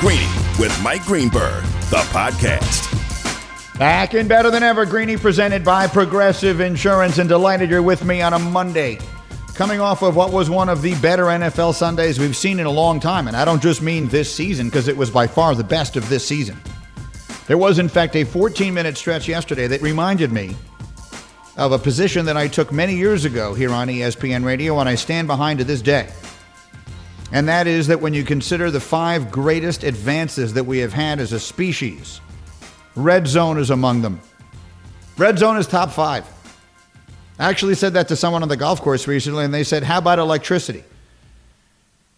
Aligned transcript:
Greeny 0.00 0.28
with 0.58 0.78
Mike 0.82 1.04
Greenberg, 1.04 1.64
the 1.88 2.04
podcast. 2.12 2.92
Back 3.78 4.12
and 4.12 4.28
better 4.28 4.50
than 4.50 4.62
ever, 4.62 4.84
Greeny 4.84 5.16
presented 5.16 5.64
by 5.64 5.86
Progressive 5.86 6.60
Insurance, 6.60 7.16
and 7.16 7.30
delighted 7.30 7.70
you're 7.70 7.80
with 7.80 8.04
me 8.04 8.20
on 8.20 8.34
a 8.34 8.38
Monday. 8.38 8.98
Coming 9.54 9.80
off 9.80 10.02
of 10.02 10.14
what 10.14 10.34
was 10.34 10.50
one 10.50 10.68
of 10.68 10.82
the 10.82 10.94
better 10.96 11.24
NFL 11.24 11.72
Sundays 11.72 12.18
we've 12.18 12.36
seen 12.36 12.60
in 12.60 12.66
a 12.66 12.70
long 12.70 13.00
time, 13.00 13.26
and 13.26 13.34
I 13.34 13.46
don't 13.46 13.62
just 13.62 13.80
mean 13.80 14.06
this 14.08 14.32
season, 14.32 14.68
because 14.68 14.86
it 14.86 14.96
was 14.98 15.10
by 15.10 15.26
far 15.26 15.54
the 15.54 15.64
best 15.64 15.96
of 15.96 16.06
this 16.10 16.26
season. 16.26 16.60
There 17.46 17.56
was, 17.56 17.78
in 17.78 17.88
fact, 17.88 18.16
a 18.16 18.24
14 18.24 18.74
minute 18.74 18.98
stretch 18.98 19.26
yesterday 19.26 19.66
that 19.66 19.80
reminded 19.80 20.30
me 20.30 20.56
of 21.56 21.72
a 21.72 21.78
position 21.78 22.26
that 22.26 22.36
I 22.36 22.48
took 22.48 22.70
many 22.70 22.94
years 22.94 23.24
ago 23.24 23.54
here 23.54 23.70
on 23.70 23.88
ESPN 23.88 24.44
Radio, 24.44 24.78
and 24.78 24.90
I 24.90 24.94
stand 24.94 25.26
behind 25.26 25.58
to 25.60 25.64
this 25.64 25.80
day. 25.80 26.10
And 27.32 27.48
that 27.48 27.66
is 27.66 27.88
that 27.88 28.00
when 28.00 28.14
you 28.14 28.24
consider 28.24 28.70
the 28.70 28.80
five 28.80 29.30
greatest 29.30 29.82
advances 29.82 30.54
that 30.54 30.64
we 30.64 30.78
have 30.78 30.92
had 30.92 31.18
as 31.18 31.32
a 31.32 31.40
species, 31.40 32.20
red 32.94 33.26
zone 33.26 33.58
is 33.58 33.70
among 33.70 34.02
them. 34.02 34.20
Red 35.18 35.38
zone 35.38 35.56
is 35.56 35.66
top 35.66 35.90
five. 35.90 36.24
I 37.38 37.50
actually 37.50 37.74
said 37.74 37.94
that 37.94 38.08
to 38.08 38.16
someone 38.16 38.42
on 38.42 38.48
the 38.48 38.56
golf 38.56 38.80
course 38.80 39.06
recently, 39.06 39.44
and 39.44 39.52
they 39.52 39.64
said, 39.64 39.82
How 39.82 39.98
about 39.98 40.18
electricity? 40.18 40.84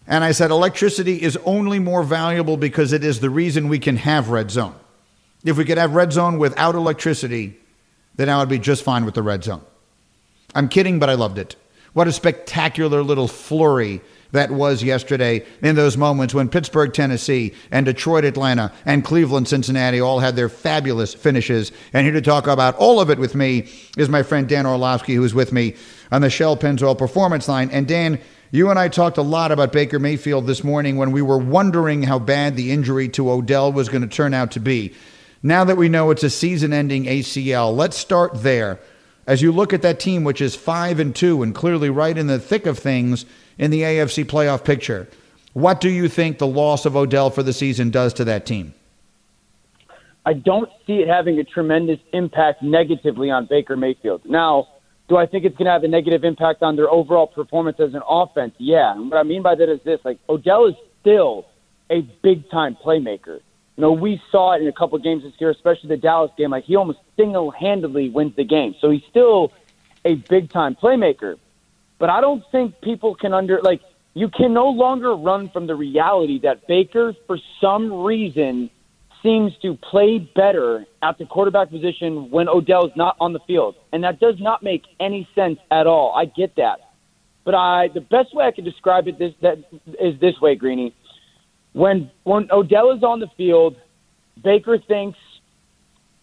And 0.07 0.23
I 0.23 0.31
said, 0.31 0.51
Electricity 0.51 1.21
is 1.21 1.37
only 1.45 1.79
more 1.79 2.03
valuable 2.03 2.57
because 2.57 2.93
it 2.93 3.03
is 3.03 3.19
the 3.19 3.29
reason 3.29 3.67
we 3.67 3.79
can 3.79 3.97
have 3.97 4.29
red 4.29 4.51
zone. 4.51 4.75
If 5.43 5.57
we 5.57 5.65
could 5.65 5.77
have 5.77 5.95
red 5.95 6.13
zone 6.13 6.37
without 6.37 6.75
electricity, 6.75 7.57
then 8.15 8.29
I 8.29 8.37
would 8.37 8.49
be 8.49 8.59
just 8.59 8.83
fine 8.83 9.05
with 9.05 9.15
the 9.15 9.23
red 9.23 9.43
zone. 9.43 9.63
I'm 10.53 10.67
kidding, 10.67 10.99
but 10.99 11.09
I 11.09 11.13
loved 11.13 11.37
it. 11.37 11.55
What 11.93 12.07
a 12.07 12.11
spectacular 12.11 13.01
little 13.01 13.27
flurry 13.27 14.01
that 14.31 14.51
was 14.51 14.83
yesterday 14.83 15.45
in 15.61 15.75
those 15.75 15.97
moments 15.97 16.33
when 16.33 16.49
Pittsburgh, 16.49 16.93
Tennessee, 16.93 17.53
and 17.71 17.85
Detroit, 17.85 18.25
Atlanta, 18.25 18.71
and 18.85 19.03
Cleveland, 19.03 19.47
Cincinnati 19.47 19.99
all 19.99 20.19
had 20.19 20.35
their 20.35 20.49
fabulous 20.49 21.13
finishes. 21.13 21.71
And 21.93 22.05
here 22.05 22.13
to 22.13 22.21
talk 22.21 22.45
about 22.45 22.75
all 22.75 22.99
of 22.99 23.09
it 23.09 23.17
with 23.17 23.33
me 23.33 23.69
is 23.97 24.07
my 24.07 24.21
friend 24.21 24.47
Dan 24.47 24.65
Orlovsky, 24.65 25.15
who 25.15 25.23
is 25.23 25.33
with 25.33 25.51
me 25.51 25.75
on 26.11 26.21
the 26.21 26.29
Shell 26.29 26.57
Pennzoil 26.57 26.97
Performance 26.97 27.47
Line. 27.47 27.69
And 27.71 27.87
Dan, 27.87 28.19
you 28.51 28.69
and 28.69 28.77
I 28.77 28.87
talked 28.87 29.17
a 29.17 29.23
lot 29.23 29.51
about 29.51 29.71
Baker 29.71 29.99
Mayfield 29.99 30.45
this 30.45 30.63
morning 30.63 30.97
when 30.97 31.11
we 31.11 31.21
were 31.21 31.37
wondering 31.37 32.03
how 32.03 32.19
bad 32.19 32.55
the 32.55 32.71
injury 32.71 33.09
to 33.09 33.31
Odell 33.31 33.71
was 33.71 33.89
going 33.89 34.01
to 34.01 34.07
turn 34.07 34.33
out 34.33 34.51
to 34.51 34.59
be. 34.59 34.93
Now 35.41 35.63
that 35.63 35.77
we 35.77 35.89
know 35.89 36.11
it's 36.11 36.23
a 36.23 36.29
season 36.29 36.73
ending 36.73 37.05
ACL, 37.05 37.75
let's 37.75 37.97
start 37.97 38.43
there. 38.43 38.79
As 39.25 39.41
you 39.41 39.51
look 39.51 39.73
at 39.73 39.83
that 39.83 39.99
team, 39.99 40.23
which 40.23 40.41
is 40.41 40.55
5 40.55 40.99
and 40.99 41.15
2 41.15 41.43
and 41.43 41.53
clearly 41.53 41.89
right 41.89 42.17
in 42.17 42.27
the 42.27 42.39
thick 42.39 42.65
of 42.65 42.79
things 42.79 43.25
in 43.59 43.69
the 43.69 43.81
AFC 43.81 44.25
playoff 44.25 44.63
picture, 44.63 45.07
what 45.53 45.81
do 45.81 45.89
you 45.89 46.07
think 46.07 46.39
the 46.39 46.47
loss 46.47 46.85
of 46.85 46.95
Odell 46.95 47.29
for 47.29 47.43
the 47.43 47.53
season 47.53 47.91
does 47.91 48.13
to 48.13 48.23
that 48.25 48.45
team? 48.45 48.73
I 50.25 50.33
don't 50.33 50.69
see 50.87 50.99
it 50.99 51.07
having 51.07 51.39
a 51.39 51.43
tremendous 51.43 51.99
impact 52.13 52.63
negatively 52.63 53.29
on 53.29 53.45
Baker 53.45 53.75
Mayfield. 53.75 54.21
Now, 54.25 54.67
do 55.07 55.17
I 55.17 55.25
think 55.25 55.43
it's 55.43 55.57
going 55.57 55.65
to 55.65 55.71
have 55.71 55.83
a 55.83 55.87
negative 55.87 56.23
impact 56.23 56.61
on 56.61 56.75
their 56.75 56.89
overall 56.89 57.27
performance 57.27 57.79
as 57.79 57.93
an 57.93 58.01
offense? 58.07 58.53
Yeah. 58.57 58.93
And 58.93 59.09
what 59.09 59.17
I 59.17 59.23
mean 59.23 59.41
by 59.41 59.55
that 59.55 59.69
is 59.69 59.81
this 59.83 59.99
like, 60.03 60.19
Odell 60.29 60.67
is 60.67 60.75
still 61.01 61.45
a 61.89 62.01
big 62.01 62.49
time 62.49 62.75
playmaker. 62.75 63.39
You 63.75 63.81
know, 63.81 63.91
we 63.91 64.21
saw 64.31 64.53
it 64.53 64.61
in 64.61 64.67
a 64.67 64.73
couple 64.73 64.97
games 64.99 65.23
this 65.23 65.33
year, 65.39 65.49
especially 65.49 65.89
the 65.89 65.97
Dallas 65.97 66.31
game. 66.37 66.51
Like, 66.51 66.65
he 66.65 66.75
almost 66.75 66.99
single 67.17 67.49
handedly 67.49 68.09
wins 68.09 68.35
the 68.35 68.43
game. 68.43 68.75
So 68.79 68.89
he's 68.89 69.03
still 69.09 69.51
a 70.05 70.15
big 70.15 70.51
time 70.51 70.75
playmaker. 70.75 71.37
But 71.99 72.09
I 72.09 72.21
don't 72.21 72.43
think 72.51 72.79
people 72.81 73.15
can 73.15 73.33
under, 73.33 73.59
like, 73.61 73.81
you 74.13 74.29
can 74.29 74.53
no 74.53 74.67
longer 74.69 75.15
run 75.15 75.49
from 75.49 75.67
the 75.67 75.75
reality 75.75 76.39
that 76.43 76.67
Baker, 76.67 77.13
for 77.27 77.37
some 77.61 78.03
reason, 78.03 78.69
seems 79.21 79.51
to 79.61 79.77
play 79.89 80.17
better 80.35 80.85
at 81.03 81.17
the 81.17 81.25
quarterback 81.25 81.69
position 81.69 82.31
when 82.31 82.47
Odell's 82.47 82.91
not 82.95 83.15
on 83.19 83.33
the 83.33 83.39
field. 83.45 83.75
And 83.91 84.03
that 84.03 84.19
does 84.19 84.35
not 84.39 84.63
make 84.63 84.83
any 84.99 85.27
sense 85.35 85.59
at 85.71 85.87
all. 85.87 86.13
I 86.15 86.25
get 86.25 86.55
that. 86.55 86.79
But 87.45 87.55
I 87.55 87.87
the 87.93 88.01
best 88.01 88.33
way 88.33 88.45
I 88.45 88.51
can 88.51 88.63
describe 88.63 89.07
it 89.07 89.17
this 89.17 89.33
that 89.41 89.57
is 89.99 90.19
this 90.19 90.39
way, 90.41 90.55
Greeny. 90.55 90.93
When 91.73 92.11
when 92.23 92.49
Odell 92.51 92.91
is 92.91 93.03
on 93.03 93.19
the 93.19 93.27
field, 93.37 93.75
Baker 94.43 94.77
thinks, 94.87 95.17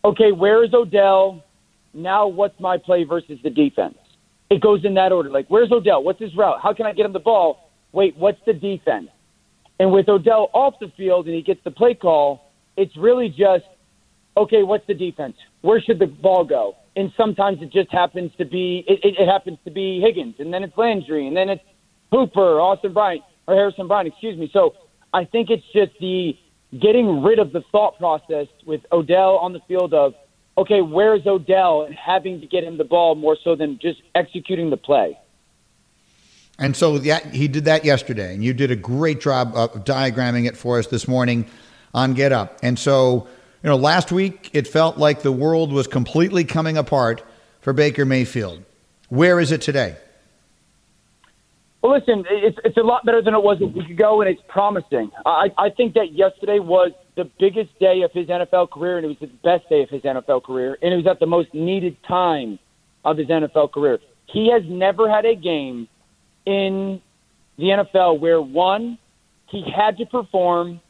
Okay, 0.04 0.30
where 0.30 0.62
is 0.64 0.72
Odell? 0.72 1.42
Now 1.92 2.28
what's 2.28 2.58
my 2.60 2.78
play 2.78 3.04
versus 3.04 3.38
the 3.42 3.50
defense? 3.50 3.96
It 4.50 4.60
goes 4.60 4.84
in 4.84 4.94
that 4.94 5.12
order. 5.12 5.30
Like, 5.30 5.46
where's 5.48 5.70
Odell? 5.72 6.02
What's 6.02 6.20
his 6.20 6.34
route? 6.36 6.58
How 6.62 6.72
can 6.72 6.86
I 6.86 6.92
get 6.92 7.06
him 7.06 7.12
the 7.12 7.18
ball? 7.18 7.70
Wait, 7.92 8.16
what's 8.16 8.38
the 8.46 8.52
defense? 8.52 9.08
And 9.78 9.92
with 9.92 10.08
Odell 10.08 10.50
off 10.54 10.74
the 10.80 10.90
field 10.96 11.26
and 11.26 11.34
he 11.34 11.42
gets 11.42 11.60
the 11.64 11.70
play 11.70 11.94
call, 11.94 12.52
it's 12.76 12.96
really 12.96 13.28
just, 13.28 13.64
okay, 14.36 14.62
what's 14.62 14.86
the 14.86 14.94
defense? 14.94 15.34
Where 15.62 15.80
should 15.80 15.98
the 15.98 16.06
ball 16.06 16.44
go? 16.44 16.76
And 16.94 17.12
sometimes 17.16 17.58
it 17.60 17.72
just 17.72 17.92
happens 17.92 18.30
to 18.38 18.44
be 18.44 18.84
it, 18.86 19.00
it, 19.02 19.14
it 19.18 19.26
happens 19.26 19.58
to 19.64 19.70
be 19.70 20.00
Higgins, 20.00 20.36
and 20.38 20.52
then 20.52 20.62
it's 20.62 20.76
Landry, 20.78 21.26
and 21.26 21.36
then 21.36 21.50
it's 21.50 21.62
Hooper, 22.10 22.60
Austin 22.60 22.94
Bryant, 22.94 23.22
or 23.46 23.54
Harrison 23.54 23.86
Bryant, 23.86 24.08
excuse 24.08 24.38
me. 24.38 24.48
So 24.52 24.74
I 25.12 25.24
think 25.24 25.50
it's 25.50 25.64
just 25.74 25.92
the 26.00 26.32
getting 26.80 27.22
rid 27.22 27.38
of 27.38 27.52
the 27.52 27.62
thought 27.72 27.98
process 27.98 28.46
with 28.64 28.80
Odell 28.92 29.36
on 29.36 29.52
the 29.52 29.60
field 29.68 29.92
of, 29.94 30.14
okay, 30.58 30.80
where's 30.80 31.26
Odell, 31.26 31.82
and 31.82 31.94
having 31.94 32.40
to 32.40 32.46
get 32.46 32.64
him 32.64 32.78
the 32.78 32.84
ball 32.84 33.14
more 33.14 33.36
so 33.42 33.54
than 33.54 33.78
just 33.80 34.02
executing 34.14 34.70
the 34.70 34.76
play. 34.76 35.18
And 36.58 36.74
so 36.74 36.96
yeah, 36.96 37.18
he 37.30 37.48
did 37.48 37.66
that 37.66 37.84
yesterday, 37.84 38.32
and 38.34 38.42
you 38.42 38.54
did 38.54 38.70
a 38.70 38.76
great 38.76 39.20
job 39.20 39.52
of 39.54 39.84
diagramming 39.84 40.46
it 40.46 40.56
for 40.56 40.78
us 40.78 40.86
this 40.86 41.06
morning 41.06 41.46
on 41.92 42.14
Get 42.14 42.32
Up. 42.32 42.58
And 42.62 42.78
so, 42.78 43.28
you 43.62 43.68
know, 43.68 43.76
last 43.76 44.10
week 44.10 44.50
it 44.52 44.66
felt 44.66 44.96
like 44.96 45.22
the 45.22 45.32
world 45.32 45.72
was 45.72 45.86
completely 45.86 46.44
coming 46.44 46.78
apart 46.78 47.22
for 47.60 47.72
Baker 47.72 48.04
Mayfield. 48.04 48.62
Where 49.08 49.38
is 49.38 49.52
it 49.52 49.60
today? 49.60 49.96
Well, 51.82 51.92
listen, 51.92 52.24
it's, 52.28 52.58
it's 52.64 52.76
a 52.78 52.82
lot 52.82 53.04
better 53.04 53.22
than 53.22 53.34
it 53.34 53.42
was 53.42 53.60
a 53.60 53.66
week 53.66 53.90
ago, 53.90 54.20
and 54.20 54.30
it's 54.30 54.42
promising. 54.48 55.10
I, 55.24 55.52
I 55.56 55.70
think 55.70 55.94
that 55.94 56.12
yesterday 56.12 56.58
was 56.58 56.92
the 57.16 57.30
biggest 57.38 57.76
day 57.78 58.02
of 58.02 58.12
his 58.12 58.28
NFL 58.28 58.70
career, 58.70 58.98
and 58.98 59.06
it 59.06 59.08
was 59.08 59.18
the 59.20 59.26
best 59.42 59.68
day 59.68 59.82
of 59.82 59.88
his 59.88 60.02
NFL 60.02 60.44
career, 60.44 60.78
and 60.82 60.92
it 60.92 60.96
was 60.96 61.06
at 61.06 61.18
the 61.18 61.26
most 61.26 61.52
needed 61.54 61.96
time 62.06 62.58
of 63.04 63.16
his 63.16 63.28
NFL 63.28 63.72
career. 63.72 63.98
He 64.26 64.50
has 64.52 64.62
never 64.66 65.08
had 65.10 65.24
a 65.24 65.34
game 65.34 65.88
in 66.44 67.00
the 67.56 67.64
NFL 67.64 68.20
where, 68.20 68.40
one, 68.40 68.98
he 69.48 69.64
had 69.74 69.96
to 69.98 70.06
perform, 70.06 70.80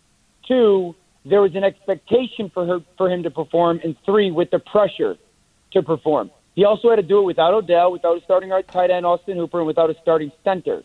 two, 0.48 0.94
there 1.24 1.40
was 1.40 1.54
an 1.54 1.64
expectation 1.64 2.50
for 2.52 2.66
her 2.66 2.78
for 2.96 3.10
him 3.10 3.22
to 3.22 3.30
perform, 3.30 3.80
and 3.82 3.96
three, 4.04 4.30
with 4.30 4.50
the 4.50 4.58
pressure 4.58 5.16
to 5.72 5.82
perform. 5.82 6.30
He 6.54 6.64
also 6.64 6.88
had 6.88 6.96
to 6.96 7.02
do 7.02 7.18
it 7.18 7.24
without 7.24 7.52
Odell, 7.52 7.92
without 7.92 8.16
a 8.16 8.24
starting 8.24 8.50
tight 8.68 8.90
end 8.90 9.04
Austin 9.04 9.36
Hooper, 9.36 9.58
and 9.58 9.66
without 9.66 9.90
a 9.90 9.94
starting 10.02 10.32
center. 10.42 10.82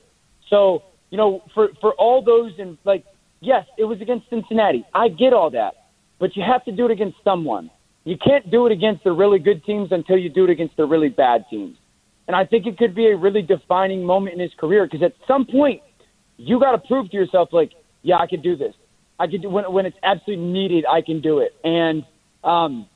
So, 0.49 0.83
you 1.09 1.17
know, 1.17 1.43
for 1.53 1.69
for 1.79 1.93
all 1.93 2.21
those 2.23 2.51
and 2.59 2.77
like, 2.83 3.05
yes, 3.41 3.65
it 3.77 3.83
was 3.83 3.99
against 4.01 4.29
Cincinnati. 4.29 4.85
I 4.93 5.09
get 5.09 5.33
all 5.33 5.49
that, 5.51 5.73
but 6.19 6.35
you 6.35 6.43
have 6.43 6.63
to 6.65 6.71
do 6.71 6.85
it 6.85 6.91
against 6.91 7.17
someone. 7.23 7.69
You 8.03 8.17
can't 8.17 8.49
do 8.49 8.65
it 8.65 8.71
against 8.71 9.03
the 9.03 9.11
really 9.11 9.39
good 9.39 9.63
teams 9.65 9.89
until 9.91 10.17
you 10.17 10.29
do 10.29 10.45
it 10.45 10.49
against 10.49 10.77
the 10.77 10.85
really 10.85 11.09
bad 11.09 11.45
teams. 11.49 11.77
And 12.27 12.35
I 12.35 12.45
think 12.45 12.65
it 12.65 12.77
could 12.77 12.95
be 12.95 13.07
a 13.07 13.17
really 13.17 13.41
defining 13.41 14.03
moment 14.05 14.35
in 14.35 14.39
his 14.39 14.51
career 14.57 14.85
because 14.85 15.03
at 15.03 15.13
some 15.27 15.45
point 15.45 15.81
you 16.37 16.59
got 16.59 16.71
to 16.71 16.77
prove 16.87 17.11
to 17.11 17.17
yourself, 17.17 17.49
like, 17.51 17.73
yeah, 18.03 18.17
I 18.17 18.27
can 18.27 18.41
do 18.41 18.55
this. 18.55 18.73
I 19.19 19.27
can 19.27 19.41
do 19.41 19.49
when 19.49 19.71
when 19.71 19.85
it's 19.85 19.97
absolutely 20.01 20.45
needed. 20.45 20.85
I 20.89 21.01
can 21.01 21.21
do 21.21 21.39
it. 21.39 21.53
And 21.63 22.03
um, 22.43 22.87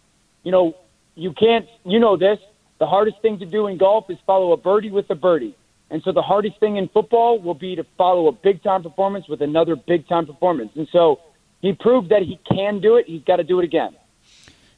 you 0.43 0.51
know, 0.51 0.73
you 1.13 1.33
can't. 1.33 1.67
You 1.83 1.99
know 1.99 2.17
this. 2.17 2.39
The 2.79 2.87
hardest 2.87 3.21
thing 3.21 3.37
to 3.39 3.45
do 3.45 3.67
in 3.67 3.77
golf 3.77 4.05
is 4.09 4.17
follow 4.25 4.51
a 4.51 4.57
birdie 4.57 4.89
with 4.89 5.09
a 5.11 5.15
birdie. 5.15 5.55
And 5.89 6.01
so 6.03 6.11
the 6.11 6.21
hardest 6.21 6.59
thing 6.59 6.77
in 6.77 6.87
football 6.89 7.39
will 7.39 7.53
be 7.53 7.75
to 7.75 7.85
follow 7.97 8.27
a 8.27 8.31
big 8.31 8.63
time 8.63 8.83
performance 8.83 9.27
with 9.27 9.41
another 9.41 9.75
big 9.75 10.07
time 10.07 10.25
performance. 10.25 10.71
And 10.75 10.87
so 10.91 11.19
he 11.61 11.73
proved 11.73 12.09
that 12.09 12.23
he 12.23 12.39
can 12.51 12.81
do 12.81 12.95
it. 12.95 13.05
He's 13.07 13.23
got 13.23 13.37
to 13.37 13.43
do 13.43 13.59
it 13.59 13.65
again. 13.65 13.95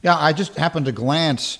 Yeah, 0.02 0.16
I 0.16 0.32
just 0.32 0.54
happened 0.56 0.86
to 0.86 0.92
glance 0.92 1.58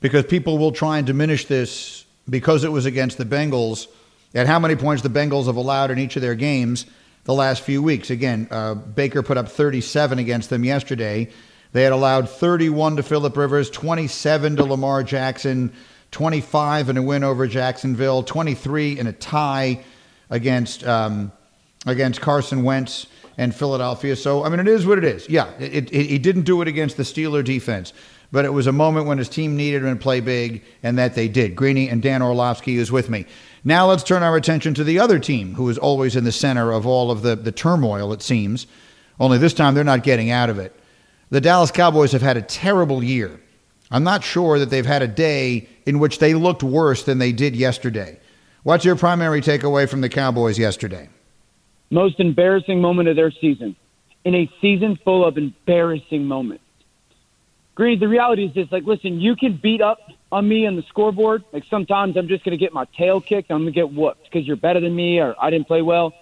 because 0.00 0.24
people 0.24 0.58
will 0.58 0.72
try 0.72 0.98
and 0.98 1.06
diminish 1.06 1.46
this 1.46 2.04
because 2.28 2.64
it 2.64 2.72
was 2.72 2.86
against 2.86 3.18
the 3.18 3.24
Bengals 3.24 3.86
at 4.34 4.46
how 4.46 4.58
many 4.58 4.76
points 4.76 5.02
the 5.02 5.08
Bengals 5.08 5.46
have 5.46 5.56
allowed 5.56 5.90
in 5.90 5.98
each 5.98 6.16
of 6.16 6.22
their 6.22 6.34
games 6.34 6.86
the 7.24 7.34
last 7.34 7.62
few 7.62 7.82
weeks. 7.82 8.10
Again, 8.10 8.48
uh, 8.50 8.74
Baker 8.74 9.22
put 9.22 9.36
up 9.36 9.48
37 9.48 10.18
against 10.18 10.50
them 10.50 10.64
yesterday. 10.64 11.30
They 11.72 11.82
had 11.82 11.92
allowed 11.92 12.28
31 12.28 12.96
to 12.96 13.02
Philip 13.02 13.36
Rivers, 13.36 13.70
27 13.70 14.56
to 14.56 14.64
Lamar 14.64 15.02
Jackson, 15.02 15.72
25 16.10 16.88
in 16.88 16.96
a 16.96 17.02
win 17.02 17.24
over 17.24 17.46
Jacksonville, 17.46 18.22
23 18.22 18.98
in 18.98 19.06
a 19.06 19.12
tie 19.12 19.82
against 20.28 20.84
um, 20.84 21.32
against 21.86 22.20
Carson 22.20 22.62
Wentz 22.62 23.06
and 23.38 23.54
Philadelphia. 23.54 24.16
So 24.16 24.44
I 24.44 24.48
mean, 24.48 24.60
it 24.60 24.68
is 24.68 24.86
what 24.86 24.98
it 24.98 25.04
is. 25.04 25.28
Yeah, 25.28 25.50
it, 25.58 25.92
it, 25.92 26.06
he 26.06 26.18
didn't 26.18 26.42
do 26.42 26.60
it 26.62 26.68
against 26.68 26.96
the 26.96 27.02
Steeler 27.04 27.44
defense, 27.44 27.92
but 28.32 28.44
it 28.44 28.52
was 28.52 28.66
a 28.66 28.72
moment 28.72 29.06
when 29.06 29.18
his 29.18 29.28
team 29.28 29.56
needed 29.56 29.84
him 29.84 29.96
to 29.96 30.02
play 30.02 30.20
big, 30.20 30.62
and 30.82 30.98
that 30.98 31.14
they 31.14 31.28
did. 31.28 31.56
Greeny 31.56 31.88
and 31.88 32.02
Dan 32.02 32.22
Orlovsky 32.22 32.76
is 32.76 32.92
with 32.92 33.08
me. 33.08 33.26
Now 33.64 33.86
let's 33.88 34.02
turn 34.02 34.22
our 34.22 34.36
attention 34.36 34.74
to 34.74 34.84
the 34.84 34.98
other 34.98 35.18
team, 35.18 35.54
who 35.54 35.68
is 35.68 35.78
always 35.78 36.16
in 36.16 36.24
the 36.24 36.32
center 36.32 36.72
of 36.72 36.86
all 36.86 37.10
of 37.10 37.22
the, 37.22 37.36
the 37.36 37.52
turmoil, 37.52 38.12
it 38.12 38.22
seems, 38.22 38.66
only 39.18 39.36
this 39.36 39.52
time 39.52 39.74
they're 39.74 39.84
not 39.84 40.02
getting 40.02 40.30
out 40.30 40.48
of 40.48 40.58
it. 40.58 40.74
The 41.28 41.40
Dallas 41.40 41.70
Cowboys 41.70 42.12
have 42.12 42.22
had 42.22 42.36
a 42.36 42.42
terrible 42.42 43.04
year. 43.04 43.38
I'm 43.90 44.04
not 44.04 44.22
sure 44.22 44.58
that 44.58 44.70
they've 44.70 44.86
had 44.86 45.02
a 45.02 45.08
day 45.08 45.68
in 45.84 45.98
which 45.98 46.18
they 46.18 46.34
looked 46.34 46.62
worse 46.62 47.02
than 47.02 47.18
they 47.18 47.32
did 47.32 47.56
yesterday. 47.56 48.20
What's 48.62 48.84
your 48.84 48.96
primary 48.96 49.40
takeaway 49.40 49.88
from 49.88 50.00
the 50.00 50.08
Cowboys 50.08 50.58
yesterday? 50.58 51.08
Most 51.90 52.20
embarrassing 52.20 52.80
moment 52.80 53.08
of 53.08 53.16
their 53.16 53.32
season. 53.32 53.74
In 54.24 54.34
a 54.34 54.50
season 54.60 54.98
full 55.02 55.24
of 55.26 55.38
embarrassing 55.38 56.24
moments. 56.24 56.62
Green, 57.74 57.98
the 57.98 58.08
reality 58.08 58.44
is 58.44 58.54
this 58.54 58.70
like, 58.70 58.84
listen, 58.84 59.20
you 59.20 59.34
can 59.34 59.56
beat 59.56 59.80
up 59.80 59.98
on 60.30 60.46
me 60.46 60.66
on 60.66 60.76
the 60.76 60.82
scoreboard. 60.82 61.42
Like 61.52 61.64
sometimes 61.70 62.16
I'm 62.16 62.28
just 62.28 62.44
going 62.44 62.56
to 62.56 62.62
get 62.62 62.72
my 62.72 62.84
tail 62.96 63.20
kicked. 63.20 63.50
I'm 63.50 63.62
going 63.62 63.72
to 63.72 63.74
get 63.74 63.92
whooped 63.92 64.24
because 64.24 64.46
you're 64.46 64.56
better 64.56 64.80
than 64.80 64.94
me 64.94 65.18
or 65.18 65.34
I 65.40 65.50
didn't 65.50 65.66
play 65.66 65.82
well. 65.82 66.12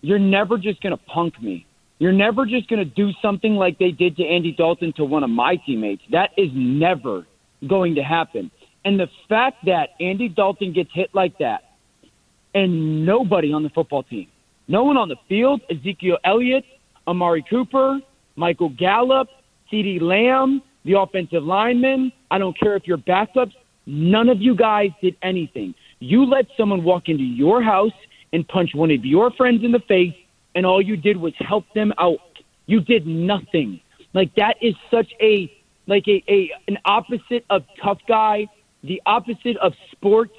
You're 0.00 0.18
never 0.18 0.58
just 0.58 0.82
going 0.82 0.96
to 0.96 1.02
punk 1.04 1.40
me. 1.40 1.66
You're 1.98 2.12
never 2.12 2.44
just 2.44 2.68
going 2.68 2.78
to 2.78 2.84
do 2.84 3.10
something 3.22 3.54
like 3.54 3.78
they 3.78 3.90
did 3.90 4.16
to 4.16 4.24
Andy 4.24 4.52
Dalton 4.52 4.92
to 4.96 5.04
one 5.04 5.24
of 5.24 5.30
my 5.30 5.56
teammates. 5.56 6.02
That 6.12 6.30
is 6.36 6.50
never 6.54 7.26
going 7.66 7.94
to 7.94 8.02
happen. 8.02 8.50
And 8.84 9.00
the 9.00 9.08
fact 9.28 9.64
that 9.64 9.90
Andy 9.98 10.28
Dalton 10.28 10.72
gets 10.72 10.90
hit 10.92 11.10
like 11.14 11.38
that 11.38 11.62
and 12.54 13.04
nobody 13.06 13.52
on 13.52 13.62
the 13.62 13.70
football 13.70 14.02
team, 14.02 14.28
no 14.68 14.84
one 14.84 14.96
on 14.96 15.08
the 15.08 15.16
field, 15.28 15.62
Ezekiel 15.70 16.18
Elliott, 16.24 16.64
Amari 17.08 17.44
Cooper, 17.48 17.98
Michael 18.36 18.68
Gallup, 18.68 19.28
CeeDee 19.72 20.00
Lamb, 20.00 20.62
the 20.84 20.98
offensive 20.98 21.42
linemen, 21.42 22.12
I 22.30 22.38
don't 22.38 22.58
care 22.58 22.76
if 22.76 22.86
you're 22.86 22.98
backups, 22.98 23.52
none 23.86 24.28
of 24.28 24.40
you 24.40 24.54
guys 24.54 24.90
did 25.02 25.16
anything. 25.22 25.74
You 25.98 26.24
let 26.24 26.46
someone 26.56 26.84
walk 26.84 27.08
into 27.08 27.24
your 27.24 27.62
house 27.62 27.92
and 28.32 28.46
punch 28.46 28.70
one 28.74 28.90
of 28.90 29.04
your 29.04 29.30
friends 29.32 29.64
in 29.64 29.72
the 29.72 29.80
face 29.88 30.14
and 30.56 30.66
all 30.66 30.82
you 30.82 30.96
did 30.96 31.16
was 31.16 31.34
help 31.38 31.64
them 31.74 31.92
out. 31.98 32.18
You 32.66 32.80
did 32.80 33.06
nothing. 33.06 33.80
Like 34.14 34.34
that 34.34 34.56
is 34.60 34.74
such 34.90 35.12
a 35.20 35.52
like 35.86 36.08
a, 36.08 36.24
a 36.28 36.50
an 36.66 36.78
opposite 36.84 37.44
of 37.50 37.62
tough 37.80 37.98
guy, 38.08 38.46
the 38.82 39.00
opposite 39.06 39.56
of 39.58 39.72
sport. 39.92 40.30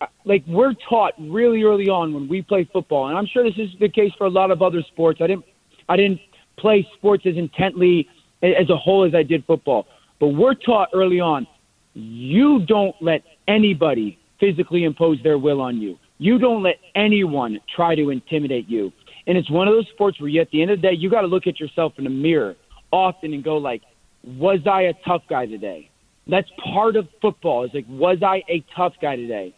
Uh, 0.00 0.06
like 0.24 0.42
we're 0.46 0.72
taught 0.88 1.12
really 1.18 1.62
early 1.64 1.90
on 1.90 2.14
when 2.14 2.26
we 2.28 2.40
play 2.40 2.66
football, 2.72 3.08
and 3.08 3.18
I'm 3.18 3.26
sure 3.26 3.44
this 3.44 3.58
is 3.58 3.68
the 3.78 3.88
case 3.88 4.12
for 4.16 4.26
a 4.26 4.30
lot 4.30 4.50
of 4.50 4.62
other 4.62 4.82
sports. 4.82 5.20
I 5.20 5.26
didn't 5.26 5.44
I 5.88 5.96
didn't 5.96 6.20
play 6.56 6.88
sports 6.94 7.26
as 7.26 7.36
intently 7.36 8.08
as 8.42 8.70
a 8.70 8.76
whole 8.76 9.04
as 9.04 9.14
I 9.14 9.22
did 9.22 9.44
football, 9.44 9.86
but 10.20 10.28
we're 10.28 10.54
taught 10.54 10.88
early 10.94 11.20
on 11.20 11.46
you 11.94 12.64
don't 12.66 12.94
let 13.00 13.22
anybody 13.48 14.18
physically 14.38 14.84
impose 14.84 15.18
their 15.22 15.38
will 15.38 15.60
on 15.60 15.78
you. 15.78 15.98
You 16.18 16.38
don't 16.38 16.62
let 16.62 16.76
anyone 16.94 17.58
try 17.74 17.94
to 17.94 18.10
intimidate 18.10 18.68
you. 18.68 18.92
And 19.26 19.36
it's 19.36 19.50
one 19.50 19.68
of 19.68 19.74
those 19.74 19.88
sports 19.92 20.20
where 20.20 20.28
you, 20.28 20.40
at 20.40 20.50
the 20.50 20.62
end 20.62 20.70
of 20.70 20.80
the 20.80 20.88
day, 20.88 20.94
you 20.94 21.10
got 21.10 21.22
to 21.22 21.26
look 21.26 21.46
at 21.46 21.60
yourself 21.60 21.94
in 21.98 22.04
the 22.04 22.10
mirror 22.10 22.56
often 22.92 23.32
and 23.32 23.44
go 23.44 23.56
like, 23.56 23.82
was 24.24 24.60
I 24.70 24.82
a 24.82 24.94
tough 25.06 25.22
guy 25.28 25.46
today? 25.46 25.90
That's 26.26 26.48
part 26.72 26.96
of 26.96 27.08
football. 27.20 27.64
Is 27.64 27.70
like, 27.74 27.86
was 27.88 28.18
I 28.22 28.42
a 28.48 28.64
tough 28.76 28.94
guy 29.00 29.16
today? 29.16 29.54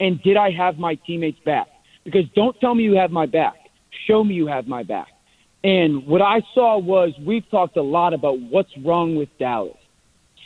And 0.00 0.22
did 0.22 0.36
I 0.36 0.50
have 0.50 0.78
my 0.78 0.94
teammates 1.06 1.38
back? 1.44 1.68
Because 2.04 2.24
don't 2.34 2.58
tell 2.60 2.74
me 2.74 2.84
you 2.84 2.94
have 2.94 3.10
my 3.10 3.26
back. 3.26 3.54
Show 4.06 4.22
me 4.22 4.34
you 4.34 4.46
have 4.46 4.66
my 4.66 4.82
back. 4.82 5.08
And 5.64 6.06
what 6.06 6.22
I 6.22 6.42
saw 6.54 6.78
was 6.78 7.12
we've 7.24 7.48
talked 7.50 7.76
a 7.76 7.82
lot 7.82 8.14
about 8.14 8.38
what's 8.38 8.70
wrong 8.84 9.16
with 9.16 9.28
Dallas. 9.38 9.76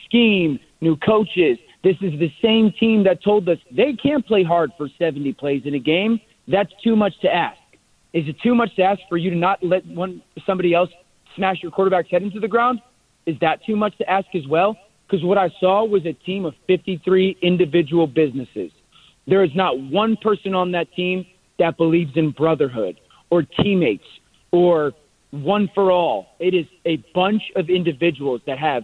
Scheme, 0.06 0.58
new 0.80 0.96
coaches. 0.96 1.58
This 1.84 1.96
is 2.00 2.18
the 2.18 2.32
same 2.42 2.72
team 2.78 3.04
that 3.04 3.22
told 3.22 3.48
us 3.48 3.58
they 3.70 3.92
can't 3.92 4.26
play 4.26 4.42
hard 4.42 4.70
for 4.78 4.88
70 4.98 5.32
plays 5.34 5.62
in 5.66 5.74
a 5.74 5.78
game. 5.78 6.20
That's 6.48 6.72
too 6.82 6.96
much 6.96 7.12
to 7.20 7.28
ask. 7.28 7.59
Is 8.12 8.26
it 8.26 8.36
too 8.42 8.54
much 8.54 8.74
to 8.76 8.82
ask 8.82 9.00
for 9.08 9.16
you 9.16 9.30
to 9.30 9.36
not 9.36 9.62
let 9.62 9.86
one 9.86 10.22
somebody 10.46 10.74
else 10.74 10.90
smash 11.36 11.58
your 11.62 11.70
quarterback's 11.70 12.10
head 12.10 12.22
into 12.22 12.40
the 12.40 12.48
ground? 12.48 12.80
Is 13.26 13.36
that 13.40 13.64
too 13.64 13.76
much 13.76 13.96
to 13.98 14.10
ask 14.10 14.26
as 14.34 14.46
well? 14.48 14.76
Because 15.06 15.24
what 15.24 15.38
I 15.38 15.48
saw 15.60 15.84
was 15.84 16.06
a 16.06 16.12
team 16.12 16.44
of 16.44 16.54
53 16.66 17.36
individual 17.42 18.06
businesses. 18.06 18.72
There 19.26 19.44
is 19.44 19.50
not 19.54 19.78
one 19.78 20.16
person 20.16 20.54
on 20.54 20.72
that 20.72 20.92
team 20.92 21.24
that 21.58 21.76
believes 21.76 22.12
in 22.16 22.30
brotherhood 22.30 22.98
or 23.30 23.42
teammates 23.42 24.04
or 24.50 24.92
one 25.30 25.68
for 25.74 25.92
all. 25.92 26.28
It 26.40 26.54
is 26.54 26.66
a 26.84 26.96
bunch 27.14 27.42
of 27.54 27.70
individuals 27.70 28.40
that 28.46 28.58
have 28.58 28.82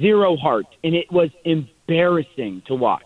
zero 0.00 0.36
heart, 0.36 0.66
and 0.84 0.94
it 0.94 1.10
was 1.10 1.30
embarrassing 1.44 2.62
to 2.66 2.74
watch. 2.74 3.02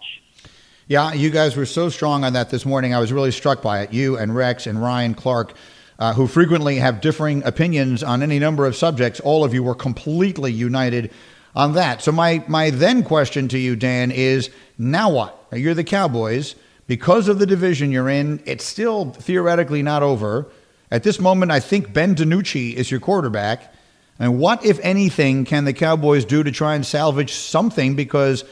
Yeah, 0.89 1.15
you 1.15 1.31
guys 1.31 1.57
were 1.57 1.67
so 1.67 1.89
strong 1.89 2.23
on 2.23 2.35
that 2.35 2.51
this 2.51 2.65
morning. 2.65 2.95
I 2.95 3.01
was 3.01 3.13
really 3.13 3.33
struck 3.33 3.61
by 3.61 3.81
it. 3.81 3.93
You 3.93 4.17
and 4.17 4.37
Rex 4.37 4.69
and 4.69 4.81
Ryan 4.81 5.15
Clark, 5.15 5.55
uh, 5.99 6.13
who 6.15 6.29
frequently 6.29 6.77
have 6.77 7.01
differing 7.01 7.43
opinions 7.43 8.05
on 8.05 8.23
any 8.23 8.39
number 8.39 8.67
of 8.67 8.77
subjects, 8.77 9.19
all 9.19 9.43
of 9.43 9.53
you 9.53 9.65
were 9.65 9.75
completely 9.75 10.53
united 10.53 11.11
on 11.57 11.73
that. 11.73 12.03
So 12.03 12.13
my 12.13 12.45
my 12.47 12.71
then 12.71 13.03
question 13.03 13.49
to 13.49 13.59
you, 13.59 13.75
Dan, 13.75 14.13
is 14.13 14.49
now 14.79 15.11
what? 15.11 15.45
You're 15.53 15.75
the 15.75 15.83
Cowboys. 15.83 16.55
Because 16.87 17.27
of 17.27 17.41
the 17.41 17.47
division 17.47 17.91
you're 17.91 18.09
in, 18.09 18.41
it's 18.47 18.65
still 18.65 19.11
theoretically 19.11 19.83
not 19.83 20.05
over. 20.05 20.47
At 20.93 21.03
this 21.03 21.19
moment, 21.19 21.51
I 21.51 21.59
think 21.59 21.93
Ben 21.93 22.15
DiNucci 22.15 22.75
is 22.75 22.93
your 22.93 23.01
quarterback. 23.01 23.75
And 24.21 24.39
what, 24.39 24.65
if 24.65 24.79
anything, 24.85 25.47
can 25.47 25.65
the 25.65 25.73
Cowboys 25.73 26.25
do 26.25 26.45
to 26.45 26.53
try 26.53 26.77
and 26.77 26.87
salvage 26.87 27.33
something? 27.33 27.97
Because 27.97 28.45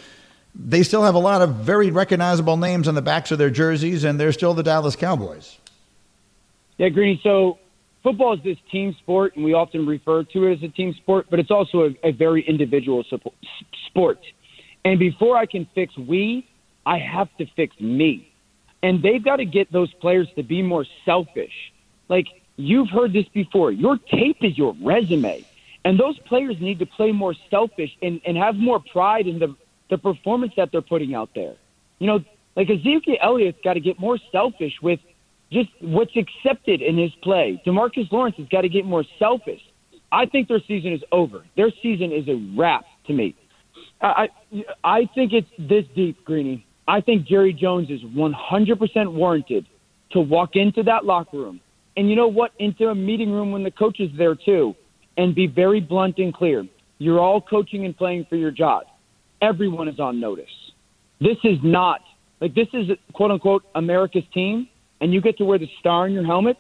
they 0.54 0.82
still 0.82 1.02
have 1.02 1.14
a 1.14 1.20
lot 1.20 1.42
of 1.42 1.56
very 1.56 1.90
recognizable 1.90 2.56
names 2.56 2.86
on 2.86 2.94
the 2.94 3.02
backs 3.02 3.30
of 3.30 3.38
their 3.38 3.50
jerseys, 3.50 4.04
and 4.04 4.20
they're 4.20 4.32
still 4.32 4.54
the 4.54 4.62
Dallas 4.62 4.96
Cowboys. 4.96 5.58
Yeah, 6.78 6.88
Greeny. 6.88 7.20
So 7.22 7.58
football 8.02 8.34
is 8.34 8.42
this 8.44 8.58
team 8.70 8.94
sport, 9.00 9.34
and 9.36 9.44
we 9.44 9.54
often 9.54 9.86
refer 9.86 10.22
to 10.22 10.46
it 10.46 10.58
as 10.58 10.62
a 10.62 10.68
team 10.68 10.94
sport, 10.94 11.26
but 11.30 11.40
it's 11.40 11.50
also 11.50 11.88
a, 11.88 12.08
a 12.08 12.12
very 12.12 12.46
individual 12.46 13.04
sport. 13.86 14.18
And 14.84 14.98
before 14.98 15.36
I 15.36 15.46
can 15.46 15.66
fix 15.74 15.96
we, 15.96 16.46
I 16.86 16.98
have 16.98 17.34
to 17.38 17.46
fix 17.56 17.78
me. 17.80 18.30
And 18.82 19.02
they've 19.02 19.24
got 19.24 19.36
to 19.36 19.46
get 19.46 19.72
those 19.72 19.92
players 19.94 20.28
to 20.36 20.42
be 20.42 20.62
more 20.62 20.84
selfish. 21.04 21.72
Like 22.08 22.26
you've 22.56 22.90
heard 22.90 23.12
this 23.12 23.26
before. 23.32 23.72
Your 23.72 23.96
tape 23.96 24.38
is 24.42 24.58
your 24.58 24.76
resume. 24.82 25.44
And 25.86 25.98
those 25.98 26.18
players 26.20 26.56
need 26.60 26.78
to 26.80 26.86
play 26.86 27.12
more 27.12 27.34
selfish 27.50 27.96
and, 28.02 28.20
and 28.26 28.36
have 28.36 28.56
more 28.56 28.80
pride 28.80 29.26
in 29.26 29.38
the 29.38 29.56
the 29.90 29.98
performance 29.98 30.52
that 30.56 30.70
they're 30.72 30.82
putting 30.82 31.14
out 31.14 31.30
there. 31.34 31.54
You 31.98 32.06
know, 32.06 32.20
like 32.56 32.70
Ezekiel 32.70 33.16
Elliott's 33.22 33.58
got 33.62 33.74
to 33.74 33.80
get 33.80 33.98
more 33.98 34.18
selfish 34.32 34.72
with 34.82 35.00
just 35.52 35.68
what's 35.80 36.12
accepted 36.16 36.80
in 36.82 36.98
his 36.98 37.12
play. 37.22 37.60
Demarcus 37.66 38.10
Lawrence 38.10 38.36
has 38.38 38.48
got 38.48 38.62
to 38.62 38.68
get 38.68 38.84
more 38.84 39.04
selfish. 39.18 39.60
I 40.10 40.26
think 40.26 40.48
their 40.48 40.60
season 40.66 40.92
is 40.92 41.02
over. 41.12 41.44
Their 41.56 41.70
season 41.82 42.12
is 42.12 42.28
a 42.28 42.54
wrap 42.56 42.84
to 43.06 43.12
me. 43.12 43.34
I 44.00 44.28
I 44.82 45.08
think 45.14 45.32
it's 45.32 45.48
this 45.58 45.84
deep, 45.94 46.24
Greeny. 46.24 46.66
I 46.86 47.00
think 47.00 47.26
Jerry 47.26 47.52
Jones 47.52 47.88
is 47.90 48.02
100% 48.02 49.12
warranted 49.12 49.66
to 50.10 50.20
walk 50.20 50.50
into 50.54 50.82
that 50.82 51.04
locker 51.04 51.38
room, 51.38 51.60
and 51.96 52.10
you 52.10 52.16
know 52.16 52.28
what, 52.28 52.52
into 52.58 52.88
a 52.88 52.94
meeting 52.94 53.32
room 53.32 53.52
when 53.52 53.62
the 53.62 53.70
coach 53.70 54.00
is 54.00 54.10
there 54.18 54.34
too, 54.34 54.74
and 55.16 55.34
be 55.34 55.46
very 55.46 55.80
blunt 55.80 56.18
and 56.18 56.34
clear. 56.34 56.66
You're 56.98 57.20
all 57.20 57.40
coaching 57.40 57.86
and 57.86 57.96
playing 57.96 58.26
for 58.28 58.36
your 58.36 58.50
job 58.50 58.84
everyone 59.44 59.88
is 59.88 60.00
on 60.00 60.20
notice. 60.20 60.50
This 61.20 61.36
is 61.44 61.58
not 61.62 62.00
like 62.40 62.54
this 62.54 62.68
is 62.72 62.88
quote 63.12 63.30
unquote 63.30 63.64
America's 63.74 64.24
team, 64.32 64.68
and 65.00 65.12
you 65.12 65.20
get 65.20 65.38
to 65.38 65.44
wear 65.44 65.58
the 65.58 65.70
star 65.78 66.06
in 66.06 66.12
your 66.12 66.24
helmet. 66.24 66.56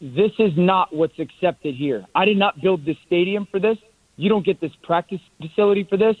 This 0.00 0.32
is 0.38 0.52
not 0.56 0.94
what's 0.94 1.18
accepted 1.18 1.74
here. 1.74 2.04
I 2.14 2.24
did 2.24 2.36
not 2.36 2.60
build 2.60 2.84
this 2.84 2.96
stadium 3.06 3.46
for 3.50 3.58
this. 3.58 3.78
You 4.16 4.28
don't 4.28 4.44
get 4.44 4.60
this 4.60 4.72
practice 4.82 5.20
facility 5.40 5.84
for 5.84 5.96
this. 5.96 6.16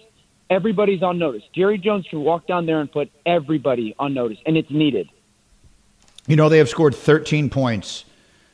Everybody's 0.50 1.02
on 1.02 1.18
notice. 1.18 1.42
Jerry 1.54 1.78
Jones 1.78 2.06
can 2.10 2.20
walk 2.20 2.46
down 2.46 2.66
there 2.66 2.80
and 2.80 2.90
put 2.90 3.10
everybody 3.24 3.94
on 3.98 4.14
notice, 4.14 4.38
and 4.44 4.56
it's 4.56 4.70
needed. 4.70 5.08
You 6.26 6.36
know, 6.36 6.48
they 6.48 6.58
have 6.58 6.68
scored 6.68 6.94
13 6.94 7.50
points 7.50 8.04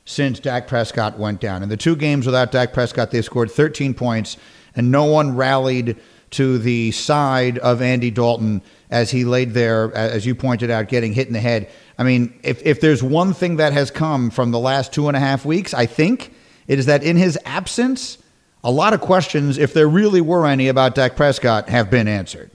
since 0.05 0.39
Dak 0.41 0.69
Prescott 0.69 1.19
went 1.19 1.41
down. 1.41 1.63
In 1.63 1.69
the 1.69 1.77
two 1.77 1.97
games 1.97 2.27
without 2.27 2.53
Dak 2.53 2.73
Prescott, 2.73 3.11
they 3.11 3.23
scored 3.23 3.51
13 3.51 3.95
points, 3.95 4.37
and 4.75 4.91
no 4.91 5.05
one 5.05 5.37
rallied 5.37 5.97
to 6.31 6.59
the 6.59 6.91
side 6.93 7.59
of 7.59 7.81
Andy 7.83 8.11
Dalton 8.11 8.63
as 8.91 9.11
he 9.11 9.25
laid 9.25 9.55
there, 9.55 9.95
as 9.95 10.27
you 10.27 10.35
pointed 10.35 10.71
out, 10.71 10.89
getting 10.89 11.13
hit 11.13 11.27
in 11.27 11.33
the 11.33 11.41
head. 11.41 11.71
I 11.99 12.05
mean, 12.05 12.39
if, 12.43 12.65
if 12.65 12.81
there's 12.81 13.03
one 13.03 13.33
thing 13.33 13.57
that 13.57 13.73
has 13.73 13.91
come 13.91 14.31
from 14.31 14.51
the 14.51 14.59
last 14.59 14.93
two 14.93 15.09
and 15.09 15.17
a 15.17 15.21
half 15.21 15.45
weeks, 15.45 15.75
I 15.75 15.87
think 15.87 16.33
it 16.67 16.79
is 16.79 16.87
that 16.87 17.03
in 17.03 17.17
his 17.17 17.39
absence, 17.45 18.19
a 18.63 18.71
lot 18.71 18.93
of 18.93 19.01
questions, 19.01 19.59
if 19.59 19.75
there 19.75 19.89
really 19.89 20.21
were 20.21 20.47
any 20.47 20.69
about 20.69 20.95
Dak 20.95 21.17
Prescott, 21.17 21.69
have 21.69 21.91
been 21.91 22.09
answered. 22.09 22.51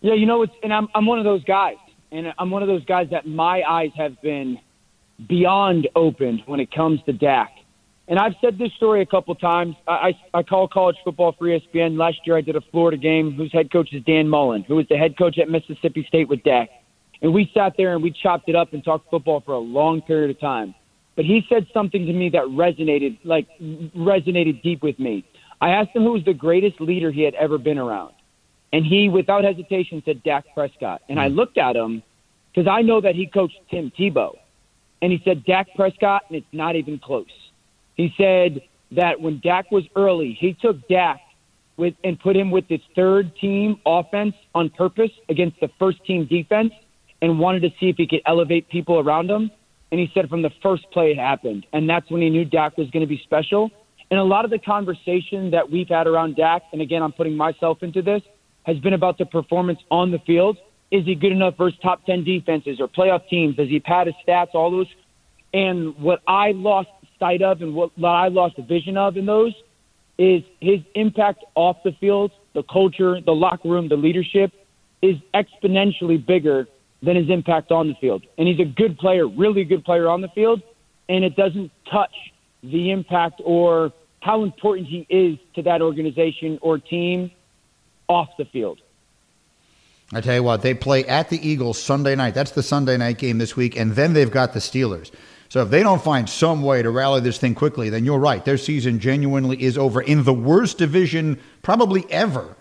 Yeah, 0.00 0.14
you 0.14 0.26
know, 0.26 0.42
it's, 0.42 0.52
and 0.62 0.72
I'm, 0.72 0.88
I'm 0.94 1.06
one 1.06 1.18
of 1.18 1.24
those 1.24 1.44
guys. 1.44 1.76
And 2.12 2.32
I'm 2.38 2.50
one 2.50 2.62
of 2.62 2.68
those 2.68 2.84
guys 2.84 3.08
that 3.10 3.26
my 3.26 3.62
eyes 3.62 3.92
have 3.96 4.20
been 4.20 4.58
beyond 5.28 5.88
opened 5.94 6.42
when 6.46 6.58
it 6.58 6.72
comes 6.72 7.00
to 7.04 7.12
Dak. 7.12 7.52
And 8.10 8.18
I've 8.18 8.34
said 8.40 8.58
this 8.58 8.72
story 8.72 9.02
a 9.02 9.06
couple 9.06 9.32
times. 9.36 9.76
I, 9.86 9.92
I, 10.34 10.38
I 10.40 10.42
call 10.42 10.66
college 10.66 10.96
football 11.04 11.32
for 11.38 11.46
ESPN. 11.46 11.96
Last 11.96 12.18
year 12.26 12.36
I 12.36 12.40
did 12.40 12.56
a 12.56 12.60
Florida 12.72 12.96
game 12.96 13.32
whose 13.34 13.52
head 13.52 13.72
coach 13.72 13.92
is 13.92 14.02
Dan 14.02 14.28
Mullen, 14.28 14.64
who 14.64 14.74
was 14.74 14.86
the 14.90 14.96
head 14.96 15.16
coach 15.16 15.38
at 15.38 15.48
Mississippi 15.48 16.04
State 16.08 16.28
with 16.28 16.42
Dak. 16.42 16.70
And 17.22 17.32
we 17.32 17.48
sat 17.54 17.74
there 17.76 17.94
and 17.94 18.02
we 18.02 18.10
chopped 18.10 18.48
it 18.48 18.56
up 18.56 18.72
and 18.72 18.82
talked 18.82 19.08
football 19.10 19.42
for 19.42 19.52
a 19.52 19.60
long 19.60 20.02
period 20.02 20.30
of 20.30 20.40
time. 20.40 20.74
but 21.14 21.24
he 21.24 21.44
said 21.48 21.66
something 21.72 22.04
to 22.06 22.12
me 22.12 22.30
that 22.30 22.44
resonated, 22.44 23.18
like 23.22 23.46
resonated 23.60 24.60
deep 24.62 24.82
with 24.82 24.98
me. 24.98 25.24
I 25.60 25.70
asked 25.70 25.90
him 25.94 26.02
who 26.02 26.12
was 26.12 26.24
the 26.24 26.34
greatest 26.34 26.80
leader 26.80 27.12
he 27.12 27.22
had 27.22 27.34
ever 27.34 27.58
been 27.58 27.78
around. 27.78 28.14
And 28.72 28.84
he, 28.84 29.08
without 29.08 29.44
hesitation, 29.44 30.02
said 30.04 30.22
Dak 30.24 30.46
Prescott. 30.54 31.02
And 31.08 31.20
I 31.20 31.28
hmm. 31.28 31.36
looked 31.36 31.58
at 31.58 31.76
him 31.76 32.02
because 32.52 32.66
I 32.68 32.82
know 32.82 33.00
that 33.02 33.14
he 33.14 33.26
coached 33.26 33.58
Tim 33.70 33.92
Tebow. 33.96 34.36
And 35.00 35.12
he 35.12 35.20
said 35.24 35.44
Dak 35.44 35.68
Prescott, 35.76 36.22
and 36.28 36.38
it's 36.38 36.52
not 36.52 36.74
even 36.74 36.98
close. 36.98 37.26
He 38.00 38.14
said 38.16 38.62
that 38.92 39.20
when 39.20 39.40
Dak 39.44 39.70
was 39.70 39.84
early, 39.94 40.34
he 40.40 40.54
took 40.54 40.88
Dak 40.88 41.20
with 41.76 41.92
and 42.02 42.18
put 42.18 42.34
him 42.34 42.50
with 42.50 42.64
his 42.66 42.80
third 42.96 43.30
team 43.36 43.78
offense 43.84 44.34
on 44.54 44.70
purpose 44.70 45.10
against 45.28 45.60
the 45.60 45.68
first 45.78 46.02
team 46.06 46.24
defense 46.24 46.72
and 47.20 47.38
wanted 47.38 47.60
to 47.60 47.68
see 47.78 47.90
if 47.90 47.96
he 47.96 48.06
could 48.06 48.22
elevate 48.24 48.70
people 48.70 48.98
around 48.98 49.30
him. 49.30 49.50
And 49.92 50.00
he 50.00 50.10
said 50.14 50.30
from 50.30 50.40
the 50.40 50.50
first 50.62 50.90
play 50.92 51.10
it 51.10 51.18
happened. 51.18 51.66
And 51.74 51.90
that's 51.90 52.10
when 52.10 52.22
he 52.22 52.30
knew 52.30 52.46
Dak 52.46 52.78
was 52.78 52.88
going 52.90 53.02
to 53.02 53.06
be 53.06 53.20
special. 53.22 53.70
And 54.10 54.18
a 54.18 54.24
lot 54.24 54.46
of 54.46 54.50
the 54.50 54.58
conversation 54.58 55.50
that 55.50 55.70
we've 55.70 55.88
had 55.90 56.06
around 56.06 56.36
Dak, 56.36 56.62
and 56.72 56.80
again, 56.80 57.02
I'm 57.02 57.12
putting 57.12 57.36
myself 57.36 57.82
into 57.82 58.00
this, 58.00 58.22
has 58.62 58.78
been 58.78 58.94
about 58.94 59.18
the 59.18 59.26
performance 59.26 59.80
on 59.90 60.10
the 60.10 60.20
field. 60.20 60.56
Is 60.90 61.04
he 61.04 61.14
good 61.16 61.32
enough 61.32 61.58
versus 61.58 61.78
top 61.82 62.06
10 62.06 62.24
defenses 62.24 62.80
or 62.80 62.88
playoff 62.88 63.28
teams? 63.28 63.56
Does 63.56 63.68
he 63.68 63.78
pad 63.78 64.06
his 64.06 64.16
stats? 64.26 64.54
All 64.54 64.70
those. 64.70 64.88
And 65.52 65.98
what 65.98 66.22
I 66.26 66.52
lost 66.52 66.88
sight 67.20 67.42
of 67.42 67.62
and 67.62 67.74
what 67.74 67.92
I 68.02 68.28
lost 68.28 68.56
the 68.56 68.62
vision 68.62 68.96
of 68.96 69.16
in 69.16 69.26
those 69.26 69.54
is 70.18 70.42
his 70.60 70.80
impact 70.94 71.44
off 71.54 71.76
the 71.84 71.92
field, 71.92 72.32
the 72.54 72.64
culture, 72.64 73.20
the 73.20 73.32
locker 73.32 73.68
room, 73.68 73.88
the 73.88 73.96
leadership 73.96 74.52
is 75.00 75.16
exponentially 75.32 76.24
bigger 76.24 76.66
than 77.02 77.16
his 77.16 77.30
impact 77.30 77.70
on 77.70 77.88
the 77.88 77.94
field. 77.94 78.24
And 78.36 78.48
he's 78.48 78.60
a 78.60 78.64
good 78.64 78.98
player, 78.98 79.26
really 79.26 79.64
good 79.64 79.84
player 79.84 80.08
on 80.08 80.20
the 80.20 80.28
field, 80.28 80.62
and 81.08 81.24
it 81.24 81.36
doesn't 81.36 81.70
touch 81.90 82.14
the 82.62 82.90
impact 82.90 83.40
or 83.44 83.92
how 84.20 84.42
important 84.42 84.88
he 84.88 85.06
is 85.08 85.38
to 85.54 85.62
that 85.62 85.80
organization 85.80 86.58
or 86.60 86.78
team 86.78 87.30
off 88.08 88.28
the 88.36 88.44
field. 88.44 88.80
I 90.12 90.20
tell 90.20 90.34
you 90.34 90.42
what, 90.42 90.62
they 90.62 90.74
play 90.74 91.06
at 91.06 91.30
the 91.30 91.48
Eagles 91.48 91.80
Sunday 91.80 92.16
night. 92.16 92.34
That's 92.34 92.50
the 92.50 92.64
Sunday 92.64 92.96
night 92.96 93.18
game 93.18 93.38
this 93.38 93.56
week, 93.56 93.76
and 93.76 93.92
then 93.92 94.12
they've 94.12 94.30
got 94.30 94.52
the 94.52 94.58
Steelers. 94.58 95.10
So 95.50 95.62
if 95.62 95.68
they 95.70 95.82
don't 95.82 96.00
find 96.00 96.30
some 96.30 96.62
way 96.62 96.80
to 96.80 96.90
rally 96.90 97.20
this 97.20 97.36
thing 97.36 97.56
quickly, 97.56 97.90
then 97.90 98.04
you're 98.04 98.20
right. 98.20 98.44
Their 98.44 98.56
season 98.56 99.00
genuinely 99.00 99.60
is 99.60 99.76
over 99.76 100.00
in 100.00 100.22
the 100.22 100.32
worst 100.32 100.78
division 100.78 101.40
probably 101.60 102.06
ever. 102.08 102.56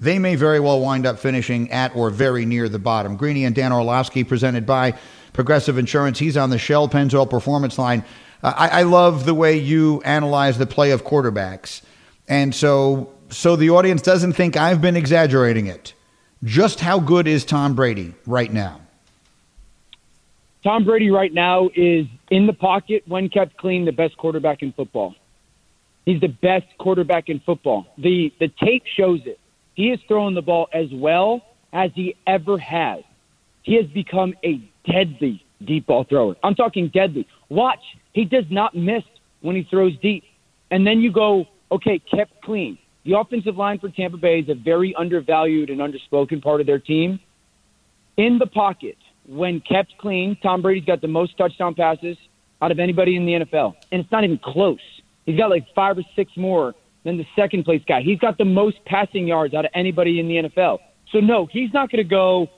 They 0.00 0.18
may 0.18 0.36
very 0.36 0.58
well 0.58 0.80
wind 0.80 1.04
up 1.04 1.18
finishing 1.18 1.70
at 1.70 1.94
or 1.94 2.08
very 2.08 2.46
near 2.46 2.70
the 2.70 2.78
bottom. 2.78 3.16
Greeny 3.16 3.44
and 3.44 3.54
Dan 3.54 3.72
Orlovsky 3.72 4.24
presented 4.24 4.64
by 4.64 4.94
Progressive 5.34 5.76
Insurance. 5.76 6.18
He's 6.18 6.38
on 6.38 6.48
the 6.48 6.56
Shell 6.56 6.88
Pennzoil 6.88 7.28
Performance 7.28 7.78
Line. 7.78 8.02
Uh, 8.42 8.54
I, 8.56 8.68
I 8.68 8.82
love 8.84 9.26
the 9.26 9.34
way 9.34 9.58
you 9.58 10.00
analyze 10.06 10.56
the 10.56 10.66
play 10.66 10.92
of 10.92 11.04
quarterbacks. 11.04 11.82
And 12.26 12.54
so 12.54 13.12
so 13.28 13.54
the 13.54 13.68
audience 13.68 14.00
doesn't 14.00 14.32
think 14.32 14.56
I've 14.56 14.80
been 14.80 14.96
exaggerating 14.96 15.66
it. 15.66 15.92
Just 16.42 16.80
how 16.80 17.00
good 17.00 17.28
is 17.28 17.44
Tom 17.44 17.74
Brady 17.74 18.14
right 18.26 18.50
now? 18.50 18.80
Tom 20.64 20.84
Brady 20.84 21.10
right 21.10 21.32
now 21.32 21.70
is 21.74 22.06
in 22.30 22.46
the 22.46 22.52
pocket 22.52 23.02
when 23.06 23.28
kept 23.28 23.56
clean, 23.56 23.84
the 23.84 23.92
best 23.92 24.16
quarterback 24.16 24.62
in 24.62 24.72
football. 24.72 25.14
He's 26.06 26.20
the 26.20 26.28
best 26.28 26.66
quarterback 26.78 27.28
in 27.28 27.40
football. 27.40 27.86
The 27.98 28.32
the 28.40 28.48
tape 28.62 28.84
shows 28.96 29.20
it. 29.26 29.38
He 29.74 29.90
is 29.90 30.00
throwing 30.08 30.34
the 30.34 30.42
ball 30.42 30.68
as 30.72 30.86
well 30.92 31.42
as 31.72 31.90
he 31.94 32.16
ever 32.26 32.58
has. 32.58 33.02
He 33.62 33.74
has 33.76 33.86
become 33.86 34.34
a 34.44 34.60
deadly 34.90 35.44
deep 35.64 35.86
ball 35.86 36.04
thrower. 36.04 36.36
I'm 36.42 36.54
talking 36.54 36.88
deadly. 36.88 37.26
Watch, 37.48 37.80
he 38.12 38.24
does 38.24 38.44
not 38.50 38.74
miss 38.74 39.02
when 39.42 39.56
he 39.56 39.62
throws 39.64 39.92
deep. 40.00 40.24
And 40.70 40.86
then 40.86 41.00
you 41.00 41.12
go, 41.12 41.46
okay, 41.70 41.98
kept 41.98 42.42
clean. 42.42 42.78
The 43.04 43.18
offensive 43.18 43.56
line 43.56 43.78
for 43.78 43.88
Tampa 43.88 44.16
Bay 44.16 44.40
is 44.40 44.48
a 44.48 44.54
very 44.54 44.94
undervalued 44.94 45.70
and 45.70 45.80
underspoken 45.80 46.42
part 46.42 46.60
of 46.60 46.66
their 46.66 46.78
team. 46.78 47.20
In 48.16 48.38
the 48.38 48.46
pocket, 48.46 48.96
when 49.30 49.60
kept 49.60 49.96
clean, 49.98 50.36
Tom 50.42 50.60
Brady's 50.60 50.84
got 50.84 51.00
the 51.00 51.08
most 51.08 51.38
touchdown 51.38 51.74
passes 51.74 52.16
out 52.60 52.72
of 52.72 52.78
anybody 52.78 53.16
in 53.16 53.26
the 53.26 53.32
NFL. 53.32 53.76
And 53.92 54.02
it's 54.02 54.10
not 54.10 54.24
even 54.24 54.38
close. 54.38 54.80
He's 55.24 55.38
got 55.38 55.50
like 55.50 55.72
five 55.74 55.96
or 55.96 56.02
six 56.16 56.36
more 56.36 56.74
than 57.04 57.16
the 57.16 57.26
second 57.36 57.64
place 57.64 57.82
guy. 57.86 58.02
He's 58.02 58.18
got 58.18 58.38
the 58.38 58.44
most 58.44 58.84
passing 58.84 59.28
yards 59.28 59.54
out 59.54 59.64
of 59.64 59.70
anybody 59.72 60.18
in 60.18 60.28
the 60.28 60.48
NFL. 60.48 60.78
So, 61.12 61.20
no, 61.20 61.46
he's 61.46 61.72
not 61.72 61.90
going 61.90 62.02
to 62.02 62.08
go 62.08 62.48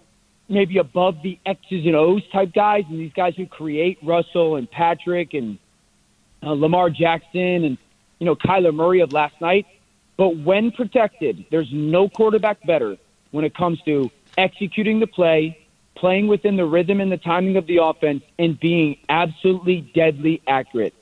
maybe 0.49 0.79
above 0.79 1.23
the 1.23 1.39
X's 1.47 1.87
and 1.87 1.95
O's 1.95 2.23
type 2.31 2.53
guys 2.53 2.85
and 2.89 2.99
these 2.99 3.13
guys 3.13 3.35
who 3.37 3.47
create 3.47 3.99
Russell 4.03 4.57
and 4.57 4.71
Patrick 4.71 5.35
and 5.35 5.59
uh, 6.43 6.53
Lamar 6.53 6.91
Jackson 6.91 7.65
and, 7.65 7.79
you 8.19 8.27
know, 8.27 8.35
Kyler 8.35 8.75
Murray 8.75 9.01
of 9.01 9.13
last 9.13 9.41
night. 9.41 9.67
But 10.17 10.37
when 10.37 10.71
protected, 10.73 11.47
there's 11.51 11.71
no 11.73 12.09
quarterback 12.09 12.65
better 12.67 12.97
when 13.31 13.45
it 13.45 13.55
comes 13.55 13.81
to 13.83 14.11
executing 14.37 15.01
the 15.01 15.07
play, 15.07 15.59
playing 15.97 16.29
within 16.29 16.57
the 16.57 16.65
rhythm 16.65 17.01
and 17.01 17.11
the 17.11 17.17
timing 17.17 17.57
of 17.57 17.67
the 17.67 17.83
offense, 17.83 18.23
and 18.39 18.59
being 18.59 18.97
absolutely 19.09 19.81
deadly 19.95 20.43
accurate. 20.47 20.95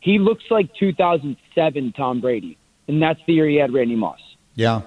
He 0.00 0.18
looks 0.18 0.44
like 0.50 0.72
2007 0.74 1.92
Tom 1.92 2.20
Brady, 2.20 2.56
and 2.86 3.02
that's 3.02 3.20
the 3.26 3.34
year 3.34 3.48
he 3.48 3.56
had 3.56 3.72
Randy 3.72 3.96
Moss. 3.96 4.20
Yeah. 4.54 4.82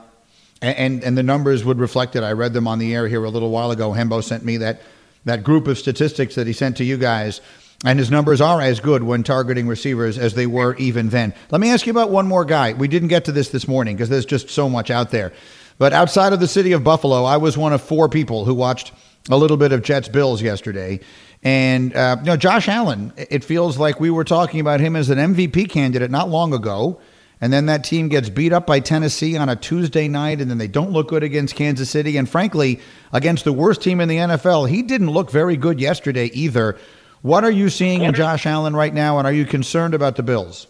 And, 0.61 0.77
and, 0.77 1.03
and 1.03 1.17
the 1.17 1.23
numbers 1.23 1.63
would 1.65 1.79
reflect 1.79 2.15
it. 2.15 2.23
I 2.23 2.31
read 2.33 2.53
them 2.53 2.67
on 2.67 2.79
the 2.79 2.93
air 2.93 3.07
here 3.07 3.23
a 3.23 3.29
little 3.29 3.49
while 3.49 3.71
ago. 3.71 3.91
Hembo 3.91 4.23
sent 4.23 4.43
me 4.43 4.57
that 4.57 4.81
that 5.25 5.43
group 5.43 5.67
of 5.67 5.77
statistics 5.77 6.35
that 6.35 6.47
he 6.47 6.53
sent 6.53 6.77
to 6.77 6.83
you 6.85 6.97
guys 6.97 7.41
and 7.85 7.97
his 7.97 8.11
numbers 8.11 8.41
are 8.41 8.61
as 8.61 8.79
good 8.79 9.03
when 9.03 9.23
targeting 9.23 9.67
receivers 9.67 10.17
as 10.17 10.33
they 10.33 10.47
were 10.47 10.75
even 10.75 11.09
then. 11.09 11.33
Let 11.49 11.61
me 11.61 11.69
ask 11.69 11.85
you 11.85 11.91
about 11.91 12.09
one 12.09 12.27
more 12.27 12.43
guy. 12.43 12.73
We 12.73 12.89
didn't 12.89 13.07
get 13.07 13.25
to 13.25 13.31
this 13.31 13.49
this 13.49 13.67
morning 13.67 13.95
because 13.95 14.09
there's 14.09 14.25
just 14.25 14.49
so 14.49 14.69
much 14.69 14.91
out 14.91 15.11
there. 15.11 15.31
But 15.77 15.93
outside 15.93 16.33
of 16.33 16.41
the 16.41 16.47
city 16.47 16.73
of 16.73 16.83
Buffalo, 16.83 17.23
I 17.23 17.37
was 17.37 17.57
one 17.57 17.71
of 17.71 17.81
four 17.81 18.09
people 18.09 18.43
who 18.43 18.53
watched 18.53 18.91
a 19.29 19.37
little 19.37 19.57
bit 19.57 19.71
of 19.71 19.81
Jets 19.81 20.07
Bills 20.07 20.41
yesterday. 20.41 20.99
And, 21.43 21.95
uh, 21.95 22.17
you 22.19 22.25
know, 22.25 22.37
Josh 22.37 22.67
Allen, 22.67 23.13
it 23.17 23.43
feels 23.43 23.77
like 23.77 23.99
we 23.99 24.09
were 24.09 24.23
talking 24.23 24.59
about 24.59 24.79
him 24.79 24.95
as 24.95 25.09
an 25.09 25.17
MVP 25.17 25.69
candidate 25.69 26.11
not 26.11 26.29
long 26.29 26.53
ago. 26.53 26.99
And 27.41 27.53
then 27.53 27.67
that 27.67 27.85
team 27.85 28.09
gets 28.09 28.29
beat 28.29 28.51
up 28.51 28.67
by 28.67 28.81
Tennessee 28.81 29.37
on 29.37 29.47
a 29.47 29.55
Tuesday 29.55 30.09
night, 30.09 30.41
and 30.41 30.51
then 30.51 30.57
they 30.57 30.67
don't 30.67 30.91
look 30.91 31.07
good 31.07 31.23
against 31.23 31.55
Kansas 31.55 31.89
City. 31.89 32.17
And 32.17 32.27
frankly, 32.27 32.81
against 33.13 33.45
the 33.45 33.53
worst 33.53 33.81
team 33.81 34.01
in 34.01 34.09
the 34.09 34.17
NFL, 34.17 34.67
he 34.67 34.81
didn't 34.81 35.09
look 35.09 35.31
very 35.31 35.55
good 35.55 35.79
yesterday 35.79 36.25
either. 36.33 36.77
What 37.21 37.45
are 37.45 37.51
you 37.51 37.69
seeing 37.69 38.01
in 38.03 38.13
Josh 38.13 38.45
Allen 38.45 38.75
right 38.75 38.93
now, 38.93 39.17
and 39.19 39.27
are 39.27 39.31
you 39.31 39.45
concerned 39.45 39.93
about 39.93 40.17
the 40.17 40.23
Bills? 40.23 40.67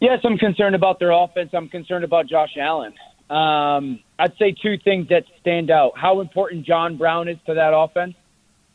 Yes, 0.00 0.20
I'm 0.24 0.38
concerned 0.38 0.74
about 0.74 0.98
their 0.98 1.10
offense. 1.10 1.50
I'm 1.52 1.68
concerned 1.68 2.04
about 2.04 2.26
Josh 2.26 2.56
Allen. 2.58 2.92
Um, 3.30 4.00
I'd 4.18 4.36
say 4.38 4.52
two 4.52 4.76
things 4.78 5.08
that 5.08 5.24
stand 5.40 5.70
out: 5.70 5.92
how 5.96 6.20
important 6.20 6.66
John 6.66 6.96
Brown 6.96 7.28
is 7.28 7.38
to 7.46 7.54
that 7.54 7.72
offense. 7.74 8.14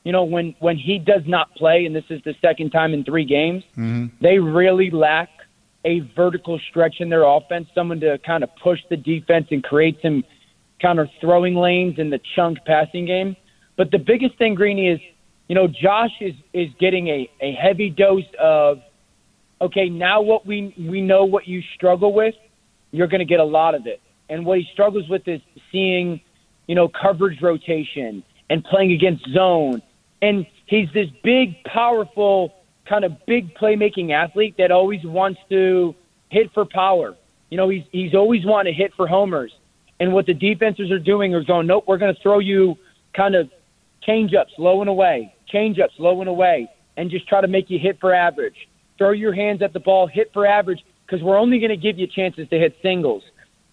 You 0.03 0.11
know, 0.11 0.23
when 0.23 0.55
when 0.59 0.77
he 0.77 0.97
does 0.97 1.23
not 1.25 1.53
play, 1.55 1.85
and 1.85 1.95
this 1.95 2.05
is 2.09 2.21
the 2.23 2.35
second 2.41 2.71
time 2.71 2.93
in 2.93 3.03
three 3.03 3.25
games, 3.25 3.63
mm-hmm. 3.71 4.05
they 4.21 4.39
really 4.39 4.89
lack 4.91 5.29
a 5.83 5.99
vertical 6.15 6.59
stretch 6.69 6.95
in 6.99 7.09
their 7.09 7.23
offense, 7.23 7.67
someone 7.75 7.99
to 7.99 8.17
kind 8.25 8.43
of 8.43 8.49
push 8.63 8.79
the 8.89 8.97
defense 8.97 9.47
and 9.51 9.63
create 9.63 9.97
some 10.01 10.23
kind 10.81 10.99
of 10.99 11.07
throwing 11.21 11.55
lanes 11.55 11.99
in 11.99 12.09
the 12.09 12.19
chunk 12.35 12.57
passing 12.65 13.05
game. 13.05 13.35
But 13.77 13.91
the 13.91 13.99
biggest 13.99 14.37
thing, 14.37 14.55
Greeny, 14.55 14.87
is 14.87 14.99
you 15.47 15.55
know, 15.55 15.67
Josh 15.67 16.11
is 16.21 16.33
is 16.53 16.69
getting 16.79 17.07
a, 17.07 17.29
a 17.41 17.51
heavy 17.53 17.89
dose 17.89 18.23
of 18.39 18.81
okay, 19.61 19.89
now 19.89 20.21
what 20.21 20.45
we 20.45 20.73
we 20.77 21.01
know 21.01 21.25
what 21.25 21.47
you 21.47 21.61
struggle 21.75 22.13
with, 22.13 22.35
you're 22.91 23.07
going 23.07 23.19
to 23.19 23.25
get 23.25 23.39
a 23.39 23.45
lot 23.45 23.75
of 23.75 23.85
it. 23.85 24.01
And 24.29 24.45
what 24.45 24.59
he 24.59 24.67
struggles 24.73 25.07
with 25.09 25.27
is 25.27 25.41
seeing, 25.71 26.21
you 26.67 26.75
know, 26.75 26.87
coverage 26.87 27.41
rotation 27.41 28.23
and 28.49 28.63
playing 28.63 28.91
against 28.91 29.27
zone. 29.29 29.81
And 30.21 30.45
he's 30.65 30.89
this 30.93 31.09
big, 31.23 31.63
powerful, 31.63 32.53
kind 32.85 33.03
of 33.03 33.25
big 33.25 33.55
playmaking 33.55 34.11
athlete 34.11 34.55
that 34.57 34.71
always 34.71 35.03
wants 35.03 35.39
to 35.49 35.95
hit 36.29 36.51
for 36.53 36.65
power. 36.65 37.15
You 37.49 37.57
know, 37.57 37.69
he's 37.69 37.83
he's 37.91 38.15
always 38.15 38.45
wanting 38.45 38.73
to 38.73 38.77
hit 38.77 38.93
for 38.95 39.07
homers. 39.07 39.53
And 39.99 40.11
what 40.11 40.25
the 40.25 40.33
defenses 40.33 40.91
are 40.91 40.99
doing 40.99 41.33
is 41.33 41.45
going, 41.45 41.67
nope, 41.67 41.85
we're 41.87 41.97
going 41.97 42.13
to 42.13 42.21
throw 42.21 42.39
you 42.39 42.77
kind 43.13 43.35
of 43.35 43.49
change 44.03 44.33
ups 44.33 44.51
low 44.57 44.81
and 44.81 44.89
away, 44.89 45.33
changeups 45.53 45.97
low 45.99 46.19
and 46.19 46.29
away, 46.29 46.69
and 46.97 47.09
just 47.09 47.27
try 47.27 47.41
to 47.41 47.47
make 47.47 47.69
you 47.69 47.79
hit 47.79 47.99
for 47.99 48.13
average. 48.13 48.67
Throw 48.97 49.11
your 49.11 49.33
hands 49.33 49.61
at 49.61 49.73
the 49.73 49.79
ball, 49.79 50.07
hit 50.07 50.31
for 50.33 50.45
average, 50.45 50.83
because 51.05 51.23
we're 51.23 51.37
only 51.37 51.59
going 51.59 51.69
to 51.69 51.77
give 51.77 51.97
you 51.97 52.07
chances 52.07 52.47
to 52.49 52.59
hit 52.59 52.77
singles. 52.81 53.23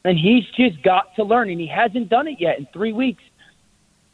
And 0.05 0.19
he's 0.19 0.45
just 0.57 0.83
got 0.83 1.15
to 1.17 1.25
learn, 1.25 1.51
and 1.51 1.61
he 1.61 1.69
hasn't 1.69 2.09
done 2.09 2.27
it 2.27 2.39
yet 2.41 2.59
in 2.59 2.67
three 2.73 2.93
weeks. 2.93 3.23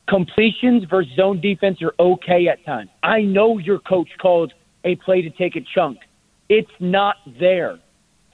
Completions 0.09 0.85
versus 0.88 1.12
zone 1.16 1.40
defense 1.40 1.78
are 1.83 1.95
okay 1.99 2.49
at 2.49 2.64
times. 2.64 2.90
I 3.02 3.23
know 3.23 3.59
your 3.59 3.78
coach 3.78 4.09
called 4.21 4.52
a 4.85 4.97
play 4.97 5.23
to 5.23 5.30
take 5.30 5.57
a 5.57 5.61
chunk. 5.75 5.99
It's 6.49 6.71
not 6.80 7.16
there. 7.38 7.78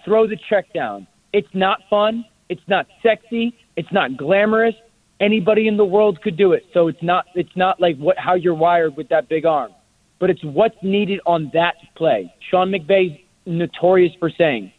Throw 0.04 0.26
the 0.26 0.36
check 0.48 0.72
down. 0.72 1.06
It's 1.32 1.48
not 1.52 1.80
fun. 1.90 2.24
It's 2.48 2.62
not 2.68 2.86
sexy. 3.02 3.56
It's 3.76 3.90
not 3.92 4.16
glamorous 4.16 4.74
anybody 5.20 5.68
in 5.68 5.76
the 5.76 5.84
world 5.84 6.20
could 6.22 6.36
do 6.36 6.52
it. 6.52 6.64
So 6.72 6.88
it's 6.88 7.02
not 7.02 7.26
it's 7.34 7.56
not 7.56 7.80
like 7.80 7.96
what 7.96 8.18
how 8.18 8.34
you're 8.34 8.54
wired 8.54 8.96
with 8.96 9.08
that 9.08 9.28
big 9.28 9.44
arm. 9.44 9.72
but 10.20 10.30
it's 10.30 10.44
what's 10.44 10.76
needed 10.82 11.20
on 11.26 11.50
that 11.52 11.74
play. 11.96 12.32
Sean 12.50 12.70
McVay's 12.70 13.18
notorious 13.46 14.12
for 14.18 14.30
saying 14.30 14.72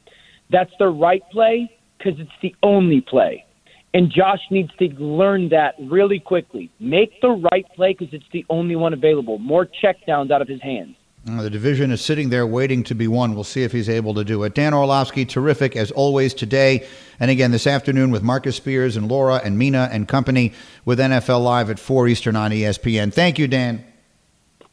that's 0.50 0.72
the 0.80 0.88
right 0.88 1.22
play 1.32 1.70
because 1.98 2.20
it's 2.20 2.32
the 2.42 2.56
only 2.64 3.02
play. 3.02 3.46
And 3.94 4.12
Josh 4.12 4.42
needs 4.52 4.72
to 4.80 4.88
learn 5.02 5.50
that 5.50 5.76
really 5.80 6.20
quickly. 6.20 6.70
Make 6.80 7.22
the 7.22 7.30
right 7.30 7.66
play 7.76 7.96
because 7.98 8.14
it's 8.14 8.26
the 8.34 8.46
only 8.50 8.76
one 8.76 8.94
available. 8.94 9.38
More 9.38 9.66
checkdowns 9.66 10.32
out 10.32 10.42
of 10.42 10.48
his 10.48 10.62
hands. 10.62 10.98
The 11.26 11.50
division 11.50 11.90
is 11.90 12.02
sitting 12.02 12.30
there 12.30 12.46
waiting 12.46 12.84
to 12.84 12.94
be 12.94 13.08
won. 13.08 13.34
We'll 13.34 13.44
see 13.44 13.64
if 13.64 13.72
he's 13.72 13.90
able 13.90 14.14
to 14.14 14.24
do 14.24 14.44
it. 14.44 14.54
Dan 14.54 14.76
Orlovsky, 14.76 15.26
terrific 15.26 15.76
as 15.76 15.90
always 15.90 16.36
today. 16.36 16.88
And 17.20 17.32
again 17.32 17.50
this 17.50 17.66
afternoon 17.66 18.12
with 18.12 18.22
Marcus 18.22 18.58
Spears 18.58 18.96
and 18.96 19.10
Laura 19.10 19.42
and 19.44 19.58
Mina 19.58 19.90
and 19.92 20.08
company 20.08 20.54
with 20.84 21.00
NFL 21.00 21.44
Live 21.44 21.72
at 21.72 21.80
4 21.80 22.08
Eastern 22.10 22.36
on 22.36 22.52
ESPN. 22.52 23.12
Thank 23.12 23.40
you, 23.40 23.48
Dan. 23.48 23.84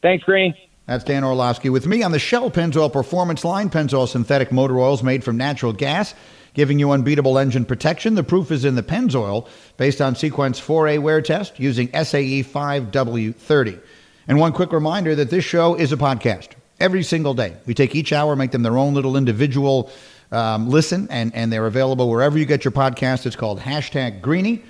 Thanks, 0.03 0.23
Green. 0.25 0.53
That's 0.85 1.03
Dan 1.05 1.23
Orlovsky 1.23 1.69
with 1.69 1.87
me 1.87 2.03
on 2.03 2.11
the 2.11 2.19
Shell 2.19 2.51
Pennzoil 2.51 2.91
Performance 2.91 3.43
Line. 3.43 3.69
Pennzoil 3.69 4.07
synthetic 4.07 4.51
motor 4.51 4.77
oils 4.77 5.01
made 5.01 5.23
from 5.23 5.37
natural 5.37 5.73
gas, 5.73 6.13
giving 6.53 6.79
you 6.79 6.91
unbeatable 6.91 7.37
engine 7.37 7.65
protection. 7.65 8.15
The 8.15 8.23
proof 8.23 8.51
is 8.51 8.65
in 8.65 8.75
the 8.75 8.83
Pennzoil, 8.83 9.47
based 9.77 10.01
on 10.01 10.15
Sequence 10.15 10.59
4A 10.59 10.99
wear 10.99 11.21
test 11.21 11.59
using 11.59 11.87
SAE 11.87 12.43
5W30. 12.43 13.79
And 14.27 14.39
one 14.39 14.53
quick 14.53 14.71
reminder 14.71 15.15
that 15.15 15.29
this 15.29 15.43
show 15.43 15.75
is 15.75 15.91
a 15.91 15.97
podcast 15.97 16.49
every 16.79 17.03
single 17.03 17.33
day. 17.33 17.55
We 17.65 17.73
take 17.73 17.95
each 17.95 18.13
hour, 18.13 18.35
make 18.35 18.51
them 18.51 18.63
their 18.63 18.77
own 18.77 18.93
little 18.93 19.17
individual 19.17 19.91
um, 20.31 20.67
listen, 20.67 21.07
and, 21.11 21.33
and 21.35 21.53
they're 21.53 21.67
available 21.67 22.09
wherever 22.09 22.37
you 22.37 22.45
get 22.45 22.65
your 22.65 22.71
podcast. 22.71 23.25
It's 23.25 23.35
called 23.35 23.59
hashtag 23.59 24.21
Greeny. 24.21 24.63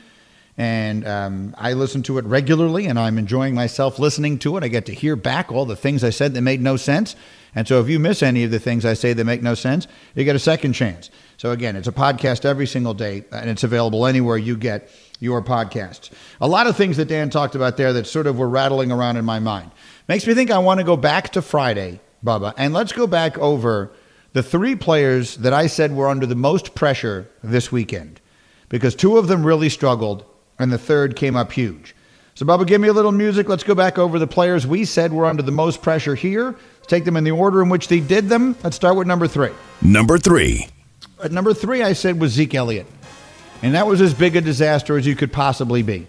And 0.57 1.07
um, 1.07 1.55
I 1.57 1.73
listen 1.73 2.03
to 2.03 2.19
it 2.19 2.25
regularly, 2.25 2.85
and 2.85 2.99
I'm 2.99 3.17
enjoying 3.17 3.55
myself 3.55 3.97
listening 3.97 4.37
to 4.39 4.57
it. 4.57 4.63
I 4.63 4.67
get 4.67 4.85
to 4.87 4.93
hear 4.93 5.15
back 5.15 5.51
all 5.51 5.65
the 5.65 5.75
things 5.75 6.03
I 6.03 6.11
said 6.11 6.33
that 6.35 6.41
made 6.41 6.61
no 6.61 6.77
sense. 6.77 7.15
And 7.55 7.67
so 7.67 7.79
if 7.79 7.87
you 7.87 7.99
miss 7.99 8.23
any 8.23 8.43
of 8.43 8.51
the 8.51 8.59
things 8.59 8.85
I 8.85 8.93
say 8.93 9.13
that 9.13 9.23
make 9.25 9.43
no 9.43 9.53
sense, 9.53 9.87
you 10.15 10.23
get 10.23 10.35
a 10.35 10.39
second 10.39 10.73
chance. 10.73 11.09
So 11.37 11.51
again, 11.51 11.75
it's 11.75 11.87
a 11.87 11.91
podcast 11.91 12.45
every 12.45 12.65
single 12.65 12.93
day, 12.93 13.25
and 13.31 13.49
it's 13.49 13.63
available 13.63 14.05
anywhere 14.05 14.37
you 14.37 14.57
get 14.57 14.89
your 15.19 15.41
podcasts. 15.41 16.09
A 16.41 16.47
lot 16.47 16.67
of 16.67 16.75
things 16.75 16.97
that 16.97 17.07
Dan 17.07 17.29
talked 17.29 17.55
about 17.55 17.77
there 17.77 17.93
that 17.93 18.07
sort 18.07 18.27
of 18.27 18.37
were 18.37 18.49
rattling 18.49 18.91
around 18.91 19.17
in 19.17 19.25
my 19.25 19.39
mind. 19.39 19.71
Makes 20.07 20.27
me 20.27 20.33
think 20.33 20.51
I 20.51 20.57
want 20.57 20.79
to 20.79 20.85
go 20.85 20.97
back 20.97 21.29
to 21.33 21.41
Friday, 21.41 22.01
Bubba, 22.25 22.53
and 22.57 22.73
let's 22.73 22.91
go 22.91 23.07
back 23.07 23.37
over 23.37 23.91
the 24.33 24.43
three 24.43 24.75
players 24.75 25.37
that 25.37 25.53
I 25.53 25.67
said 25.67 25.95
were 25.95 26.09
under 26.09 26.25
the 26.25 26.35
most 26.35 26.75
pressure 26.75 27.29
this 27.43 27.71
weekend 27.71 28.19
because 28.67 28.95
two 28.95 29.17
of 29.17 29.27
them 29.27 29.45
really 29.45 29.69
struggled 29.69 30.25
and 30.57 30.71
the 30.71 30.77
third 30.77 31.15
came 31.15 31.35
up 31.35 31.51
huge. 31.51 31.95
So, 32.35 32.45
Bubba, 32.45 32.65
give 32.65 32.81
me 32.81 32.87
a 32.87 32.93
little 32.93 33.11
music. 33.11 33.47
Let's 33.47 33.63
go 33.63 33.75
back 33.75 33.99
over 33.99 34.17
the 34.17 34.25
players 34.25 34.65
we 34.65 34.85
said 34.85 35.13
were 35.13 35.27
under 35.27 35.43
the 35.43 35.51
most 35.51 35.83
pressure 35.83 36.15
here. 36.15 36.55
Take 36.87 37.05
them 37.05 37.17
in 37.17 37.23
the 37.23 37.31
order 37.31 37.61
in 37.61 37.69
which 37.69 37.87
they 37.87 37.99
did 37.99 38.29
them. 38.29 38.55
Let's 38.63 38.75
start 38.75 38.95
with 38.95 39.07
number 39.07 39.27
three. 39.27 39.51
Number 39.81 40.17
three. 40.17 40.67
At 41.23 41.31
number 41.31 41.53
three, 41.53 41.81
I 41.81 41.93
said 41.93 42.19
was 42.19 42.31
Zeke 42.31 42.55
Elliott. 42.55 42.87
And 43.61 43.75
that 43.75 43.87
was 43.87 44.01
as 44.01 44.13
big 44.13 44.35
a 44.35 44.41
disaster 44.41 44.97
as 44.97 45.07
you 45.07 45.15
could 45.15 45.31
possibly 45.31 45.83
be. 45.83 46.05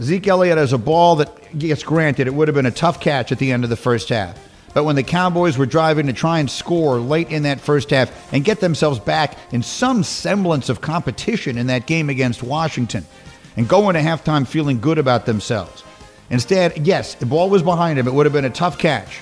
Zeke 0.00 0.28
Elliott 0.28 0.56
has 0.56 0.72
a 0.72 0.78
ball 0.78 1.16
that 1.16 1.58
gets 1.58 1.82
granted. 1.82 2.26
It 2.26 2.34
would 2.34 2.48
have 2.48 2.54
been 2.54 2.66
a 2.66 2.70
tough 2.70 3.00
catch 3.00 3.32
at 3.32 3.38
the 3.38 3.50
end 3.52 3.64
of 3.64 3.70
the 3.70 3.76
first 3.76 4.08
half. 4.08 4.38
But 4.72 4.84
when 4.84 4.94
the 4.94 5.02
Cowboys 5.02 5.58
were 5.58 5.66
driving 5.66 6.06
to 6.06 6.12
try 6.12 6.38
and 6.38 6.48
score 6.48 7.00
late 7.00 7.30
in 7.30 7.42
that 7.42 7.60
first 7.60 7.90
half 7.90 8.32
and 8.32 8.44
get 8.44 8.60
themselves 8.60 9.00
back 9.00 9.36
in 9.52 9.62
some 9.62 10.04
semblance 10.04 10.68
of 10.68 10.80
competition 10.80 11.58
in 11.58 11.66
that 11.66 11.86
game 11.86 12.08
against 12.08 12.42
Washington 12.42 13.04
and 13.56 13.68
go 13.68 13.90
into 13.90 14.00
halftime 14.00 14.46
feeling 14.46 14.80
good 14.80 14.98
about 14.98 15.26
themselves. 15.26 15.82
Instead, 16.30 16.86
yes, 16.86 17.16
the 17.16 17.26
ball 17.26 17.50
was 17.50 17.64
behind 17.64 17.98
him. 17.98 18.06
It 18.06 18.14
would 18.14 18.26
have 18.26 18.32
been 18.32 18.44
a 18.44 18.50
tough 18.50 18.78
catch. 18.78 19.20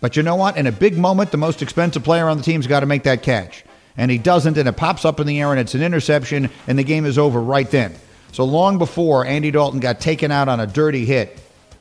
But 0.00 0.16
you 0.16 0.22
know 0.22 0.36
what? 0.36 0.56
In 0.56 0.66
a 0.66 0.72
big 0.72 0.96
moment, 0.96 1.30
the 1.30 1.36
most 1.36 1.62
expensive 1.62 2.04
player 2.04 2.28
on 2.28 2.36
the 2.36 2.42
team's 2.42 2.66
got 2.66 2.80
to 2.80 2.86
make 2.86 3.02
that 3.04 3.22
catch 3.22 3.64
and 3.98 4.12
he 4.12 4.16
doesn't, 4.16 4.56
and 4.56 4.68
it 4.68 4.76
pops 4.76 5.04
up 5.04 5.20
in 5.20 5.26
the 5.26 5.40
air, 5.40 5.50
and 5.50 5.60
it's 5.60 5.74
an 5.74 5.82
interception, 5.82 6.48
and 6.68 6.78
the 6.78 6.84
game 6.84 7.04
is 7.04 7.18
over 7.18 7.42
right 7.42 7.68
then. 7.68 7.94
So 8.32 8.44
long 8.44 8.78
before 8.78 9.26
Andy 9.26 9.50
Dalton 9.50 9.80
got 9.80 10.00
taken 10.00 10.30
out 10.30 10.48
on 10.48 10.60
a 10.60 10.66
dirty 10.66 11.04
hit, 11.04 11.38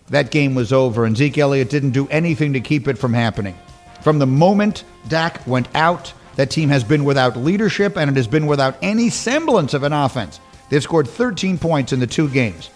that 0.10 0.32
game 0.32 0.56
was 0.56 0.74
over, 0.74 1.06
and 1.06 1.16
Zeke 1.16 1.38
Elliott 1.38 1.70
didn't 1.70 1.92
do 1.92 2.08
anything 2.08 2.54
to 2.54 2.60
keep 2.60 2.88
it 2.88 2.98
from 2.98 3.14
happening. 3.14 3.56
From 4.02 4.18
the 4.18 4.26
moment 4.26 4.84
Dak 5.08 5.46
went 5.46 5.68
out, 5.76 6.12
that 6.38 6.50
team 6.50 6.70
has 6.70 6.84
been 6.84 7.06
without 7.06 7.38
leadership, 7.38 7.98
and 7.98 8.10
it 8.10 8.16
has 8.16 8.28
been 8.28 8.48
without 8.48 8.78
any 8.82 9.12
semblance 9.12 9.76
of 9.76 9.84
an 9.84 9.94
offense. 9.94 10.40
They've 10.70 10.82
scored 10.82 11.08
13 11.08 11.60
points 11.60 11.94
in 11.94 12.00
the 12.00 12.08
two 12.08 12.30
games. 12.30 12.72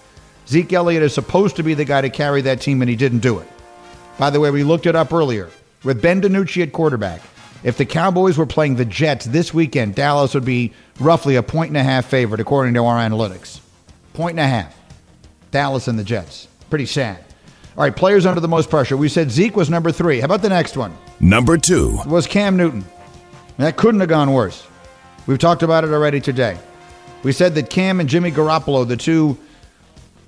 Zeke 0.48 0.74
Elliott 0.74 1.04
is 1.04 1.14
supposed 1.14 1.56
to 1.56 1.64
be 1.64 1.74
the 1.74 1.86
guy 1.86 2.02
to 2.02 2.10
carry 2.12 2.42
that 2.42 2.62
team, 2.62 2.82
and 2.82 2.90
he 2.90 2.96
didn't 2.96 3.20
do 3.20 3.40
it. 3.40 3.48
By 4.22 4.30
the 4.30 4.40
way, 4.40 4.52
we 4.52 4.64
looked 4.64 4.86
it 4.86 4.96
up 4.96 5.12
earlier. 5.12 5.50
With 5.84 6.00
Ben 6.00 6.22
DiNucci 6.22 6.62
at 6.62 6.74
quarterback, 6.74 7.24
if 7.64 7.78
the 7.78 7.88
Cowboys 7.88 8.38
were 8.38 8.46
playing 8.46 8.76
the 8.76 8.86
Jets 8.86 9.26
this 9.26 9.52
weekend, 9.52 9.96
Dallas 9.96 10.36
would 10.36 10.46
be 10.46 10.74
roughly 11.00 11.38
a 11.38 11.42
point 11.42 11.70
and 11.70 11.78
a 11.78 11.82
half 11.82 12.06
favorite, 12.06 12.40
according 12.40 12.76
to 12.76 12.86
our 12.86 12.98
analytics. 12.98 13.62
Point 14.14 14.34
and 14.34 14.42
a 14.42 14.48
half. 14.48 14.78
Dallas 15.50 15.88
and 15.88 15.98
the 15.98 16.04
Jets. 16.04 16.48
Pretty 16.70 16.86
sad. 16.86 17.18
All 17.76 17.84
right, 17.84 17.96
players 17.96 18.28
under 18.28 18.40
the 18.40 18.48
most 18.48 18.70
pressure. 18.70 18.96
We 18.96 19.10
said 19.10 19.32
Zeke 19.32 19.56
was 19.56 19.72
number 19.72 19.92
three. 19.92 20.20
How 20.20 20.26
about 20.26 20.44
the 20.44 20.50
next 20.50 20.78
one? 20.78 20.96
Number 21.20 21.58
two. 21.58 21.98
Was 22.06 22.28
Cam 22.28 22.56
Newton. 22.56 22.86
That 23.58 23.76
couldn't 23.76 24.02
have 24.02 24.10
gone 24.10 24.34
worse. 24.34 24.68
We've 25.26 25.40
talked 25.40 25.64
about 25.64 25.84
it 25.84 25.90
already 25.90 26.22
today. 26.22 26.60
We 27.24 27.32
said 27.32 27.56
that 27.56 27.72
Cam 27.72 28.00
and 28.00 28.08
Jimmy 28.08 28.32
Garoppolo, 28.32 28.88
the 28.88 28.98
two 28.98 29.36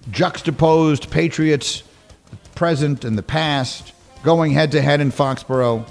juxtaposed 0.10 1.12
Patriots, 1.12 1.84
present 2.55 3.05
and 3.05 3.17
the 3.17 3.23
past, 3.23 3.93
going 4.23 4.51
head 4.51 4.71
to 4.71 4.81
head 4.81 5.01
in 5.01 5.11
Foxborough, 5.11 5.85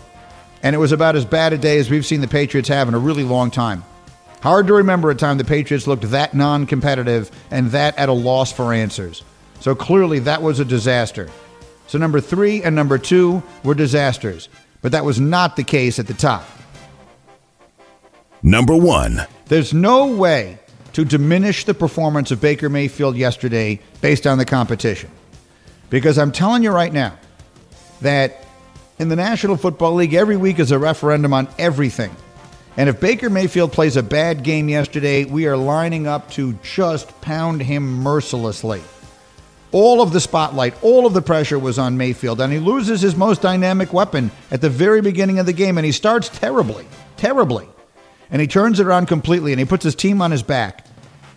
and 0.63 0.75
it 0.75 0.79
was 0.79 0.93
about 0.93 1.17
as 1.17 1.25
bad 1.25 1.53
a 1.53 1.59
day 1.59 1.79
as 1.79 1.91
we've 1.91 2.07
seen 2.07 2.21
the 2.21 2.29
Patriots 2.29 2.69
have 2.69 2.89
in 2.89 2.95
a 2.95 2.99
really 2.99 3.25
long 3.25 3.51
time. 3.51 3.85
Hard 4.43 4.67
to 4.67 4.75
remember 4.75 5.11
a 5.11 5.15
time 5.15 5.39
the 5.39 5.45
Patriots 5.45 5.87
looked 5.87 6.11
that 6.11 6.35
non 6.35 6.67
competitive 6.67 7.31
and 7.51 7.71
that 7.71 7.97
at 7.99 8.09
a 8.09 8.13
loss 8.13 8.53
for 8.53 8.73
answers. 8.73 9.23
So 9.61 9.75
clearly 9.75 10.19
that 10.21 10.43
was 10.43 10.59
a 10.59 10.65
disaster. 10.65 11.29
So 11.87 11.99
number 11.99 12.21
three 12.21 12.63
and 12.63 12.75
number 12.75 12.99
two 12.99 13.43
were 13.63 13.75
disasters, 13.75 14.49
but 14.81 14.93
that 14.93 15.05
was 15.05 15.21
not 15.21 15.57
the 15.57 15.63
case 15.63 15.99
at 15.99 16.07
the 16.07 16.15
top. 16.15 16.45
Number 18.43 18.75
one. 18.75 19.23
There's 19.47 19.73
no 19.73 20.07
way 20.07 20.59
to 20.95 21.05
diminish 21.05 21.65
the 21.65 21.75
performance 21.75 22.31
of 22.31 22.41
Baker 22.41 22.69
Mayfield 22.69 23.17
yesterday 23.17 23.81
based 24.01 24.27
on 24.27 24.39
the 24.39 24.45
competition. 24.45 25.11
Because 25.93 26.17
I'm 26.17 26.33
telling 26.33 26.63
you 26.63 26.71
right 26.71 26.91
now 26.91 27.19
that 28.01 28.47
in 28.99 29.11
the 29.11 29.17
National 29.17 29.59
Football 29.59 29.93
League, 29.93 30.15
every 30.15 30.39
week 30.39 30.59
is 30.59 30.73
a 30.73 30.79
referendum 30.79 31.35
on 31.35 31.49
everything. 31.59 32.17
And 32.79 32.89
if 32.89 32.99
Baker 32.99 33.29
Mayfield 33.29 33.73
plays 33.73 33.99
a 33.99 34.03
bad 34.03 34.43
game 34.43 34.71
yesterday, 34.71 35.27
we 35.27 35.47
are 35.47 35.57
lining 35.57 36.07
up 36.07 36.31
to 36.31 36.55
just 36.63 37.21
pound 37.21 37.61
him 37.61 37.83
mercilessly. 38.03 38.81
All 39.71 40.01
of 40.01 40.15
the 40.15 40.21
spotlight, 40.21 40.83
all 40.83 41.05
of 41.05 41.13
the 41.13 41.21
pressure 41.21 41.59
was 41.59 41.79
on 41.79 41.99
Mayfield, 41.99 42.41
and 42.41 42.51
he 42.51 42.59
loses 42.59 43.03
his 43.03 43.15
most 43.15 43.43
dynamic 43.43 43.93
weapon 43.93 44.31
at 44.51 44.63
the 44.63 44.71
very 44.71 45.03
beginning 45.03 45.41
of 45.41 45.45
the 45.45 45.53
game, 45.53 45.77
and 45.77 45.85
he 45.85 45.93
starts 45.93 46.31
terribly, 46.31 46.87
terribly. 47.19 47.69
And 48.31 48.41
he 48.41 48.47
turns 48.47 48.81
it 48.81 48.87
around 48.87 49.09
completely, 49.09 49.53
and 49.53 49.61
he 49.61 49.67
puts 49.67 49.85
his 49.85 49.95
team 49.95 50.23
on 50.23 50.31
his 50.31 50.43
back. 50.43 50.87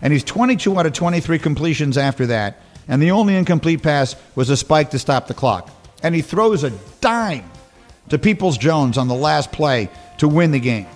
And 0.00 0.14
he's 0.14 0.24
22 0.24 0.78
out 0.78 0.86
of 0.86 0.94
23 0.94 1.38
completions 1.40 1.98
after 1.98 2.26
that, 2.28 2.62
and 2.88 3.02
the 3.02 3.10
only 3.10 3.34
incomplete 3.34 3.82
pass 3.82 4.16
was 4.34 4.50
a 4.50 4.56
spike 4.56 4.90
to 4.90 4.98
stop 4.98 5.26
the 5.26 5.34
clock. 5.34 5.70
And 6.02 6.14
he 6.14 6.22
throws 6.22 6.64
a 6.64 6.70
dime 7.00 7.50
to 8.08 8.18
Peoples 8.18 8.58
Jones 8.58 8.98
on 8.98 9.08
the 9.08 9.14
last 9.14 9.50
play 9.52 9.88
to 10.18 10.28
win 10.28 10.52
the 10.52 10.60
game. 10.60 10.86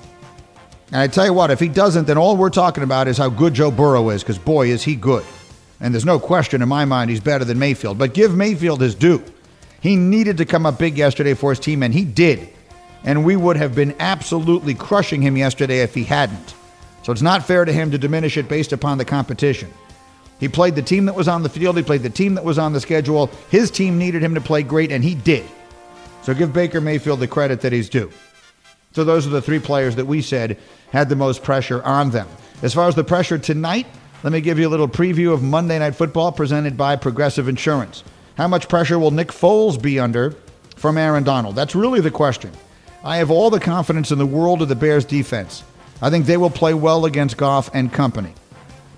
And 0.92 1.00
I 1.00 1.06
tell 1.06 1.24
you 1.24 1.32
what, 1.32 1.50
if 1.50 1.60
he 1.60 1.68
doesn't, 1.68 2.06
then 2.06 2.18
all 2.18 2.36
we're 2.36 2.50
talking 2.50 2.82
about 2.82 3.08
is 3.08 3.18
how 3.18 3.28
good 3.28 3.54
Joe 3.54 3.70
Burrow 3.70 4.10
is, 4.10 4.22
because 4.22 4.38
boy, 4.38 4.68
is 4.68 4.82
he 4.82 4.96
good. 4.96 5.24
And 5.80 5.94
there's 5.94 6.04
no 6.04 6.18
question 6.18 6.62
in 6.62 6.68
my 6.68 6.84
mind 6.84 7.10
he's 7.10 7.20
better 7.20 7.44
than 7.44 7.58
Mayfield. 7.58 7.98
But 7.98 8.12
give 8.12 8.34
Mayfield 8.34 8.80
his 8.80 8.94
due. 8.94 9.22
He 9.80 9.96
needed 9.96 10.36
to 10.38 10.44
come 10.44 10.66
up 10.66 10.78
big 10.78 10.98
yesterday 10.98 11.34
for 11.34 11.50
his 11.50 11.60
team, 11.60 11.82
and 11.82 11.94
he 11.94 12.04
did. 12.04 12.48
And 13.04 13.24
we 13.24 13.36
would 13.36 13.56
have 13.56 13.74
been 13.74 13.94
absolutely 13.98 14.74
crushing 14.74 15.22
him 15.22 15.36
yesterday 15.36 15.80
if 15.80 15.94
he 15.94 16.04
hadn't. 16.04 16.54
So 17.02 17.12
it's 17.12 17.22
not 17.22 17.46
fair 17.46 17.64
to 17.64 17.72
him 17.72 17.90
to 17.92 17.98
diminish 17.98 18.36
it 18.36 18.48
based 18.48 18.72
upon 18.72 18.98
the 18.98 19.06
competition. 19.06 19.72
He 20.40 20.48
played 20.48 20.74
the 20.74 20.82
team 20.82 21.04
that 21.04 21.14
was 21.14 21.28
on 21.28 21.42
the 21.42 21.48
field, 21.48 21.76
he 21.76 21.82
played 21.82 22.02
the 22.02 22.10
team 22.10 22.34
that 22.34 22.44
was 22.44 22.58
on 22.58 22.72
the 22.72 22.80
schedule. 22.80 23.28
His 23.50 23.70
team 23.70 23.98
needed 23.98 24.22
him 24.22 24.34
to 24.34 24.40
play 24.40 24.62
great, 24.62 24.90
and 24.90 25.04
he 25.04 25.14
did. 25.14 25.44
So 26.22 26.34
give 26.34 26.52
Baker 26.52 26.80
Mayfield 26.80 27.20
the 27.20 27.28
credit 27.28 27.60
that 27.60 27.72
he's 27.72 27.88
due. 27.88 28.10
So 28.92 29.04
those 29.04 29.26
are 29.26 29.30
the 29.30 29.42
three 29.42 29.58
players 29.58 29.96
that 29.96 30.06
we 30.06 30.22
said 30.22 30.58
had 30.90 31.08
the 31.08 31.16
most 31.16 31.42
pressure 31.42 31.82
on 31.84 32.10
them. 32.10 32.26
As 32.62 32.74
far 32.74 32.88
as 32.88 32.94
the 32.94 33.04
pressure 33.04 33.38
tonight, 33.38 33.86
let 34.22 34.32
me 34.32 34.40
give 34.40 34.58
you 34.58 34.66
a 34.66 34.70
little 34.70 34.88
preview 34.88 35.32
of 35.32 35.42
Monday 35.42 35.78
Night 35.78 35.94
Football 35.94 36.32
presented 36.32 36.76
by 36.76 36.96
Progressive 36.96 37.46
Insurance. 37.46 38.02
How 38.36 38.48
much 38.48 38.68
pressure 38.68 38.98
will 38.98 39.10
Nick 39.10 39.28
Foles 39.28 39.80
be 39.80 40.00
under 40.00 40.34
from 40.76 40.98
Aaron 40.98 41.22
Donald? 41.22 41.54
That's 41.54 41.74
really 41.74 42.00
the 42.00 42.10
question. 42.10 42.50
I 43.04 43.18
have 43.18 43.30
all 43.30 43.50
the 43.50 43.60
confidence 43.60 44.10
in 44.10 44.18
the 44.18 44.26
world 44.26 44.60
of 44.60 44.68
the 44.68 44.74
Bears 44.74 45.04
defense. 45.04 45.62
I 46.02 46.10
think 46.10 46.26
they 46.26 46.36
will 46.36 46.50
play 46.50 46.74
well 46.74 47.04
against 47.04 47.36
Goff 47.36 47.70
and 47.72 47.92
company. 47.92 48.34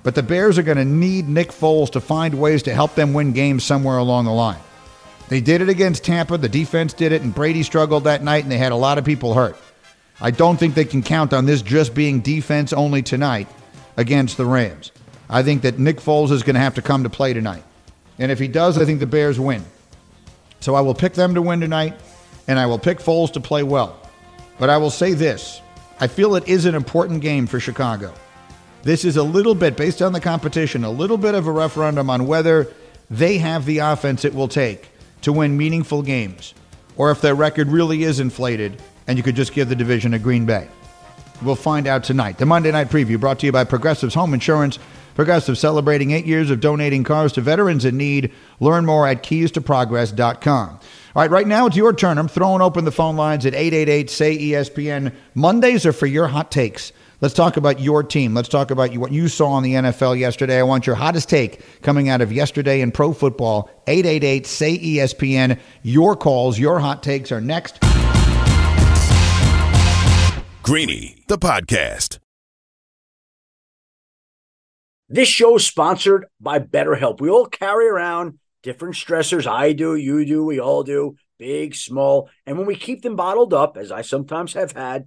But 0.02 0.14
the 0.14 0.22
Bears 0.22 0.58
are 0.58 0.62
going 0.62 0.78
to 0.78 0.84
need 0.84 1.28
Nick 1.28 1.50
Foles 1.50 1.90
to 1.90 2.00
find 2.00 2.34
ways 2.40 2.62
to 2.64 2.74
help 2.74 2.94
them 2.94 3.12
win 3.14 3.32
games 3.32 3.64
somewhere 3.64 3.98
along 3.98 4.24
the 4.24 4.32
line. 4.32 4.60
They 5.28 5.40
did 5.40 5.62
it 5.62 5.68
against 5.68 6.04
Tampa. 6.04 6.36
The 6.36 6.48
defense 6.48 6.92
did 6.92 7.12
it, 7.12 7.22
and 7.22 7.34
Brady 7.34 7.62
struggled 7.62 8.04
that 8.04 8.22
night, 8.22 8.42
and 8.42 8.52
they 8.52 8.58
had 8.58 8.72
a 8.72 8.76
lot 8.76 8.98
of 8.98 9.04
people 9.04 9.34
hurt. 9.34 9.56
I 10.20 10.30
don't 10.30 10.56
think 10.56 10.74
they 10.74 10.84
can 10.84 11.02
count 11.02 11.32
on 11.32 11.46
this 11.46 11.62
just 11.62 11.94
being 11.94 12.20
defense 12.20 12.72
only 12.72 13.02
tonight 13.02 13.48
against 13.96 14.36
the 14.36 14.44
Rams. 14.44 14.92
I 15.30 15.42
think 15.42 15.62
that 15.62 15.78
Nick 15.78 15.98
Foles 15.98 16.30
is 16.30 16.42
going 16.42 16.54
to 16.54 16.60
have 16.60 16.74
to 16.74 16.82
come 16.82 17.04
to 17.04 17.10
play 17.10 17.32
tonight. 17.32 17.64
And 18.18 18.30
if 18.30 18.38
he 18.38 18.48
does, 18.48 18.78
I 18.78 18.84
think 18.84 19.00
the 19.00 19.06
Bears 19.06 19.40
win. 19.40 19.64
So 20.60 20.74
I 20.74 20.80
will 20.80 20.94
pick 20.94 21.14
them 21.14 21.34
to 21.34 21.42
win 21.42 21.60
tonight, 21.60 21.98
and 22.46 22.58
I 22.58 22.66
will 22.66 22.78
pick 22.78 22.98
Foles 22.98 23.32
to 23.32 23.40
play 23.40 23.62
well. 23.62 23.98
But 24.58 24.68
I 24.68 24.76
will 24.76 24.90
say 24.90 25.14
this 25.14 25.60
I 25.98 26.08
feel 26.08 26.34
it 26.34 26.46
is 26.46 26.66
an 26.66 26.74
important 26.74 27.20
game 27.20 27.46
for 27.46 27.58
Chicago. 27.58 28.12
This 28.82 29.04
is 29.04 29.16
a 29.16 29.22
little 29.22 29.54
bit, 29.54 29.76
based 29.76 30.02
on 30.02 30.12
the 30.12 30.20
competition, 30.20 30.82
a 30.82 30.90
little 30.90 31.18
bit 31.18 31.34
of 31.34 31.46
a 31.46 31.52
referendum 31.52 32.10
on 32.10 32.26
whether 32.26 32.68
they 33.08 33.38
have 33.38 33.64
the 33.64 33.78
offense 33.78 34.24
it 34.24 34.34
will 34.34 34.48
take 34.48 34.90
to 35.20 35.32
win 35.32 35.56
meaningful 35.56 36.02
games, 36.02 36.52
or 36.96 37.10
if 37.10 37.20
their 37.20 37.34
record 37.34 37.68
really 37.68 38.02
is 38.02 38.18
inflated 38.18 38.82
and 39.06 39.16
you 39.16 39.22
could 39.22 39.36
just 39.36 39.52
give 39.52 39.68
the 39.68 39.76
division 39.76 40.12
to 40.12 40.18
Green 40.18 40.46
Bay. 40.46 40.68
We'll 41.42 41.54
find 41.54 41.86
out 41.86 42.04
tonight. 42.04 42.38
The 42.38 42.46
Monday 42.46 42.70
Night 42.70 42.88
Preview 42.88 43.18
brought 43.18 43.40
to 43.40 43.46
you 43.46 43.52
by 43.52 43.64
Progressive's 43.64 44.14
Home 44.14 44.34
Insurance. 44.34 44.78
Progressive 45.14 45.58
celebrating 45.58 46.12
eight 46.12 46.24
years 46.24 46.50
of 46.50 46.60
donating 46.60 47.04
cars 47.04 47.32
to 47.34 47.40
veterans 47.40 47.84
in 47.84 47.96
need. 47.96 48.32
Learn 48.60 48.86
more 48.86 49.06
at 49.06 49.22
keystoprogress.com. 49.22 50.68
All 50.70 50.80
right, 51.22 51.30
right 51.30 51.46
now 51.46 51.66
it's 51.66 51.76
your 51.76 51.92
turn. 51.92 52.16
I'm 52.16 52.28
throwing 52.28 52.62
open 52.62 52.84
the 52.84 52.92
phone 52.92 53.16
lines 53.16 53.44
at 53.44 53.54
888 53.54 54.08
say 54.08 54.38
ESPN. 54.38 55.14
Mondays 55.34 55.84
are 55.84 55.92
for 55.92 56.06
your 56.06 56.28
hot 56.28 56.50
takes. 56.50 56.92
Let's 57.22 57.34
talk 57.34 57.56
about 57.56 57.78
your 57.78 58.02
team. 58.02 58.34
Let's 58.34 58.48
talk 58.48 58.72
about 58.72 58.96
what 58.96 59.12
you 59.12 59.28
saw 59.28 59.56
in 59.56 59.62
the 59.62 59.74
NFL 59.74 60.18
yesterday. 60.18 60.58
I 60.58 60.64
want 60.64 60.88
your 60.88 60.96
hottest 60.96 61.28
take 61.28 61.80
coming 61.80 62.08
out 62.08 62.20
of 62.20 62.32
yesterday 62.32 62.80
in 62.80 62.90
pro 62.90 63.12
football. 63.12 63.70
888 63.86 64.44
say 64.44 64.76
ESPN. 64.76 65.60
Your 65.84 66.16
calls, 66.16 66.58
your 66.58 66.80
hot 66.80 67.04
takes 67.04 67.30
are 67.30 67.40
next. 67.40 67.78
Greeny, 70.64 71.22
the 71.28 71.38
podcast. 71.38 72.18
This 75.08 75.28
show 75.28 75.54
is 75.54 75.64
sponsored 75.64 76.26
by 76.40 76.58
BetterHelp. 76.58 77.20
We 77.20 77.30
all 77.30 77.46
carry 77.46 77.86
around 77.86 78.40
different 78.64 78.96
stressors. 78.96 79.46
I 79.46 79.74
do, 79.74 79.94
you 79.94 80.24
do, 80.24 80.44
we 80.44 80.58
all 80.58 80.82
do, 80.82 81.14
big, 81.38 81.76
small. 81.76 82.30
And 82.46 82.58
when 82.58 82.66
we 82.66 82.74
keep 82.74 83.02
them 83.02 83.14
bottled 83.14 83.54
up, 83.54 83.76
as 83.76 83.92
I 83.92 84.02
sometimes 84.02 84.54
have 84.54 84.72
had 84.72 85.06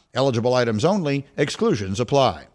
Eligible 0.13 0.53
items 0.53 0.83
only, 0.83 1.25
exclusions 1.37 1.99
apply. 1.99 2.47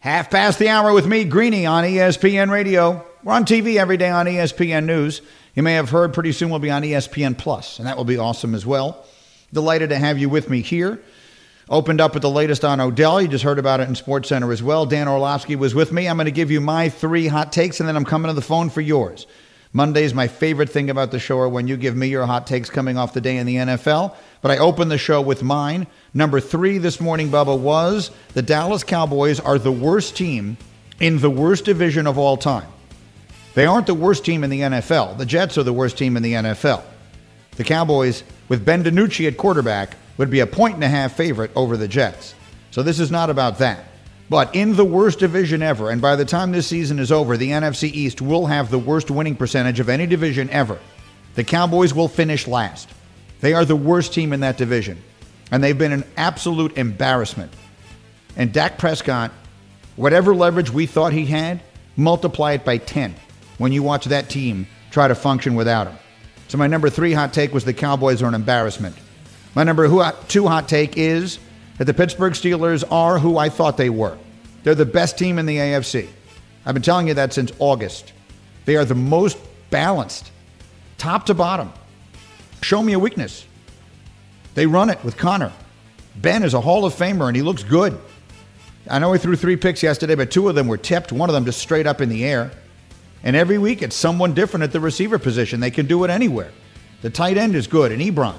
Half 0.00 0.30
past 0.30 0.58
the 0.58 0.68
hour 0.68 0.92
with 0.92 1.06
me, 1.06 1.24
Greeny, 1.24 1.66
on 1.66 1.84
ESPN 1.84 2.50
Radio. 2.50 3.04
We're 3.24 3.32
on 3.32 3.44
TV 3.44 3.76
every 3.76 3.96
day 3.96 4.08
on 4.08 4.26
ESPN 4.26 4.84
News. 4.84 5.20
You 5.54 5.62
may 5.64 5.74
have 5.74 5.90
heard 5.90 6.14
pretty 6.14 6.32
soon 6.32 6.50
we'll 6.50 6.60
be 6.60 6.70
on 6.70 6.82
ESPN 6.82 7.36
Plus, 7.36 7.78
and 7.78 7.88
that 7.88 7.96
will 7.96 8.04
be 8.04 8.16
awesome 8.16 8.54
as 8.54 8.64
well. 8.64 9.04
Delighted 9.52 9.90
to 9.90 9.98
have 9.98 10.18
you 10.18 10.28
with 10.28 10.48
me 10.48 10.62
here. 10.62 11.02
Opened 11.68 12.00
up 12.00 12.14
with 12.14 12.22
the 12.22 12.30
latest 12.30 12.64
on 12.64 12.80
Odell. 12.80 13.20
You 13.20 13.28
just 13.28 13.44
heard 13.44 13.58
about 13.58 13.80
it 13.80 13.88
in 13.88 13.94
Sports 13.94 14.28
Center 14.28 14.52
as 14.52 14.62
well. 14.62 14.86
Dan 14.86 15.08
Orlovsky 15.08 15.56
was 15.56 15.74
with 15.74 15.92
me. 15.92 16.08
I'm 16.08 16.16
going 16.16 16.26
to 16.26 16.30
give 16.30 16.50
you 16.50 16.60
my 16.60 16.88
three 16.88 17.26
hot 17.26 17.52
takes, 17.52 17.80
and 17.80 17.88
then 17.88 17.96
I'm 17.96 18.04
coming 18.04 18.28
to 18.28 18.34
the 18.34 18.40
phone 18.40 18.70
for 18.70 18.80
yours. 18.80 19.26
Monday's 19.78 20.12
my 20.12 20.26
favorite 20.26 20.70
thing 20.70 20.90
about 20.90 21.12
the 21.12 21.20
show 21.20 21.38
are 21.38 21.48
when 21.48 21.68
you 21.68 21.76
give 21.76 21.94
me 21.94 22.08
your 22.08 22.26
hot 22.26 22.48
takes 22.48 22.68
coming 22.68 22.98
off 22.98 23.14
the 23.14 23.20
day 23.20 23.36
in 23.36 23.46
the 23.46 23.54
NFL. 23.54 24.16
But 24.42 24.50
I 24.50 24.58
opened 24.58 24.90
the 24.90 24.98
show 24.98 25.20
with 25.20 25.44
mine. 25.44 25.86
Number 26.12 26.40
three 26.40 26.78
this 26.78 27.00
morning, 27.00 27.28
Bubba, 27.28 27.56
was 27.56 28.10
the 28.34 28.42
Dallas 28.42 28.82
Cowboys 28.82 29.38
are 29.38 29.56
the 29.56 29.70
worst 29.70 30.16
team 30.16 30.56
in 30.98 31.20
the 31.20 31.30
worst 31.30 31.64
division 31.64 32.08
of 32.08 32.18
all 32.18 32.36
time. 32.36 32.66
They 33.54 33.66
aren't 33.66 33.86
the 33.86 33.94
worst 33.94 34.24
team 34.24 34.42
in 34.42 34.50
the 34.50 34.62
NFL. 34.62 35.16
The 35.16 35.24
Jets 35.24 35.56
are 35.56 35.62
the 35.62 35.72
worst 35.72 35.96
team 35.96 36.16
in 36.16 36.24
the 36.24 36.32
NFL. 36.32 36.82
The 37.52 37.62
Cowboys, 37.62 38.24
with 38.48 38.64
Ben 38.64 38.82
DiNucci 38.82 39.28
at 39.28 39.36
quarterback, 39.36 39.96
would 40.16 40.28
be 40.28 40.40
a 40.40 40.46
point 40.48 40.74
and 40.74 40.82
a 40.82 40.88
half 40.88 41.12
favorite 41.12 41.52
over 41.54 41.76
the 41.76 41.86
Jets. 41.86 42.34
So 42.72 42.82
this 42.82 42.98
is 42.98 43.12
not 43.12 43.30
about 43.30 43.58
that. 43.58 43.84
But 44.30 44.54
in 44.54 44.76
the 44.76 44.84
worst 44.84 45.18
division 45.18 45.62
ever, 45.62 45.90
and 45.90 46.02
by 46.02 46.16
the 46.16 46.24
time 46.24 46.52
this 46.52 46.66
season 46.66 46.98
is 46.98 47.10
over, 47.10 47.36
the 47.36 47.50
NFC 47.50 47.90
East 47.92 48.20
will 48.20 48.46
have 48.46 48.70
the 48.70 48.78
worst 48.78 49.10
winning 49.10 49.36
percentage 49.36 49.80
of 49.80 49.88
any 49.88 50.06
division 50.06 50.50
ever. 50.50 50.78
The 51.34 51.44
Cowboys 51.44 51.94
will 51.94 52.08
finish 52.08 52.46
last. 52.46 52.88
They 53.40 53.54
are 53.54 53.64
the 53.64 53.76
worst 53.76 54.12
team 54.12 54.32
in 54.32 54.40
that 54.40 54.58
division, 54.58 55.02
and 55.50 55.64
they've 55.64 55.78
been 55.78 55.92
an 55.92 56.04
absolute 56.16 56.76
embarrassment. 56.76 57.52
And 58.36 58.52
Dak 58.52 58.76
Prescott, 58.76 59.32
whatever 59.96 60.34
leverage 60.34 60.70
we 60.70 60.86
thought 60.86 61.12
he 61.12 61.26
had, 61.26 61.62
multiply 61.96 62.52
it 62.52 62.64
by 62.64 62.78
10 62.78 63.14
when 63.56 63.72
you 63.72 63.82
watch 63.82 64.06
that 64.06 64.28
team 64.28 64.66
try 64.90 65.08
to 65.08 65.14
function 65.14 65.54
without 65.54 65.86
him. 65.86 65.98
So 66.48 66.58
my 66.58 66.66
number 66.66 66.90
three 66.90 67.12
hot 67.12 67.32
take 67.32 67.52
was 67.52 67.64
the 67.64 67.74
Cowboys 67.74 68.22
are 68.22 68.26
an 68.26 68.34
embarrassment. 68.34 68.96
My 69.54 69.64
number 69.64 69.86
two 70.28 70.46
hot 70.46 70.68
take 70.68 70.96
is 70.96 71.38
that 71.78 71.84
the 71.84 71.94
Pittsburgh 71.94 72.34
Steelers 72.34 72.84
are 72.90 73.18
who 73.18 73.38
I 73.38 73.48
thought 73.48 73.76
they 73.76 73.90
were. 73.90 74.18
They're 74.62 74.74
the 74.74 74.84
best 74.84 75.16
team 75.16 75.38
in 75.38 75.46
the 75.46 75.56
AFC. 75.56 76.08
I've 76.66 76.74
been 76.74 76.82
telling 76.82 77.08
you 77.08 77.14
that 77.14 77.32
since 77.32 77.52
August. 77.58 78.12
They 78.64 78.76
are 78.76 78.84
the 78.84 78.94
most 78.94 79.38
balanced, 79.70 80.30
top 80.98 81.26
to 81.26 81.34
bottom. 81.34 81.72
Show 82.60 82.82
me 82.82 82.92
a 82.92 82.98
weakness. 82.98 83.46
They 84.54 84.66
run 84.66 84.90
it 84.90 85.02
with 85.04 85.16
Connor. 85.16 85.52
Ben 86.16 86.42
is 86.42 86.52
a 86.52 86.60
Hall 86.60 86.84
of 86.84 86.94
Famer 86.94 87.28
and 87.28 87.36
he 87.36 87.42
looks 87.42 87.62
good. 87.62 87.98
I 88.90 88.98
know 88.98 89.12
he 89.12 89.18
threw 89.18 89.36
three 89.36 89.56
picks 89.56 89.82
yesterday, 89.82 90.14
but 90.14 90.30
two 90.30 90.48
of 90.48 90.54
them 90.54 90.66
were 90.66 90.76
tipped, 90.76 91.12
one 91.12 91.28
of 91.28 91.34
them 91.34 91.44
just 91.44 91.60
straight 91.60 91.86
up 91.86 92.00
in 92.00 92.08
the 92.08 92.24
air. 92.24 92.50
And 93.22 93.36
every 93.36 93.58
week 93.58 93.82
it's 93.82 93.96
someone 93.96 94.34
different 94.34 94.64
at 94.64 94.72
the 94.72 94.80
receiver 94.80 95.18
position. 95.18 95.60
They 95.60 95.70
can 95.70 95.86
do 95.86 96.02
it 96.04 96.10
anywhere. 96.10 96.50
The 97.02 97.10
tight 97.10 97.36
end 97.36 97.54
is 97.54 97.66
good, 97.66 97.92
and 97.92 98.02
Ebron. 98.02 98.36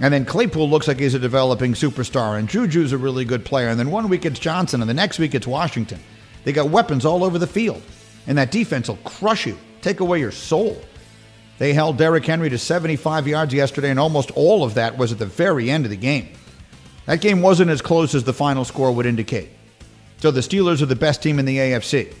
And 0.00 0.12
then 0.12 0.24
Claypool 0.24 0.68
looks 0.68 0.88
like 0.88 0.98
he's 0.98 1.14
a 1.14 1.18
developing 1.18 1.74
superstar, 1.74 2.38
and 2.38 2.48
Juju's 2.48 2.92
a 2.92 2.98
really 2.98 3.24
good 3.24 3.44
player. 3.44 3.68
And 3.68 3.78
then 3.78 3.90
one 3.90 4.08
week 4.08 4.24
it's 4.24 4.38
Johnson, 4.38 4.80
and 4.80 4.88
the 4.88 4.94
next 4.94 5.18
week 5.18 5.34
it's 5.34 5.46
Washington. 5.46 6.00
They 6.44 6.52
got 6.52 6.70
weapons 6.70 7.04
all 7.04 7.22
over 7.24 7.38
the 7.38 7.46
field, 7.46 7.82
and 8.26 8.38
that 8.38 8.50
defense 8.50 8.88
will 8.88 8.96
crush 9.04 9.46
you, 9.46 9.58
take 9.80 10.00
away 10.00 10.18
your 10.18 10.32
soul. 10.32 10.80
They 11.58 11.74
held 11.74 11.98
Derrick 11.98 12.24
Henry 12.24 12.50
to 12.50 12.58
75 12.58 13.28
yards 13.28 13.54
yesterday, 13.54 13.90
and 13.90 14.00
almost 14.00 14.30
all 14.32 14.64
of 14.64 14.74
that 14.74 14.98
was 14.98 15.12
at 15.12 15.18
the 15.18 15.26
very 15.26 15.70
end 15.70 15.84
of 15.84 15.90
the 15.90 15.96
game. 15.96 16.28
That 17.06 17.20
game 17.20 17.42
wasn't 17.42 17.70
as 17.70 17.82
close 17.82 18.14
as 18.14 18.24
the 18.24 18.32
final 18.32 18.64
score 18.64 18.92
would 18.92 19.06
indicate. 19.06 19.50
So 20.18 20.30
the 20.30 20.40
Steelers 20.40 20.82
are 20.82 20.86
the 20.86 20.96
best 20.96 21.22
team 21.22 21.38
in 21.38 21.44
the 21.44 21.58
AFC. 21.58 22.12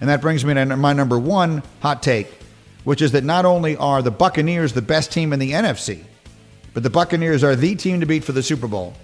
And 0.00 0.10
that 0.10 0.20
brings 0.20 0.44
me 0.44 0.54
to 0.54 0.64
my 0.76 0.92
number 0.92 1.18
one 1.18 1.62
hot 1.80 2.02
take, 2.02 2.28
which 2.84 3.00
is 3.00 3.12
that 3.12 3.24
not 3.24 3.44
only 3.44 3.76
are 3.76 4.02
the 4.02 4.10
Buccaneers 4.10 4.72
the 4.72 4.82
best 4.82 5.12
team 5.12 5.32
in 5.32 5.38
the 5.38 5.52
NFC, 5.52 6.04
but 6.74 6.82
the 6.82 6.90
Buccaneers 6.90 7.42
are 7.42 7.56
the 7.56 7.74
team 7.74 8.00
to 8.00 8.06
beat 8.06 8.24
for 8.24 8.32
the 8.32 8.42
Super 8.42 8.66
Bowl. 8.66 8.94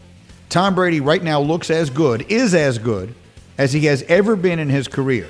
Tom 0.51 0.75
Brady 0.75 1.01
right 1.01 1.23
now 1.23 1.41
looks 1.41 1.71
as 1.71 1.89
good, 1.89 2.27
is 2.29 2.55
as 2.55 2.79
good 2.79 3.15
as 3.57 3.73
he 3.73 3.87
has 3.87 4.03
ever 4.09 4.37
been 4.37 4.59
in 4.59 4.69
his 4.69 4.89
career. 4.89 5.29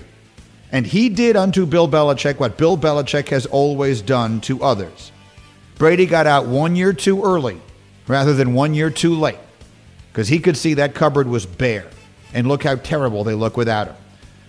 And 0.73 0.87
he 0.87 1.09
did 1.09 1.37
unto 1.37 1.67
Bill 1.67 1.89
Belichick 1.89 2.41
what 2.41 2.57
Bill 2.57 2.79
Belichick 2.79 3.29
has 3.29 3.45
always 3.47 4.01
done 4.01 4.41
to 4.43 4.63
others. 4.63 5.13
Brady 5.77 6.07
got 6.07 6.27
out 6.27 6.47
one 6.47 6.77
year 6.77 6.93
too 6.93 7.23
early 7.23 7.61
rather 8.07 8.33
than 8.35 8.55
one 8.55 8.73
year 8.73 8.91
too 8.91 9.15
late 9.15 9.39
because 10.13 10.29
he 10.29 10.39
could 10.39 10.57
see 10.57 10.75
that 10.75 10.95
cupboard 10.95 11.27
was 11.27 11.45
bare. 11.45 11.87
And 12.33 12.47
look 12.47 12.63
how 12.63 12.77
terrible 12.77 13.25
they 13.25 13.35
look 13.35 13.57
without 13.57 13.89
him. 13.89 13.97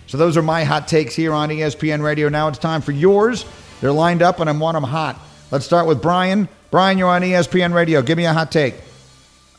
So 0.06 0.16
those 0.16 0.36
are 0.36 0.42
my 0.42 0.64
hot 0.64 0.86
takes 0.86 1.14
here 1.14 1.32
on 1.32 1.48
ESPN 1.48 2.02
Radio. 2.02 2.28
Now 2.28 2.48
it's 2.48 2.58
time 2.58 2.80
for 2.80 2.92
yours. 2.92 3.44
They're 3.80 3.92
lined 3.92 4.22
up 4.22 4.40
and 4.40 4.48
I 4.48 4.52
want 4.52 4.76
them 4.76 4.84
hot. 4.84 5.18
Let's 5.50 5.64
start 5.64 5.86
with 5.86 6.00
Brian. 6.00 6.48
Brian, 6.72 6.96
you're 6.96 7.10
on 7.10 7.20
ESPN 7.20 7.74
Radio. 7.74 8.00
Give 8.00 8.16
me 8.16 8.24
a 8.24 8.32
hot 8.32 8.50
take. 8.50 8.74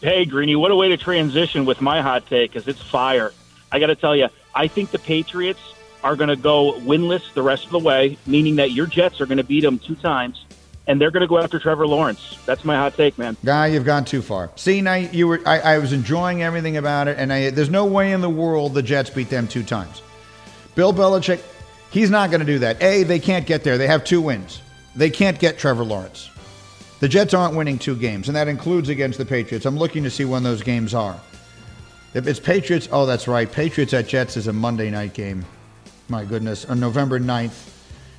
Hey, 0.02 0.26
Greeny, 0.26 0.56
what 0.56 0.72
a 0.72 0.76
way 0.76 0.90
to 0.90 0.98
transition 0.98 1.64
with 1.64 1.80
my 1.80 2.02
hot 2.02 2.26
take 2.26 2.52
because 2.52 2.68
it's 2.68 2.82
fire. 2.82 3.32
I 3.72 3.80
got 3.80 3.88
to 3.88 3.96
tell 3.96 4.16
you, 4.16 4.30
I 4.56 4.68
think 4.68 4.90
the 4.90 4.98
Patriots 4.98 5.60
are 6.04 6.16
going 6.16 6.30
to 6.30 6.36
go 6.36 6.74
winless 6.80 7.32
the 7.36 7.44
rest 7.44 7.66
of 7.66 7.70
the 7.70 7.78
way, 7.78 8.18
meaning 8.26 8.56
that 8.56 8.72
your 8.72 8.88
Jets 8.88 9.22
are 9.22 9.28
going 9.28 9.38
to 9.38 9.44
beat 9.44 9.62
them 9.62 9.78
two 9.78 9.94
times, 9.94 10.44
and 10.88 11.00
they're 11.00 11.12
going 11.12 11.22
to 11.22 11.28
go 11.28 11.38
after 11.38 11.60
Trevor 11.60 11.86
Lawrence. 11.86 12.40
That's 12.48 12.66
my 12.66 12.76
hot 12.76 12.96
take, 12.96 13.16
man. 13.20 13.38
Guy, 13.46 13.68
you've 13.68 13.86
gone 13.86 14.06
too 14.06 14.24
far. 14.24 14.50
See, 14.56 14.82
now 14.82 14.96
you 14.96 15.28
were. 15.28 15.40
I, 15.46 15.60
I 15.60 15.78
was 15.78 15.94
enjoying 15.94 16.42
everything 16.42 16.78
about 16.78 17.08
it, 17.08 17.20
and 17.20 17.32
I, 17.32 17.52
there's 17.52 17.70
no 17.70 17.86
way 17.86 18.12
in 18.12 18.22
the 18.22 18.30
world 18.30 18.74
the 18.74 18.82
Jets 18.82 19.12
beat 19.12 19.30
them 19.30 19.48
two 19.48 19.62
times. 19.62 20.02
Bill 20.74 20.92
Belichick, 20.92 21.44
he's 21.92 22.10
not 22.10 22.32
going 22.32 22.40
to 22.40 22.48
do 22.48 22.58
that. 22.58 22.82
A, 22.82 23.04
they 23.04 23.20
can't 23.20 23.46
get 23.46 23.64
there. 23.64 23.78
They 23.78 23.86
have 23.86 24.04
two 24.04 24.20
wins. 24.20 24.64
They 24.96 25.12
can't 25.12 25.38
get 25.38 25.60
Trevor 25.60 25.84
Lawrence. 25.84 26.32
The 27.04 27.10
Jets 27.10 27.34
aren't 27.34 27.54
winning 27.54 27.80
two 27.80 27.98
games, 27.98 28.30
and 28.30 28.38
that 28.38 28.48
includes 28.48 28.88
against 28.88 29.18
the 29.18 29.26
Patriots. 29.26 29.66
I'm 29.66 29.78
looking 29.78 30.06
to 30.06 30.10
see 30.10 30.24
when 30.24 30.42
those 30.42 30.64
games 30.64 30.94
are. 30.94 31.20
If 32.14 32.26
it's 32.28 32.40
Patriots, 32.40 32.88
oh, 32.94 33.06
that's 33.06 33.28
right. 33.28 33.52
Patriots 33.52 33.94
at 33.94 34.08
Jets 34.08 34.38
is 34.38 34.48
a 34.48 34.54
Monday 34.54 34.90
night 34.90 35.14
game. 35.14 35.46
My 36.08 36.24
goodness, 36.24 36.64
on 36.64 36.80
November 36.80 37.20
9th. 37.20 37.72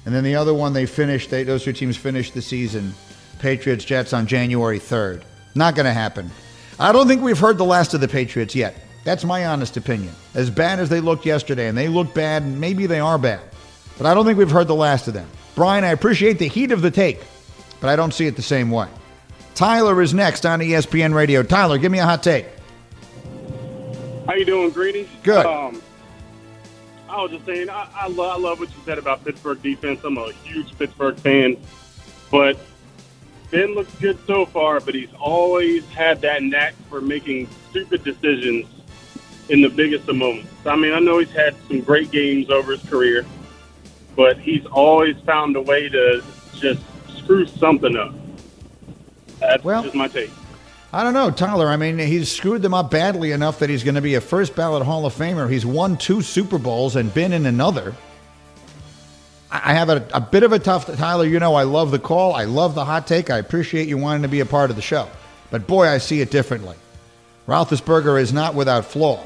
And 0.04 0.14
then 0.14 0.22
the 0.22 0.34
other 0.34 0.52
one 0.52 0.74
they 0.74 0.84
finished, 0.84 1.30
they, 1.30 1.44
those 1.44 1.64
two 1.64 1.72
teams 1.72 1.96
finished 1.96 2.34
the 2.34 2.42
season. 2.42 2.92
Patriots, 3.38 3.86
Jets 3.86 4.12
on 4.12 4.26
January 4.26 4.78
3rd. 4.78 5.22
Not 5.54 5.76
going 5.76 5.86
to 5.86 5.92
happen. 5.94 6.30
I 6.78 6.92
don't 6.92 7.08
think 7.08 7.22
we've 7.22 7.38
heard 7.38 7.56
the 7.56 7.64
last 7.64 7.94
of 7.94 8.02
the 8.02 8.08
Patriots 8.08 8.54
yet. 8.54 8.76
That's 9.02 9.24
my 9.24 9.46
honest 9.46 9.78
opinion. 9.78 10.14
As 10.34 10.50
bad 10.50 10.78
as 10.78 10.90
they 10.90 11.00
looked 11.00 11.24
yesterday, 11.24 11.68
and 11.68 11.78
they 11.78 11.88
look 11.88 12.12
bad, 12.12 12.42
and 12.42 12.60
maybe 12.60 12.84
they 12.84 13.00
are 13.00 13.16
bad, 13.16 13.40
but 13.96 14.04
I 14.04 14.12
don't 14.12 14.26
think 14.26 14.36
we've 14.36 14.50
heard 14.50 14.68
the 14.68 14.74
last 14.74 15.08
of 15.08 15.14
them. 15.14 15.30
Brian, 15.54 15.84
I 15.84 15.92
appreciate 15.92 16.38
the 16.38 16.48
heat 16.48 16.70
of 16.70 16.82
the 16.82 16.90
take, 16.90 17.22
but 17.84 17.90
I 17.90 17.96
don't 17.96 18.14
see 18.14 18.26
it 18.26 18.34
the 18.34 18.40
same 18.40 18.70
way. 18.70 18.88
Tyler 19.54 20.00
is 20.00 20.14
next 20.14 20.46
on 20.46 20.60
ESPN 20.60 21.12
Radio. 21.12 21.42
Tyler, 21.42 21.76
give 21.76 21.92
me 21.92 21.98
a 21.98 22.04
hot 22.06 22.22
take. 22.22 22.46
How 24.26 24.32
you 24.32 24.46
doing, 24.46 24.70
Greeny? 24.70 25.06
Good. 25.22 25.44
Um, 25.44 25.82
I 27.10 27.20
was 27.20 27.32
just 27.32 27.44
saying, 27.44 27.68
I, 27.68 27.86
I, 27.94 28.08
love, 28.08 28.38
I 28.38 28.40
love 28.40 28.58
what 28.58 28.70
you 28.70 28.76
said 28.86 28.96
about 28.96 29.22
Pittsburgh 29.22 29.60
defense. 29.60 30.00
I'm 30.02 30.16
a 30.16 30.32
huge 30.32 30.74
Pittsburgh 30.78 31.16
fan, 31.16 31.58
but 32.30 32.58
Ben 33.50 33.74
looks 33.74 33.94
good 33.96 34.18
so 34.26 34.46
far, 34.46 34.80
but 34.80 34.94
he's 34.94 35.12
always 35.20 35.86
had 35.88 36.22
that 36.22 36.42
knack 36.42 36.72
for 36.88 37.02
making 37.02 37.50
stupid 37.68 38.02
decisions 38.02 38.66
in 39.50 39.60
the 39.60 39.68
biggest 39.68 40.08
of 40.08 40.16
moments. 40.16 40.50
I 40.64 40.74
mean, 40.74 40.94
I 40.94 41.00
know 41.00 41.18
he's 41.18 41.30
had 41.32 41.54
some 41.68 41.82
great 41.82 42.10
games 42.10 42.48
over 42.48 42.72
his 42.72 42.88
career, 42.88 43.26
but 44.16 44.38
he's 44.38 44.64
always 44.64 45.18
found 45.26 45.54
a 45.56 45.60
way 45.60 45.90
to 45.90 46.24
just 46.54 46.80
screw 47.24 47.46
something 47.46 47.96
up. 47.96 48.12
That's 49.40 49.64
Well- 49.64 49.82
just 49.82 49.94
my 49.94 50.08
take. 50.08 50.30
I 50.92 51.02
don't 51.02 51.12
know, 51.14 51.32
Tyler. 51.32 51.66
I 51.66 51.76
mean, 51.76 51.98
he's 51.98 52.30
screwed 52.30 52.62
them 52.62 52.72
up 52.72 52.88
badly 52.92 53.32
enough 53.32 53.58
that 53.58 53.68
he's 53.68 53.82
going 53.82 53.96
to 53.96 54.00
be 54.00 54.14
a 54.14 54.20
first 54.20 54.54
ballot 54.54 54.84
Hall 54.84 55.04
of 55.06 55.12
Famer. 55.12 55.50
He's 55.50 55.66
won 55.66 55.96
two 55.96 56.22
Super 56.22 56.56
Bowls 56.56 56.94
and 56.94 57.12
been 57.12 57.32
in 57.32 57.46
another. 57.46 57.94
I 59.50 59.72
have 59.74 59.88
a, 59.88 60.06
a 60.14 60.20
bit 60.20 60.44
of 60.44 60.52
a 60.52 60.58
tough, 60.60 60.86
Tyler. 60.96 61.26
You 61.26 61.40
know, 61.40 61.56
I 61.56 61.64
love 61.64 61.90
the 61.90 61.98
call. 61.98 62.34
I 62.34 62.44
love 62.44 62.76
the 62.76 62.84
hot 62.84 63.08
take. 63.08 63.28
I 63.28 63.38
appreciate 63.38 63.88
you 63.88 63.98
wanting 63.98 64.22
to 64.22 64.28
be 64.28 64.38
a 64.38 64.46
part 64.46 64.70
of 64.70 64.76
the 64.76 64.82
show. 64.82 65.08
But 65.50 65.66
boy, 65.66 65.88
I 65.88 65.98
see 65.98 66.20
it 66.20 66.30
differently. 66.30 66.76
Roethlisberger 67.48 68.20
is 68.20 68.32
not 68.32 68.54
without 68.54 68.84
flaw, 68.84 69.20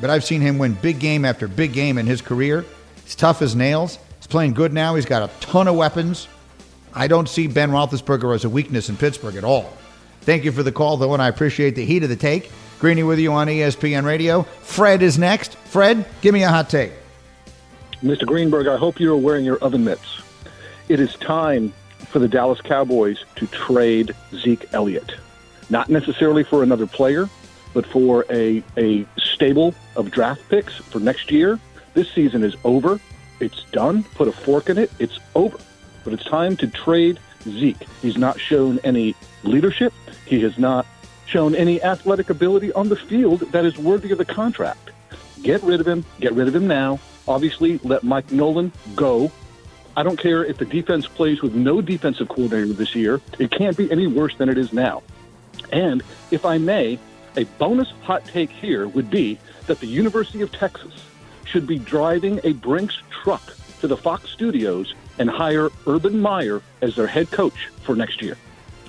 but 0.00 0.10
I've 0.10 0.24
seen 0.24 0.42
him 0.42 0.58
win 0.58 0.74
big 0.74 0.98
game 1.00 1.24
after 1.24 1.48
big 1.48 1.72
game 1.72 1.96
in 1.96 2.06
his 2.06 2.20
career. 2.20 2.66
He's 3.04 3.14
tough 3.14 3.40
as 3.40 3.56
nails. 3.56 3.98
He's 4.18 4.26
playing 4.26 4.52
good 4.52 4.74
now. 4.74 4.94
He's 4.94 5.06
got 5.06 5.22
a 5.22 5.32
ton 5.40 5.68
of 5.68 5.74
weapons. 5.74 6.28
I 6.94 7.06
don't 7.06 7.28
see 7.28 7.46
Ben 7.46 7.70
Roethlisberger 7.70 8.34
as 8.34 8.44
a 8.44 8.50
weakness 8.50 8.88
in 8.88 8.96
Pittsburgh 8.96 9.36
at 9.36 9.44
all. 9.44 9.72
Thank 10.22 10.44
you 10.44 10.52
for 10.52 10.62
the 10.62 10.72
call, 10.72 10.96
though, 10.96 11.14
and 11.14 11.22
I 11.22 11.28
appreciate 11.28 11.74
the 11.74 11.84
heat 11.84 12.02
of 12.02 12.08
the 12.08 12.16
take. 12.16 12.50
Greeny 12.78 13.02
with 13.02 13.18
you 13.18 13.32
on 13.32 13.48
ESPN 13.48 14.04
Radio. 14.04 14.42
Fred 14.42 15.02
is 15.02 15.18
next. 15.18 15.56
Fred, 15.56 16.04
give 16.20 16.32
me 16.32 16.42
a 16.42 16.48
hot 16.48 16.70
take. 16.70 16.92
Mr. 18.02 18.24
Greenberg, 18.24 18.68
I 18.68 18.76
hope 18.76 19.00
you're 19.00 19.16
wearing 19.16 19.44
your 19.44 19.58
oven 19.58 19.84
mitts. 19.84 20.22
It 20.88 21.00
is 21.00 21.14
time 21.16 21.72
for 22.08 22.20
the 22.20 22.28
Dallas 22.28 22.60
Cowboys 22.60 23.24
to 23.36 23.46
trade 23.48 24.14
Zeke 24.34 24.72
Elliott. 24.72 25.16
Not 25.70 25.88
necessarily 25.88 26.44
for 26.44 26.62
another 26.62 26.86
player, 26.86 27.28
but 27.74 27.84
for 27.84 28.24
a, 28.30 28.62
a 28.76 29.06
stable 29.18 29.74
of 29.96 30.10
draft 30.10 30.48
picks 30.48 30.76
for 30.76 31.00
next 31.00 31.30
year. 31.30 31.58
This 31.94 32.10
season 32.12 32.44
is 32.44 32.54
over. 32.64 33.00
It's 33.40 33.64
done. 33.72 34.04
Put 34.14 34.28
a 34.28 34.32
fork 34.32 34.70
in 34.70 34.78
it. 34.78 34.90
It's 34.98 35.18
over. 35.34 35.58
But 36.08 36.18
it's 36.18 36.30
time 36.30 36.56
to 36.56 36.66
trade 36.66 37.20
Zeke. 37.42 37.86
He's 38.00 38.16
not 38.16 38.40
shown 38.40 38.78
any 38.82 39.14
leadership. 39.42 39.92
He 40.24 40.40
has 40.40 40.56
not 40.56 40.86
shown 41.26 41.54
any 41.54 41.82
athletic 41.82 42.30
ability 42.30 42.72
on 42.72 42.88
the 42.88 42.96
field 42.96 43.40
that 43.52 43.66
is 43.66 43.76
worthy 43.76 44.10
of 44.10 44.16
the 44.16 44.24
contract. 44.24 44.88
Get 45.42 45.62
rid 45.62 45.82
of 45.82 45.86
him. 45.86 46.06
Get 46.18 46.32
rid 46.32 46.48
of 46.48 46.56
him 46.56 46.66
now. 46.66 46.98
Obviously, 47.28 47.76
let 47.84 48.04
Mike 48.04 48.32
Nolan 48.32 48.72
go. 48.96 49.30
I 49.98 50.02
don't 50.02 50.18
care 50.18 50.42
if 50.46 50.56
the 50.56 50.64
defense 50.64 51.06
plays 51.06 51.42
with 51.42 51.54
no 51.54 51.82
defensive 51.82 52.30
coordinator 52.30 52.72
this 52.72 52.94
year. 52.94 53.20
It 53.38 53.50
can't 53.50 53.76
be 53.76 53.92
any 53.92 54.06
worse 54.06 54.34
than 54.34 54.48
it 54.48 54.56
is 54.56 54.72
now. 54.72 55.02
And 55.72 56.02
if 56.30 56.46
I 56.46 56.56
may, 56.56 56.98
a 57.36 57.44
bonus 57.58 57.90
hot 58.00 58.24
take 58.24 58.48
here 58.48 58.88
would 58.88 59.10
be 59.10 59.38
that 59.66 59.80
the 59.80 59.86
University 59.86 60.40
of 60.40 60.52
Texas 60.52 61.04
should 61.44 61.66
be 61.66 61.78
driving 61.78 62.40
a 62.44 62.52
Brinks 62.54 62.96
truck 63.10 63.42
to 63.80 63.86
the 63.86 63.96
Fox 63.98 64.30
studios 64.30 64.94
and 65.18 65.28
hire 65.28 65.70
Urban 65.86 66.20
Meyer 66.20 66.62
as 66.80 66.96
their 66.96 67.06
head 67.06 67.30
coach 67.30 67.68
for 67.82 67.94
next 67.94 68.22
year. 68.22 68.36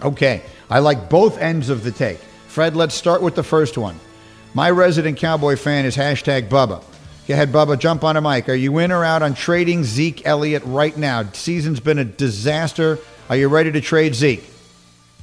Okay, 0.01 0.41
I 0.69 0.79
like 0.79 1.09
both 1.09 1.37
ends 1.37 1.69
of 1.69 1.83
the 1.83 1.91
take. 1.91 2.19
Fred, 2.47 2.75
let's 2.75 2.95
start 2.95 3.21
with 3.21 3.35
the 3.35 3.43
first 3.43 3.77
one. 3.77 3.99
My 4.53 4.69
resident 4.69 5.17
Cowboy 5.17 5.55
fan 5.55 5.85
is 5.85 5.95
hashtag 5.95 6.49
Bubba. 6.49 6.83
Go 7.27 7.33
ahead, 7.35 7.51
Bubba, 7.51 7.77
jump 7.77 8.03
on 8.03 8.17
a 8.17 8.21
mic. 8.21 8.49
Are 8.49 8.55
you 8.55 8.79
in 8.79 8.91
or 8.91 9.05
out 9.05 9.21
on 9.21 9.35
trading 9.35 9.83
Zeke 9.83 10.25
Elliott 10.25 10.63
right 10.65 10.97
now? 10.97 11.23
Season's 11.31 11.79
been 11.79 11.99
a 11.99 12.05
disaster. 12.05 12.97
Are 13.29 13.35
you 13.35 13.47
ready 13.49 13.71
to 13.71 13.81
trade 13.81 14.15
Zeke? 14.15 14.43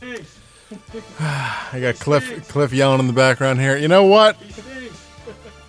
I 1.20 1.78
got 1.80 1.96
Cliff 1.96 2.48
Cliff 2.48 2.72
yelling 2.72 3.00
in 3.00 3.06
the 3.06 3.12
background 3.12 3.60
here. 3.60 3.76
You 3.76 3.88
know 3.88 4.04
what? 4.04 4.36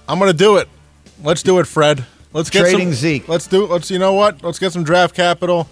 I'm 0.07 0.19
gonna 0.19 0.33
do 0.33 0.57
it. 0.57 0.67
Let's 1.23 1.41
do 1.43 1.59
it, 1.59 1.65
Fred. 1.65 2.05
Let's 2.33 2.49
get 2.49 2.61
Trading 2.61 2.89
some, 2.89 2.95
Zeke. 2.95 3.27
Let's 3.27 3.47
do. 3.47 3.65
Let's. 3.65 3.89
You 3.89 3.99
know 3.99 4.13
what? 4.13 4.43
Let's 4.43 4.59
get 4.59 4.73
some 4.73 4.83
draft 4.83 5.15
capital. 5.15 5.67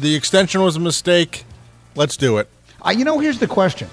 The 0.00 0.14
extension 0.14 0.62
was 0.62 0.76
a 0.76 0.80
mistake. 0.80 1.44
Let's 1.94 2.16
do 2.16 2.38
it. 2.38 2.48
Uh, 2.84 2.90
you 2.90 3.04
know, 3.04 3.18
here's 3.18 3.38
the 3.38 3.46
question, 3.46 3.88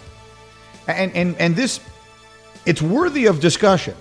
and 0.88 1.14
and 1.14 1.36
and 1.38 1.56
this, 1.56 1.80
it's 2.66 2.82
worthy 2.82 3.26
of 3.26 3.40
discussion. 3.40 3.96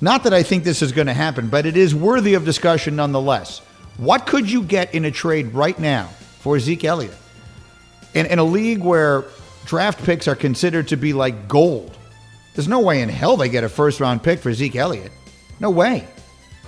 Not 0.00 0.24
that 0.24 0.32
I 0.32 0.42
think 0.42 0.64
this 0.64 0.80
is 0.80 0.92
going 0.92 1.08
to 1.08 1.12
happen, 1.12 1.48
but 1.48 1.66
it 1.66 1.76
is 1.76 1.94
worthy 1.94 2.34
of 2.34 2.44
discussion 2.44 2.96
nonetheless. 2.96 3.58
What 3.98 4.26
could 4.26 4.50
you 4.50 4.62
get 4.62 4.94
in 4.94 5.04
a 5.04 5.10
trade 5.10 5.52
right 5.52 5.78
now 5.78 6.06
for 6.38 6.58
Zeke 6.58 6.84
Elliott? 6.84 7.14
In, 8.14 8.24
in 8.26 8.38
a 8.38 8.44
league 8.44 8.78
where 8.78 9.24
draft 9.66 10.02
picks 10.02 10.26
are 10.26 10.34
considered 10.34 10.88
to 10.88 10.96
be 10.96 11.12
like 11.12 11.48
gold, 11.48 11.96
there's 12.54 12.66
no 12.66 12.80
way 12.80 13.02
in 13.02 13.10
hell 13.10 13.36
they 13.36 13.50
get 13.50 13.62
a 13.62 13.68
first 13.68 14.00
round 14.00 14.22
pick 14.22 14.38
for 14.38 14.54
Zeke 14.54 14.76
Elliott. 14.76 15.12
No 15.60 15.68
way. 15.68 16.08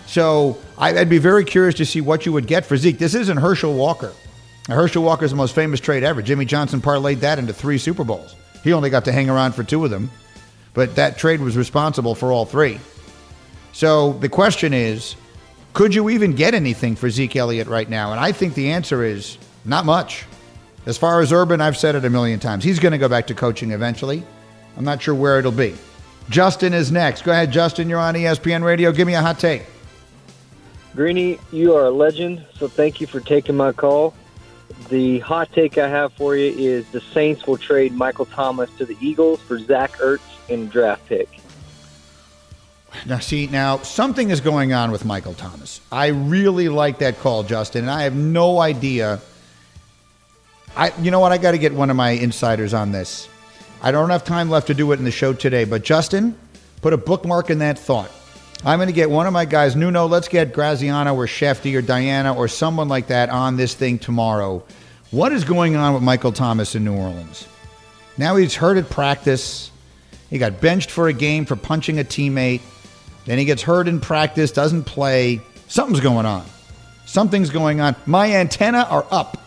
So 0.07 0.59
I'd 0.79 1.09
be 1.09 1.19
very 1.19 1.45
curious 1.45 1.75
to 1.77 1.87
see 1.87 2.01
what 2.01 2.27
you 2.27 2.33
would 2.33 2.47
get 2.47 2.67
for 2.67 2.77
Zeke. 2.77 2.99
This 2.99 3.15
isn't 3.15 3.37
Herschel 3.37 3.75
Walker. 3.75 4.13
Now, 4.69 4.77
Herschel 4.77 5.03
Walker's 5.03 5.31
the 5.31 5.37
most 5.37 5.55
famous 5.55 5.81
trade 5.81 6.03
ever. 6.05 6.23
Jimmy 6.23 6.45
Johnson 6.45 6.81
parlayed 6.81 7.21
that 7.21 7.39
into 7.39 7.53
three 7.53 7.79
Super 7.79 8.05
Bowls. 8.05 8.37
He 8.63 8.73
only 8.73 8.91
got 8.91 9.05
to 9.07 9.13
hang 9.13 9.29
around 9.29 9.53
for 9.53 9.65
two 9.65 9.85
of 9.85 9.91
them, 9.91 10.11
but 10.73 10.95
that 10.97 11.19
trade 11.19 11.41
was 11.41 11.57
responsible 11.57 12.15
for 12.15 12.31
all 12.31 12.45
three. 12.45 12.79
So 13.73 14.13
the 14.15 14.29
question 14.29 14.73
is, 14.73 15.17
could 15.73 15.95
you 15.95 16.11
even 16.11 16.35
get 16.35 16.55
anything 16.55 16.95
for 16.95 17.09
Zeke 17.11 17.37
Elliott 17.37 17.67
right 17.67 17.89
now? 17.89 18.13
And 18.13 18.21
I 18.21 18.33
think 18.33 18.55
the 18.55 18.71
answer 18.71 19.03
is 19.03 19.39
not 19.65 19.85
much. 19.85 20.25
As 20.85 20.99
far 20.99 21.21
as 21.21 21.33
Urban, 21.33 21.61
I've 21.61 21.77
said 21.77 21.95
it 21.95 22.05
a 22.05 22.11
million 22.11 22.39
times. 22.39 22.63
He's 22.63 22.79
going 22.79 22.93
to 22.93 22.99
go 22.99 23.09
back 23.09 23.29
to 23.29 23.35
coaching 23.35 23.71
eventually. 23.71 24.23
I'm 24.77 24.85
not 24.85 25.01
sure 25.01 25.15
where 25.15 25.39
it'll 25.39 25.53
be. 25.53 25.75
Justin 26.29 26.73
is 26.73 26.93
next. 26.93 27.23
Go 27.23 27.33
ahead, 27.33 27.51
Justin. 27.51 27.89
You're 27.89 28.01
on 28.01 28.15
ESPN 28.15 28.63
Radio. 28.63 28.93
Give 28.93 29.07
me 29.07 29.15
a 29.15 29.21
hot 29.21 29.39
take. 29.39 29.63
Greeny, 30.95 31.39
you 31.51 31.75
are 31.75 31.87
a 31.87 31.91
legend, 31.91 32.45
so 32.55 32.69
thank 32.69 33.01
you 33.01 33.07
for 33.07 33.21
taking 33.21 33.57
my 33.57 33.73
call. 33.73 34.15
The 34.91 35.21
hot 35.21 35.51
take 35.53 35.79
I 35.79 35.89
have 35.89 36.13
for 36.13 36.37
you 36.37 36.53
is 36.53 36.87
the 36.91 37.01
Saints 37.01 37.47
will 37.47 37.57
trade 37.57 37.93
Michael 37.95 38.27
Thomas 38.27 38.71
to 38.77 38.85
the 38.85 38.97
Eagles 39.01 39.41
for 39.41 39.59
Zach 39.59 39.93
Ertz 39.93 40.21
in 40.49 40.69
draft 40.69 41.07
pick. 41.07 41.29
Now, 43.07 43.21
see, 43.21 43.47
now 43.47 43.79
something 43.79 44.29
is 44.29 44.43
going 44.43 44.75
on 44.75 44.91
with 44.91 45.07
Michael 45.07 45.33
Thomas. 45.33 45.81
I 45.91 46.09
really 46.09 46.69
like 46.69 46.99
that 46.99 47.19
call, 47.21 47.43
Justin, 47.43 47.85
and 47.85 47.91
I 47.91 48.03
have 48.03 48.15
no 48.15 48.61
idea. 48.61 49.21
I, 50.77 50.93
you 51.01 51.11
know 51.11 51.21
what? 51.21 51.33
I 51.33 51.39
got 51.39 51.53
to 51.53 51.59
get 51.59 51.73
one 51.73 51.89
of 51.89 51.97
my 51.97 52.11
insiders 52.11 52.75
on 52.75 52.93
this. 52.93 53.29
I 53.83 53.93
don't 53.93 54.11
have 54.11 54.25
time 54.25 54.51
left 54.51 54.67
to 54.67 54.75
do 54.75 54.93
it 54.93 54.99
in 54.99 55.05
the 55.07 55.11
show 55.11 55.33
today, 55.33 55.65
but 55.65 55.83
Justin, 55.83 56.39
put 56.83 56.93
a 56.93 56.99
bookmark 56.99 57.49
in 57.49 57.61
that 57.61 57.79
thought. 57.79 58.11
I'm 58.65 58.79
going 58.79 58.89
to 58.89 58.93
get 58.93 59.11
one 59.11 59.27
of 59.27 59.33
my 59.33 59.45
guys, 59.45 59.75
Nuno, 59.75 60.07
let's 60.07 60.29
get 60.29 60.53
Graziano 60.53 61.17
or 61.17 61.27
Schefty 61.27 61.77
or 61.77 61.83
Dianna 61.83 62.37
or 62.37 62.47
someone 62.47 62.87
like 62.87 63.09
that 63.09 63.29
on 63.29 63.57
this 63.57 63.75
thing 63.75 63.99
tomorrow. 63.99 64.63
What 65.11 65.33
is 65.33 65.43
going 65.43 65.75
on 65.75 65.95
with 65.95 66.03
Michael 66.05 66.31
Thomas 66.31 66.77
in 66.77 66.85
New 66.85 66.95
Orleans? 66.95 67.49
Now 68.17 68.37
he's 68.37 68.55
hurt 68.55 68.77
at 68.77 68.89
practice. 68.89 69.73
He 70.31 70.39
got 70.39 70.61
benched 70.61 70.93
for 70.93 71.09
a 71.09 71.13
game 71.13 71.45
for 71.45 71.57
punching 71.57 71.99
a 71.99 72.05
teammate. 72.05 72.61
Then 73.25 73.37
he 73.37 73.45
gets 73.45 73.63
hurt 73.63 73.89
in 73.89 73.99
practice, 73.99 74.53
doesn't 74.53 74.85
play. 74.85 75.41
Something's 75.67 76.01
going 76.01 76.27
on. 76.27 76.45
Something's 77.05 77.51
going 77.51 77.81
on. 77.81 77.97
My 78.07 78.31
antenna 78.37 78.87
are 78.89 79.07
up 79.11 79.43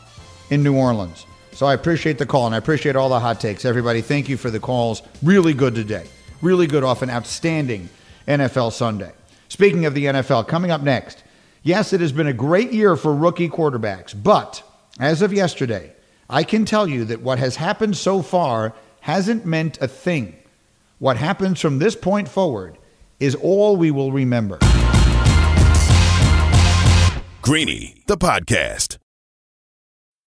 in 0.49 0.61
New 0.61 0.75
Orleans. 0.75 1.25
So 1.53 1.65
I 1.65 1.73
appreciate 1.73 2.17
the 2.17 2.25
call 2.25 2.47
and 2.47 2.53
I 2.53 2.57
appreciate 2.57 2.97
all 2.97 3.07
the 3.07 3.21
hot 3.21 3.39
takes. 3.39 3.63
Everybody, 3.63 4.01
thank 4.01 4.27
you 4.27 4.35
for 4.35 4.51
the 4.51 4.59
calls. 4.59 5.01
Really 5.23 5.53
good 5.53 5.73
today. 5.73 6.05
Really 6.41 6.67
good 6.67 6.83
off 6.83 7.01
an 7.01 7.09
outstanding 7.09 7.87
NFL 8.27 8.71
Sunday. 8.71 9.11
Speaking 9.49 9.85
of 9.85 9.93
the 9.93 10.05
NFL, 10.05 10.47
coming 10.47 10.71
up 10.71 10.81
next, 10.81 11.23
yes, 11.63 11.93
it 11.93 12.01
has 12.01 12.11
been 12.11 12.27
a 12.27 12.33
great 12.33 12.71
year 12.71 12.95
for 12.95 13.13
rookie 13.13 13.49
quarterbacks, 13.49 14.13
but 14.15 14.63
as 14.99 15.21
of 15.21 15.33
yesterday, 15.33 15.93
I 16.29 16.43
can 16.43 16.65
tell 16.65 16.87
you 16.87 17.05
that 17.05 17.21
what 17.21 17.39
has 17.39 17.57
happened 17.57 17.97
so 17.97 18.21
far 18.21 18.73
hasn't 19.01 19.45
meant 19.45 19.81
a 19.81 19.87
thing. 19.87 20.35
What 20.99 21.17
happens 21.17 21.61
from 21.61 21.79
this 21.79 21.95
point 21.95 22.27
forward 22.27 22.77
is 23.19 23.35
all 23.35 23.77
we 23.77 23.91
will 23.91 24.11
remember. 24.11 24.57
Greeny, 27.41 28.01
the 28.07 28.17
podcast. 28.17 28.97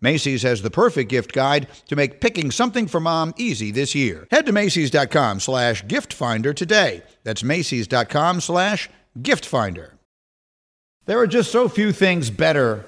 Macy's 0.00 0.42
has 0.42 0.62
the 0.62 0.70
perfect 0.70 1.10
gift 1.10 1.32
guide 1.32 1.68
to 1.88 1.96
make 1.96 2.20
picking 2.20 2.50
something 2.50 2.86
for 2.86 3.00
mom 3.00 3.34
easy 3.36 3.70
this 3.70 3.94
year. 3.94 4.26
Head 4.30 4.46
to 4.46 4.52
Macy's.com 4.52 5.40
slash 5.40 5.86
gift 5.86 6.12
finder 6.12 6.52
today. 6.52 7.02
That's 7.24 7.42
Macy's.com 7.42 8.40
slash 8.40 8.90
gift 9.20 9.46
finder. 9.46 9.94
There 11.06 11.18
are 11.18 11.26
just 11.26 11.50
so 11.50 11.68
few 11.68 11.92
things 11.92 12.30
better 12.30 12.84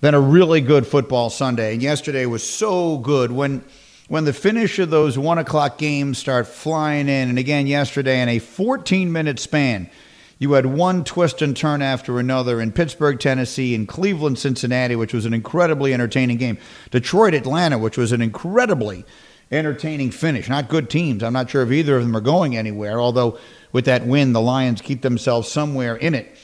than 0.00 0.14
a 0.14 0.20
really 0.20 0.60
good 0.60 0.86
football 0.86 1.30
Sunday. 1.30 1.72
And 1.72 1.82
yesterday 1.82 2.26
was 2.26 2.48
so 2.48 2.98
good 2.98 3.32
when 3.32 3.64
when 4.08 4.24
the 4.24 4.32
finish 4.32 4.78
of 4.78 4.88
those 4.88 5.18
one 5.18 5.36
o'clock 5.36 5.76
games 5.76 6.16
start 6.16 6.46
flying 6.46 7.08
in, 7.08 7.28
and 7.28 7.38
again 7.38 7.66
yesterday 7.66 8.22
in 8.22 8.28
a 8.28 8.38
14 8.38 9.12
minute 9.12 9.38
span. 9.38 9.90
You 10.38 10.52
had 10.52 10.66
one 10.66 11.02
twist 11.02 11.42
and 11.42 11.56
turn 11.56 11.82
after 11.82 12.20
another 12.20 12.60
in 12.60 12.70
Pittsburgh, 12.70 13.18
Tennessee, 13.18 13.74
in 13.74 13.86
Cleveland, 13.86 14.38
Cincinnati, 14.38 14.94
which 14.94 15.12
was 15.12 15.26
an 15.26 15.34
incredibly 15.34 15.92
entertaining 15.92 16.36
game. 16.36 16.58
Detroit, 16.90 17.34
Atlanta, 17.34 17.76
which 17.76 17.98
was 17.98 18.12
an 18.12 18.22
incredibly 18.22 19.04
entertaining 19.50 20.12
finish. 20.12 20.48
Not 20.48 20.68
good 20.68 20.88
teams. 20.90 21.22
I'm 21.24 21.32
not 21.32 21.50
sure 21.50 21.62
if 21.62 21.72
either 21.72 21.96
of 21.96 22.02
them 22.04 22.16
are 22.16 22.20
going 22.20 22.56
anywhere, 22.56 23.00
although 23.00 23.38
with 23.72 23.86
that 23.86 24.06
win, 24.06 24.32
the 24.32 24.40
Lions 24.40 24.80
keep 24.80 25.02
themselves 25.02 25.50
somewhere 25.50 25.96
in 25.96 26.14
it. 26.14 26.36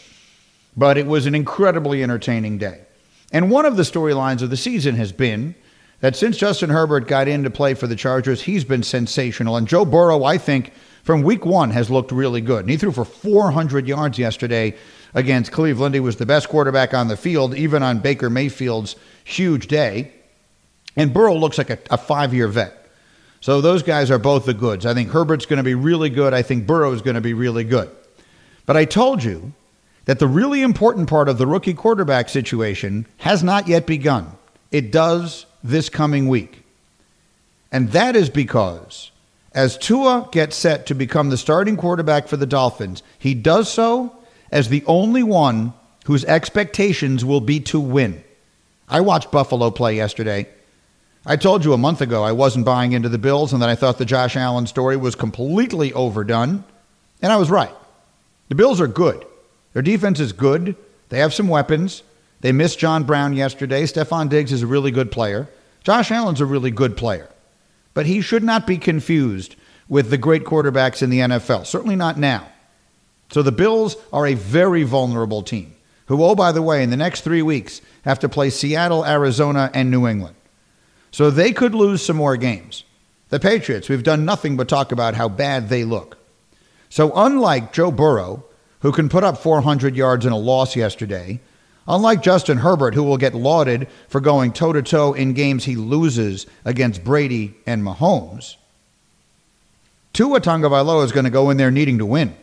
But 0.76 0.98
it 0.98 1.06
was 1.06 1.26
an 1.26 1.36
incredibly 1.36 2.02
entertaining 2.02 2.58
day. 2.58 2.80
And 3.32 3.50
one 3.50 3.64
of 3.64 3.76
the 3.76 3.82
storylines 3.84 4.42
of 4.42 4.50
the 4.50 4.56
season 4.56 4.96
has 4.96 5.12
been 5.12 5.54
that 6.00 6.16
since 6.16 6.36
Justin 6.36 6.70
Herbert 6.70 7.06
got 7.06 7.28
in 7.28 7.44
to 7.44 7.50
play 7.50 7.74
for 7.74 7.86
the 7.86 7.96
Chargers, 7.96 8.42
he's 8.42 8.64
been 8.64 8.82
sensational. 8.82 9.56
And 9.56 9.68
Joe 9.68 9.84
Burrow, 9.84 10.24
I 10.24 10.36
think, 10.36 10.72
from 11.04 11.22
week 11.22 11.44
one 11.44 11.70
has 11.70 11.90
looked 11.90 12.10
really 12.10 12.40
good. 12.40 12.60
And 12.60 12.70
he 12.70 12.76
threw 12.76 12.90
for 12.90 13.04
400 13.04 13.86
yards 13.86 14.18
yesterday 14.18 14.74
against 15.12 15.52
Cleveland. 15.52 15.94
He 15.94 16.00
was 16.00 16.16
the 16.16 16.26
best 16.26 16.48
quarterback 16.48 16.94
on 16.94 17.08
the 17.08 17.16
field, 17.16 17.54
even 17.54 17.82
on 17.82 18.00
Baker 18.00 18.30
Mayfield's 18.30 18.96
huge 19.22 19.68
day. 19.68 20.12
And 20.96 21.12
Burrow 21.12 21.36
looks 21.36 21.58
like 21.58 21.70
a, 21.70 21.78
a 21.90 21.98
five 21.98 22.32
year 22.32 22.48
vet. 22.48 22.88
So 23.40 23.60
those 23.60 23.82
guys 23.82 24.10
are 24.10 24.18
both 24.18 24.46
the 24.46 24.54
goods. 24.54 24.86
I 24.86 24.94
think 24.94 25.10
Herbert's 25.10 25.44
going 25.44 25.58
to 25.58 25.62
be 25.62 25.74
really 25.74 26.08
good. 26.08 26.32
I 26.32 26.40
think 26.40 26.66
Burrow's 26.66 27.02
going 27.02 27.16
to 27.16 27.20
be 27.20 27.34
really 27.34 27.64
good. 27.64 27.90
But 28.64 28.78
I 28.78 28.86
told 28.86 29.22
you 29.22 29.52
that 30.06 30.18
the 30.18 30.26
really 30.26 30.62
important 30.62 31.10
part 31.10 31.28
of 31.28 31.36
the 31.36 31.46
rookie 31.46 31.74
quarterback 31.74 32.30
situation 32.30 33.04
has 33.18 33.44
not 33.44 33.68
yet 33.68 33.86
begun. 33.86 34.32
It 34.70 34.90
does 34.90 35.44
this 35.62 35.90
coming 35.90 36.28
week. 36.28 36.62
And 37.70 37.92
that 37.92 38.16
is 38.16 38.30
because 38.30 39.10
as 39.54 39.78
Tua 39.78 40.28
gets 40.32 40.56
set 40.56 40.86
to 40.86 40.94
become 40.94 41.30
the 41.30 41.36
starting 41.36 41.76
quarterback 41.76 42.26
for 42.26 42.36
the 42.36 42.46
Dolphins, 42.46 43.02
he 43.18 43.34
does 43.34 43.72
so 43.72 44.16
as 44.50 44.68
the 44.68 44.84
only 44.86 45.22
one 45.22 45.72
whose 46.06 46.24
expectations 46.24 47.24
will 47.24 47.40
be 47.40 47.60
to 47.60 47.78
win. 47.80 48.22
I 48.88 49.00
watched 49.00 49.30
Buffalo 49.30 49.70
play 49.70 49.96
yesterday. 49.96 50.48
I 51.24 51.36
told 51.36 51.64
you 51.64 51.72
a 51.72 51.78
month 51.78 52.00
ago 52.00 52.22
I 52.22 52.32
wasn't 52.32 52.66
buying 52.66 52.92
into 52.92 53.08
the 53.08 53.16
Bills 53.16 53.52
and 53.52 53.62
that 53.62 53.70
I 53.70 53.74
thought 53.74 53.96
the 53.96 54.04
Josh 54.04 54.36
Allen 54.36 54.66
story 54.66 54.96
was 54.96 55.14
completely 55.14 55.92
overdone. 55.92 56.64
And 57.22 57.32
I 57.32 57.36
was 57.36 57.50
right. 57.50 57.74
The 58.48 58.54
Bills 58.54 58.80
are 58.80 58.86
good. 58.86 59.24
Their 59.72 59.82
defense 59.82 60.20
is 60.20 60.32
good. 60.32 60.76
They 61.08 61.18
have 61.20 61.32
some 61.32 61.48
weapons. 61.48 62.02
They 62.40 62.52
missed 62.52 62.78
John 62.78 63.04
Brown 63.04 63.32
yesterday. 63.32 63.84
Stefon 63.84 64.28
Diggs 64.28 64.52
is 64.52 64.62
a 64.62 64.66
really 64.66 64.90
good 64.90 65.10
player. 65.10 65.48
Josh 65.82 66.10
Allen's 66.10 66.42
a 66.42 66.46
really 66.46 66.70
good 66.70 66.96
player. 66.96 67.30
But 67.94 68.06
he 68.06 68.20
should 68.20 68.42
not 68.42 68.66
be 68.66 68.76
confused 68.76 69.56
with 69.88 70.10
the 70.10 70.18
great 70.18 70.44
quarterbacks 70.44 71.02
in 71.02 71.10
the 71.10 71.20
NFL, 71.20 71.66
certainly 71.66 71.96
not 71.96 72.18
now. 72.18 72.48
So 73.30 73.42
the 73.42 73.52
Bills 73.52 73.96
are 74.12 74.26
a 74.26 74.34
very 74.34 74.82
vulnerable 74.82 75.42
team, 75.42 75.74
who, 76.06 76.22
oh, 76.22 76.34
by 76.34 76.52
the 76.52 76.62
way, 76.62 76.82
in 76.82 76.90
the 76.90 76.96
next 76.96 77.22
three 77.22 77.42
weeks 77.42 77.80
have 78.02 78.18
to 78.20 78.28
play 78.28 78.50
Seattle, 78.50 79.04
Arizona, 79.04 79.70
and 79.72 79.90
New 79.90 80.06
England. 80.06 80.36
So 81.10 81.30
they 81.30 81.52
could 81.52 81.74
lose 81.74 82.04
some 82.04 82.16
more 82.16 82.36
games. 82.36 82.84
The 83.28 83.40
Patriots, 83.40 83.88
we've 83.88 84.02
done 84.02 84.24
nothing 84.24 84.56
but 84.56 84.68
talk 84.68 84.92
about 84.92 85.14
how 85.14 85.28
bad 85.28 85.68
they 85.68 85.84
look. 85.84 86.18
So, 86.88 87.12
unlike 87.14 87.72
Joe 87.72 87.90
Burrow, 87.90 88.44
who 88.80 88.92
can 88.92 89.08
put 89.08 89.24
up 89.24 89.38
400 89.38 89.96
yards 89.96 90.26
in 90.26 90.32
a 90.32 90.38
loss 90.38 90.76
yesterday, 90.76 91.40
Unlike 91.86 92.22
Justin 92.22 92.58
Herbert, 92.58 92.94
who 92.94 93.02
will 93.02 93.18
get 93.18 93.34
lauded 93.34 93.88
for 94.08 94.20
going 94.20 94.52
toe 94.52 94.72
to 94.72 94.82
toe 94.82 95.12
in 95.12 95.34
games 95.34 95.64
he 95.64 95.76
loses 95.76 96.46
against 96.64 97.04
Brady 97.04 97.54
and 97.66 97.82
Mahomes, 97.82 98.56
Tua 100.14 100.40
Tagovailoa 100.40 101.04
is 101.04 101.12
going 101.12 101.24
to 101.24 101.30
go 101.30 101.50
in 101.50 101.56
there 101.56 101.70
needing 101.70 101.98
to 101.98 102.06
win 102.06 102.34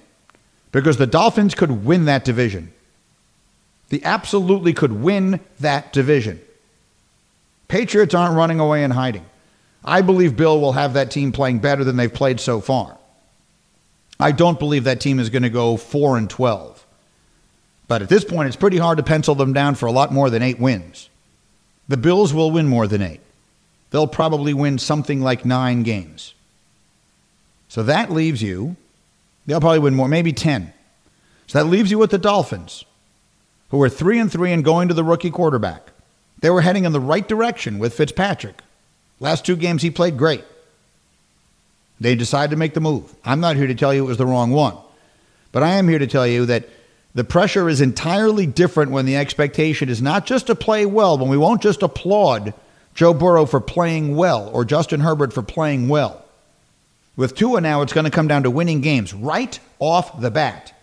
because 0.71 0.97
the 0.97 1.07
Dolphins 1.07 1.55
could 1.55 1.85
win 1.85 2.05
that 2.05 2.25
division. 2.25 2.71
They 3.89 4.01
absolutely 4.03 4.73
could 4.73 4.91
win 4.91 5.39
that 5.59 5.91
division. 5.91 6.39
Patriots 7.67 8.13
aren't 8.13 8.35
running 8.35 8.59
away 8.59 8.83
and 8.83 8.93
hiding. 8.93 9.25
I 9.83 10.01
believe 10.01 10.37
Bill 10.37 10.59
will 10.61 10.73
have 10.73 10.93
that 10.93 11.09
team 11.09 11.31
playing 11.31 11.59
better 11.59 11.83
than 11.83 11.97
they've 11.97 12.13
played 12.13 12.39
so 12.39 12.61
far. 12.61 12.97
I 14.19 14.31
don't 14.31 14.59
believe 14.59 14.83
that 14.83 15.01
team 15.01 15.19
is 15.19 15.29
going 15.29 15.43
to 15.43 15.49
go 15.49 15.77
4 15.77 16.17
and 16.17 16.29
12. 16.29 16.80
But 17.91 18.01
at 18.01 18.07
this 18.07 18.23
point, 18.23 18.47
it's 18.47 18.55
pretty 18.55 18.77
hard 18.77 18.99
to 18.99 19.03
pencil 19.03 19.35
them 19.35 19.51
down 19.51 19.75
for 19.75 19.85
a 19.85 19.91
lot 19.91 20.13
more 20.13 20.29
than 20.29 20.41
eight 20.41 20.61
wins. 20.61 21.09
The 21.89 21.97
Bills 21.97 22.33
will 22.33 22.49
win 22.49 22.65
more 22.65 22.87
than 22.87 23.01
eight. 23.01 23.19
They'll 23.89 24.07
probably 24.07 24.53
win 24.53 24.77
something 24.77 25.19
like 25.19 25.43
nine 25.43 25.83
games. 25.83 26.33
So 27.67 27.83
that 27.83 28.09
leaves 28.09 28.41
you, 28.41 28.77
they'll 29.45 29.59
probably 29.59 29.79
win 29.79 29.95
more, 29.95 30.07
maybe 30.07 30.31
10. 30.31 30.71
So 31.47 31.57
that 31.57 31.69
leaves 31.69 31.91
you 31.91 31.97
with 31.97 32.11
the 32.11 32.17
Dolphins, 32.17 32.85
who 33.71 33.81
are 33.81 33.89
3 33.89 34.19
and 34.19 34.31
3 34.31 34.53
and 34.53 34.63
going 34.63 34.87
to 34.87 34.93
the 34.93 35.03
rookie 35.03 35.29
quarterback. 35.29 35.91
They 36.39 36.49
were 36.49 36.61
heading 36.61 36.85
in 36.85 36.93
the 36.93 37.01
right 37.01 37.27
direction 37.27 37.77
with 37.77 37.93
Fitzpatrick. 37.93 38.61
Last 39.19 39.45
two 39.45 39.57
games, 39.57 39.81
he 39.81 39.91
played 39.91 40.17
great. 40.17 40.45
They 41.99 42.15
decided 42.15 42.51
to 42.51 42.55
make 42.57 42.73
the 42.73 42.79
move. 42.79 43.13
I'm 43.25 43.41
not 43.41 43.57
here 43.57 43.67
to 43.67 43.75
tell 43.75 43.93
you 43.93 44.05
it 44.05 44.07
was 44.07 44.17
the 44.17 44.25
wrong 44.25 44.51
one, 44.51 44.77
but 45.51 45.61
I 45.61 45.71
am 45.71 45.89
here 45.89 45.99
to 45.99 46.07
tell 46.07 46.25
you 46.25 46.45
that 46.45 46.69
the 47.13 47.23
pressure 47.23 47.67
is 47.67 47.81
entirely 47.81 48.45
different 48.45 48.91
when 48.91 49.05
the 49.05 49.17
expectation 49.17 49.89
is 49.89 50.01
not 50.01 50.25
just 50.25 50.47
to 50.47 50.55
play 50.55 50.85
well, 50.85 51.17
when 51.17 51.29
we 51.29 51.37
won't 51.37 51.61
just 51.61 51.83
applaud 51.83 52.53
Joe 52.95 53.13
Burrow 53.13 53.45
for 53.45 53.59
playing 53.59 54.15
well 54.15 54.49
or 54.53 54.63
Justin 54.63 55.01
Herbert 55.01 55.33
for 55.33 55.41
playing 55.41 55.89
well. 55.89 56.23
With 57.17 57.35
Tua 57.35 57.59
now, 57.59 57.81
it's 57.81 57.93
going 57.93 58.05
to 58.05 58.11
come 58.11 58.27
down 58.27 58.43
to 58.43 58.51
winning 58.51 58.81
games 58.81 59.13
right 59.13 59.59
off 59.79 60.21
the 60.21 60.31
bat. 60.31 60.73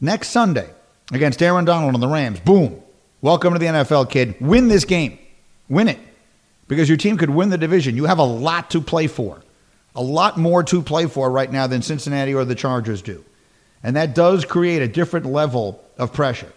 Next 0.00 0.30
Sunday 0.30 0.68
against 1.12 1.42
Aaron 1.42 1.64
Donald 1.64 1.94
and 1.94 2.02
the 2.02 2.08
Rams, 2.08 2.40
boom. 2.40 2.80
Welcome 3.22 3.52
to 3.52 3.58
the 3.58 3.66
NFL, 3.66 4.10
kid. 4.10 4.34
Win 4.40 4.68
this 4.68 4.84
game. 4.84 5.18
Win 5.68 5.88
it 5.88 5.98
because 6.68 6.88
your 6.88 6.98
team 6.98 7.16
could 7.16 7.30
win 7.30 7.50
the 7.50 7.58
division. 7.58 7.96
You 7.96 8.04
have 8.04 8.18
a 8.18 8.24
lot 8.24 8.70
to 8.70 8.80
play 8.80 9.06
for, 9.06 9.40
a 9.94 10.02
lot 10.02 10.36
more 10.36 10.62
to 10.64 10.82
play 10.82 11.06
for 11.06 11.30
right 11.30 11.50
now 11.50 11.66
than 11.66 11.82
Cincinnati 11.82 12.34
or 12.34 12.44
the 12.44 12.54
Chargers 12.54 13.00
do. 13.00 13.24
And 13.84 13.94
that 13.94 14.14
does 14.14 14.44
create 14.44 14.82
a 14.82 14.88
different 14.88 15.26
level 15.26 15.84
of 15.96 16.12
pressure. 16.12 16.52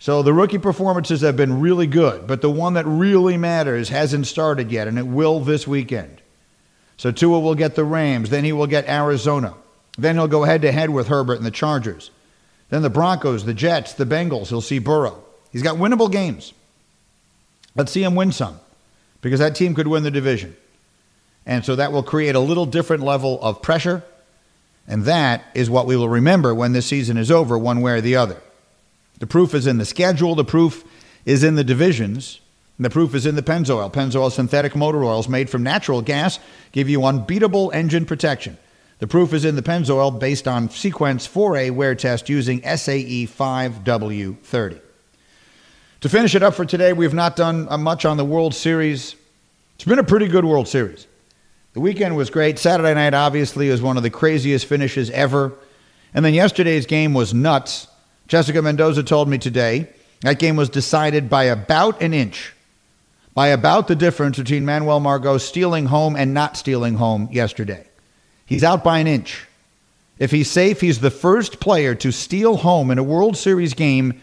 So 0.00 0.22
the 0.22 0.32
rookie 0.32 0.58
performances 0.58 1.20
have 1.20 1.36
been 1.36 1.60
really 1.60 1.86
good, 1.86 2.26
but 2.26 2.40
the 2.40 2.50
one 2.50 2.74
that 2.74 2.86
really 2.86 3.36
matters 3.36 3.90
hasn't 3.90 4.26
started 4.26 4.72
yet, 4.72 4.88
and 4.88 4.98
it 4.98 5.06
will 5.06 5.38
this 5.40 5.66
weekend. 5.66 6.22
So 6.96 7.12
Tua 7.12 7.38
will 7.38 7.54
get 7.54 7.74
the 7.74 7.84
Rams, 7.84 8.30
then 8.30 8.44
he 8.44 8.52
will 8.52 8.66
get 8.66 8.88
Arizona. 8.88 9.54
Then 9.98 10.14
he'll 10.14 10.28
go 10.28 10.44
head 10.44 10.62
to 10.62 10.72
head 10.72 10.90
with 10.90 11.08
Herbert 11.08 11.38
and 11.38 11.46
the 11.46 11.50
Chargers. 11.50 12.10
Then 12.70 12.82
the 12.82 12.90
Broncos, 12.90 13.44
the 13.44 13.54
Jets, 13.54 13.94
the 13.94 14.06
Bengals. 14.06 14.48
He'll 14.48 14.60
see 14.60 14.78
Burrow. 14.78 15.24
He's 15.50 15.62
got 15.62 15.76
winnable 15.76 16.10
games. 16.10 16.52
Let's 17.74 17.92
see 17.92 18.02
him 18.02 18.14
win 18.14 18.32
some 18.32 18.60
because 19.20 19.40
that 19.40 19.56
team 19.56 19.74
could 19.74 19.88
win 19.88 20.04
the 20.04 20.10
division. 20.10 20.56
And 21.44 21.64
so 21.64 21.76
that 21.76 21.92
will 21.92 22.02
create 22.02 22.34
a 22.34 22.40
little 22.40 22.66
different 22.66 23.02
level 23.02 23.40
of 23.42 23.62
pressure. 23.62 24.04
And 24.88 25.04
that 25.04 25.44
is 25.54 25.68
what 25.68 25.86
we 25.86 25.96
will 25.96 26.08
remember 26.08 26.54
when 26.54 26.72
this 26.72 26.86
season 26.86 27.18
is 27.18 27.30
over, 27.30 27.58
one 27.58 27.82
way 27.82 27.92
or 27.92 28.00
the 28.00 28.16
other. 28.16 28.40
The 29.18 29.26
proof 29.26 29.54
is 29.54 29.66
in 29.66 29.76
the 29.76 29.84
schedule, 29.84 30.34
the 30.34 30.44
proof 30.44 30.82
is 31.26 31.44
in 31.44 31.56
the 31.56 31.64
divisions, 31.64 32.40
and 32.78 32.86
the 32.86 32.90
proof 32.90 33.14
is 33.14 33.26
in 33.26 33.34
the 33.34 33.42
Pennzoil. 33.42 33.92
Pennzoil 33.92 34.32
synthetic 34.32 34.74
motor 34.74 35.04
oils 35.04 35.28
made 35.28 35.50
from 35.50 35.62
natural 35.62 36.00
gas 36.00 36.38
give 36.72 36.88
you 36.88 37.04
unbeatable 37.04 37.70
engine 37.72 38.06
protection. 38.06 38.56
The 38.98 39.06
proof 39.06 39.32
is 39.34 39.44
in 39.44 39.56
the 39.56 39.62
Pennzoil 39.62 40.18
based 40.18 40.48
on 40.48 40.70
Sequence 40.70 41.28
4A 41.28 41.70
wear 41.72 41.94
test 41.94 42.28
using 42.28 42.62
SAE 42.62 43.26
5W30. 43.26 44.80
To 46.00 46.08
finish 46.08 46.34
it 46.34 46.42
up 46.42 46.54
for 46.54 46.64
today, 46.64 46.92
we've 46.92 47.14
not 47.14 47.36
done 47.36 47.66
uh, 47.68 47.76
much 47.76 48.04
on 48.04 48.16
the 48.16 48.24
World 48.24 48.54
Series. 48.54 49.16
It's 49.74 49.84
been 49.84 49.98
a 49.98 50.04
pretty 50.04 50.28
good 50.28 50.44
World 50.44 50.68
Series. 50.68 51.06
The 51.78 51.82
weekend 51.82 52.16
was 52.16 52.28
great. 52.28 52.58
Saturday 52.58 52.92
night, 52.92 53.14
obviously, 53.14 53.70
was 53.70 53.80
one 53.80 53.96
of 53.96 54.02
the 54.02 54.10
craziest 54.10 54.66
finishes 54.66 55.10
ever. 55.10 55.52
And 56.12 56.24
then 56.24 56.34
yesterday's 56.34 56.86
game 56.86 57.14
was 57.14 57.32
nuts. 57.32 57.86
Jessica 58.26 58.60
Mendoza 58.60 59.04
told 59.04 59.28
me 59.28 59.38
today 59.38 59.86
that 60.22 60.40
game 60.40 60.56
was 60.56 60.68
decided 60.68 61.30
by 61.30 61.44
about 61.44 62.02
an 62.02 62.12
inch, 62.12 62.52
by 63.32 63.46
about 63.46 63.86
the 63.86 63.94
difference 63.94 64.38
between 64.38 64.64
Manuel 64.64 64.98
Margot 64.98 65.38
stealing 65.38 65.86
home 65.86 66.16
and 66.16 66.34
not 66.34 66.56
stealing 66.56 66.96
home 66.96 67.28
yesterday. 67.30 67.86
He's 68.44 68.64
out 68.64 68.82
by 68.82 68.98
an 68.98 69.06
inch. 69.06 69.46
If 70.18 70.32
he's 70.32 70.50
safe, 70.50 70.80
he's 70.80 70.98
the 70.98 71.12
first 71.12 71.60
player 71.60 71.94
to 71.94 72.10
steal 72.10 72.56
home 72.56 72.90
in 72.90 72.98
a 72.98 73.04
World 73.04 73.36
Series 73.36 73.74
game 73.74 74.20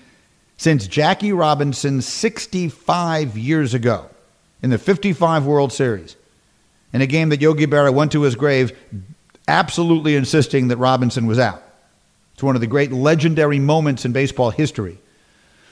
since 0.58 0.88
Jackie 0.88 1.32
Robinson 1.32 2.02
65 2.02 3.38
years 3.38 3.74
ago 3.74 4.10
in 4.62 4.72
the 4.72 4.78
55 4.78 5.46
World 5.46 5.72
Series. 5.72 6.18
In 6.96 7.02
a 7.02 7.08
game 7.08 7.28
that 7.28 7.42
Yogi 7.42 7.66
Berra 7.68 7.94
went 7.94 8.14
to 8.14 8.22
his 8.22 8.36
grave 8.36 8.72
absolutely 9.50 10.16
insisting 10.16 10.70
that 10.70 10.78
Robinson 10.78 11.26
was 11.26 11.38
out. 11.38 11.62
It's 12.34 12.42
one 12.42 12.56
of 12.56 12.62
the 12.62 12.68
great 12.68 12.94
legendary 12.94 13.60
moments 13.60 14.06
in 14.06 14.14
baseball 14.14 14.50
history. 14.50 14.98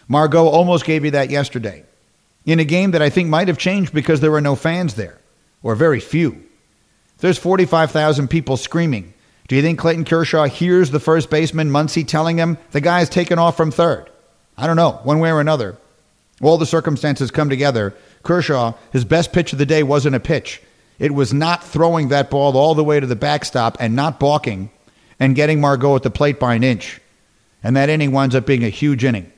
Margot 0.09 0.45
almost 0.45 0.83
gave 0.83 1.05
you 1.05 1.11
that 1.11 1.29
yesterday 1.29 1.85
in 2.45 2.59
a 2.59 2.65
game 2.65 2.91
that 2.91 3.01
I 3.01 3.09
think 3.09 3.29
might 3.29 3.47
have 3.47 3.57
changed 3.57 3.93
because 3.93 4.19
there 4.19 4.31
were 4.31 4.41
no 4.41 4.57
fans 4.57 4.95
there, 4.95 5.17
or 5.61 5.75
very 5.75 6.01
few. 6.01 6.43
There's 7.19 7.37
45,000 7.37 8.27
people 8.27 8.57
screaming. 8.57 9.13
Do 9.47 9.55
you 9.55 9.61
think 9.61 9.79
Clayton 9.79 10.03
Kershaw 10.03 10.43
hears 10.43 10.91
the 10.91 10.99
first 10.99 11.29
baseman 11.29 11.69
Muncy 11.69 12.05
telling 12.05 12.35
him 12.35 12.57
the 12.71 12.81
guy's 12.81 13.07
taken 13.07 13.39
off 13.39 13.55
from 13.55 13.71
third? 13.71 14.09
I 14.57 14.67
don't 14.67 14.75
know, 14.75 14.99
one 15.03 15.19
way 15.19 15.31
or 15.31 15.39
another. 15.39 15.77
All 16.41 16.57
the 16.57 16.65
circumstances 16.65 17.31
come 17.31 17.49
together. 17.49 17.93
Kershaw, 18.23 18.73
his 18.91 19.05
best 19.05 19.31
pitch 19.31 19.53
of 19.53 19.57
the 19.57 19.65
day 19.65 19.83
wasn't 19.83 20.17
a 20.17 20.19
pitch. 20.19 20.61
It 20.99 21.13
was 21.13 21.33
not 21.33 21.63
throwing 21.63 22.09
that 22.09 22.29
ball 22.29 22.55
all 22.57 22.75
the 22.75 22.83
way 22.83 22.99
to 22.99 23.07
the 23.07 23.15
backstop 23.15 23.77
and 23.79 23.95
not 23.95 24.19
balking 24.19 24.69
and 25.19 25.35
getting 25.35 25.59
Margot 25.59 25.95
at 25.95 26.03
the 26.03 26.09
plate 26.09 26.39
by 26.39 26.55
an 26.55 26.63
inch. 26.63 26.99
And 27.63 27.75
that 27.75 27.89
inning 27.89 28.11
winds 28.11 28.35
up 28.35 28.45
being 28.45 28.63
a 28.63 28.69
huge 28.69 29.03
inning. 29.03 29.31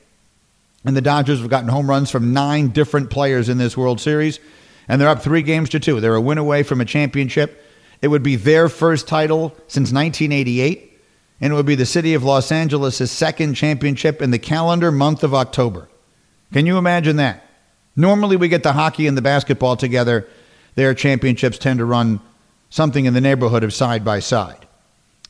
And 0.84 0.96
the 0.96 1.02
Dodgers 1.02 1.40
have 1.40 1.50
gotten 1.50 1.70
home 1.70 1.90
runs 1.90 2.12
from 2.12 2.34
nine 2.34 2.70
different 2.70 3.10
players 3.10 3.50
in 3.50 3.58
this 3.58 3.76
World 3.76 4.00
Series, 4.00 4.40
and 4.88 5.02
they're 5.02 5.10
up 5.10 5.22
three 5.22 5.42
games 5.42 5.70
to 5.72 5.80
two. 5.80 6.00
They're 6.00 6.16
a 6.16 6.22
win 6.22 6.38
away 6.38 6.64
from 6.64 6.82
a 6.82 6.86
championship. 6.86 7.64
It 8.02 8.10
would 8.10 8.24
be 8.24 8.36
their 8.36 8.70
first 8.70 9.08
title 9.08 9.50
since 9.68 9.92
1988 9.92 10.96
and 11.42 11.52
it 11.52 11.56
would 11.56 11.66
be 11.66 11.76
the 11.76 11.86
city 11.86 12.14
of 12.14 12.24
Los 12.24 12.52
Angeles' 12.52 13.12
second 13.12 13.56
championship 13.56 14.22
in 14.22 14.32
the 14.32 14.40
calendar 14.40 14.92
month 14.92 15.24
of 15.24 15.34
October. 15.34 15.90
Can 16.54 16.66
you 16.66 16.78
imagine 16.78 17.18
that? 17.18 17.44
Normally, 17.96 18.38
we 18.38 18.48
get 18.48 18.64
the 18.64 18.74
hockey 18.74 19.08
and 19.08 19.18
the 19.18 19.22
basketball 19.22 19.76
together. 19.76 20.28
Their 20.76 20.94
championships 20.94 21.58
tend 21.58 21.80
to 21.80 21.86
run 21.86 22.20
something 22.70 23.06
in 23.06 23.14
the 23.14 23.22
neighborhood 23.22 23.64
of 23.64 23.74
side 23.74 24.06
by 24.06 24.20
side. 24.20 24.68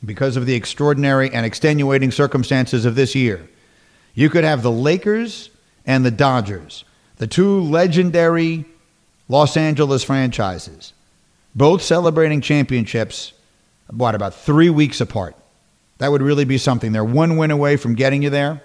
Because 0.04 0.36
of 0.36 0.46
the 0.46 0.54
extraordinary 0.54 1.32
and 1.32 1.46
extenuating 1.46 2.10
circumstances 2.10 2.84
of 2.84 2.96
this 2.96 3.14
year, 3.14 3.48
you 4.14 4.28
could 4.28 4.44
have 4.44 4.62
the 4.62 4.70
Lakers 4.70 5.50
and 5.86 6.04
the 6.04 6.10
Dodgers, 6.10 6.84
the 7.16 7.26
two 7.26 7.60
legendary 7.60 8.64
Los 9.28 9.56
Angeles 9.56 10.04
franchises, 10.04 10.92
both 11.54 11.82
celebrating 11.82 12.40
championships, 12.40 13.32
what, 13.90 14.14
about 14.14 14.34
three 14.34 14.70
weeks 14.70 15.00
apart. 15.00 15.36
That 15.98 16.10
would 16.10 16.22
really 16.22 16.44
be 16.44 16.58
something. 16.58 16.92
They're 16.92 17.04
one 17.04 17.36
win 17.36 17.50
away 17.50 17.76
from 17.76 17.94
getting 17.94 18.22
you 18.22 18.30
there. 18.30 18.62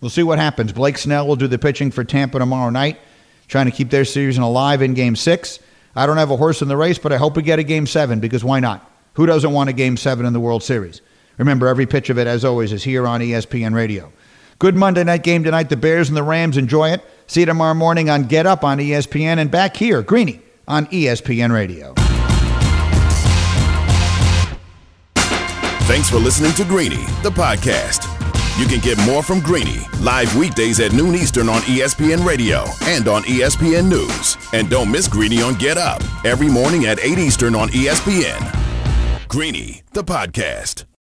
We'll 0.00 0.10
see 0.10 0.22
what 0.22 0.38
happens. 0.38 0.72
Blake 0.72 0.98
Snell 0.98 1.26
will 1.26 1.36
do 1.36 1.46
the 1.46 1.58
pitching 1.58 1.90
for 1.90 2.04
Tampa 2.04 2.38
tomorrow 2.38 2.70
night, 2.70 2.98
trying 3.48 3.66
to 3.66 3.72
keep 3.72 3.90
their 3.90 4.04
season 4.04 4.42
alive 4.42 4.82
in 4.82 4.94
game 4.94 5.16
six. 5.16 5.58
I 5.96 6.04
don't 6.06 6.18
have 6.18 6.30
a 6.30 6.36
horse 6.36 6.60
in 6.60 6.68
the 6.68 6.76
race, 6.76 6.98
but 6.98 7.10
I 7.10 7.16
hope 7.16 7.36
we 7.36 7.42
get 7.42 7.58
a 7.58 7.62
game 7.62 7.86
seven 7.86 8.20
because 8.20 8.44
why 8.44 8.60
not? 8.60 8.90
Who 9.14 9.24
doesn't 9.24 9.50
want 9.50 9.70
a 9.70 9.72
game 9.72 9.96
seven 9.96 10.26
in 10.26 10.34
the 10.34 10.40
World 10.40 10.62
Series? 10.62 11.00
Remember, 11.38 11.68
every 11.68 11.86
pitch 11.86 12.10
of 12.10 12.18
it, 12.18 12.26
as 12.26 12.44
always, 12.44 12.72
is 12.72 12.84
here 12.84 13.06
on 13.06 13.20
ESPN 13.20 13.74
Radio. 13.74 14.12
Good 14.58 14.76
Monday 14.76 15.04
night 15.04 15.22
game 15.22 15.42
tonight. 15.42 15.70
The 15.70 15.76
Bears 15.76 16.08
and 16.08 16.16
the 16.16 16.22
Rams 16.22 16.56
enjoy 16.56 16.90
it. 16.90 17.02
See 17.26 17.40
you 17.40 17.46
tomorrow 17.46 17.74
morning 17.74 18.10
on 18.10 18.24
Get 18.24 18.46
Up 18.46 18.62
on 18.62 18.78
ESPN 18.78 19.38
and 19.38 19.50
back 19.50 19.76
here, 19.76 20.02
Greeny 20.02 20.40
on 20.68 20.86
ESPN 20.86 21.52
Radio. 21.52 21.94
Thanks 25.86 26.10
for 26.10 26.16
listening 26.16 26.52
to 26.54 26.64
Greeny, 26.64 27.04
the 27.22 27.30
podcast. 27.30 28.15
You 28.58 28.66
can 28.66 28.80
get 28.80 28.96
more 29.04 29.22
from 29.22 29.40
Greeny 29.40 29.80
live 30.00 30.34
weekdays 30.34 30.80
at 30.80 30.94
noon 30.94 31.14
Eastern 31.14 31.50
on 31.50 31.60
ESPN 31.62 32.24
Radio 32.24 32.64
and 32.84 33.06
on 33.06 33.22
ESPN 33.24 33.86
News. 33.86 34.38
And 34.54 34.70
don't 34.70 34.90
miss 34.90 35.08
Greeny 35.08 35.42
on 35.42 35.56
Get 35.56 35.76
Up 35.76 36.02
every 36.24 36.48
morning 36.48 36.86
at 36.86 36.98
8 36.98 37.18
Eastern 37.18 37.54
on 37.54 37.68
ESPN. 37.68 39.28
Greeny, 39.28 39.82
the 39.92 40.02
podcast. 40.02 40.86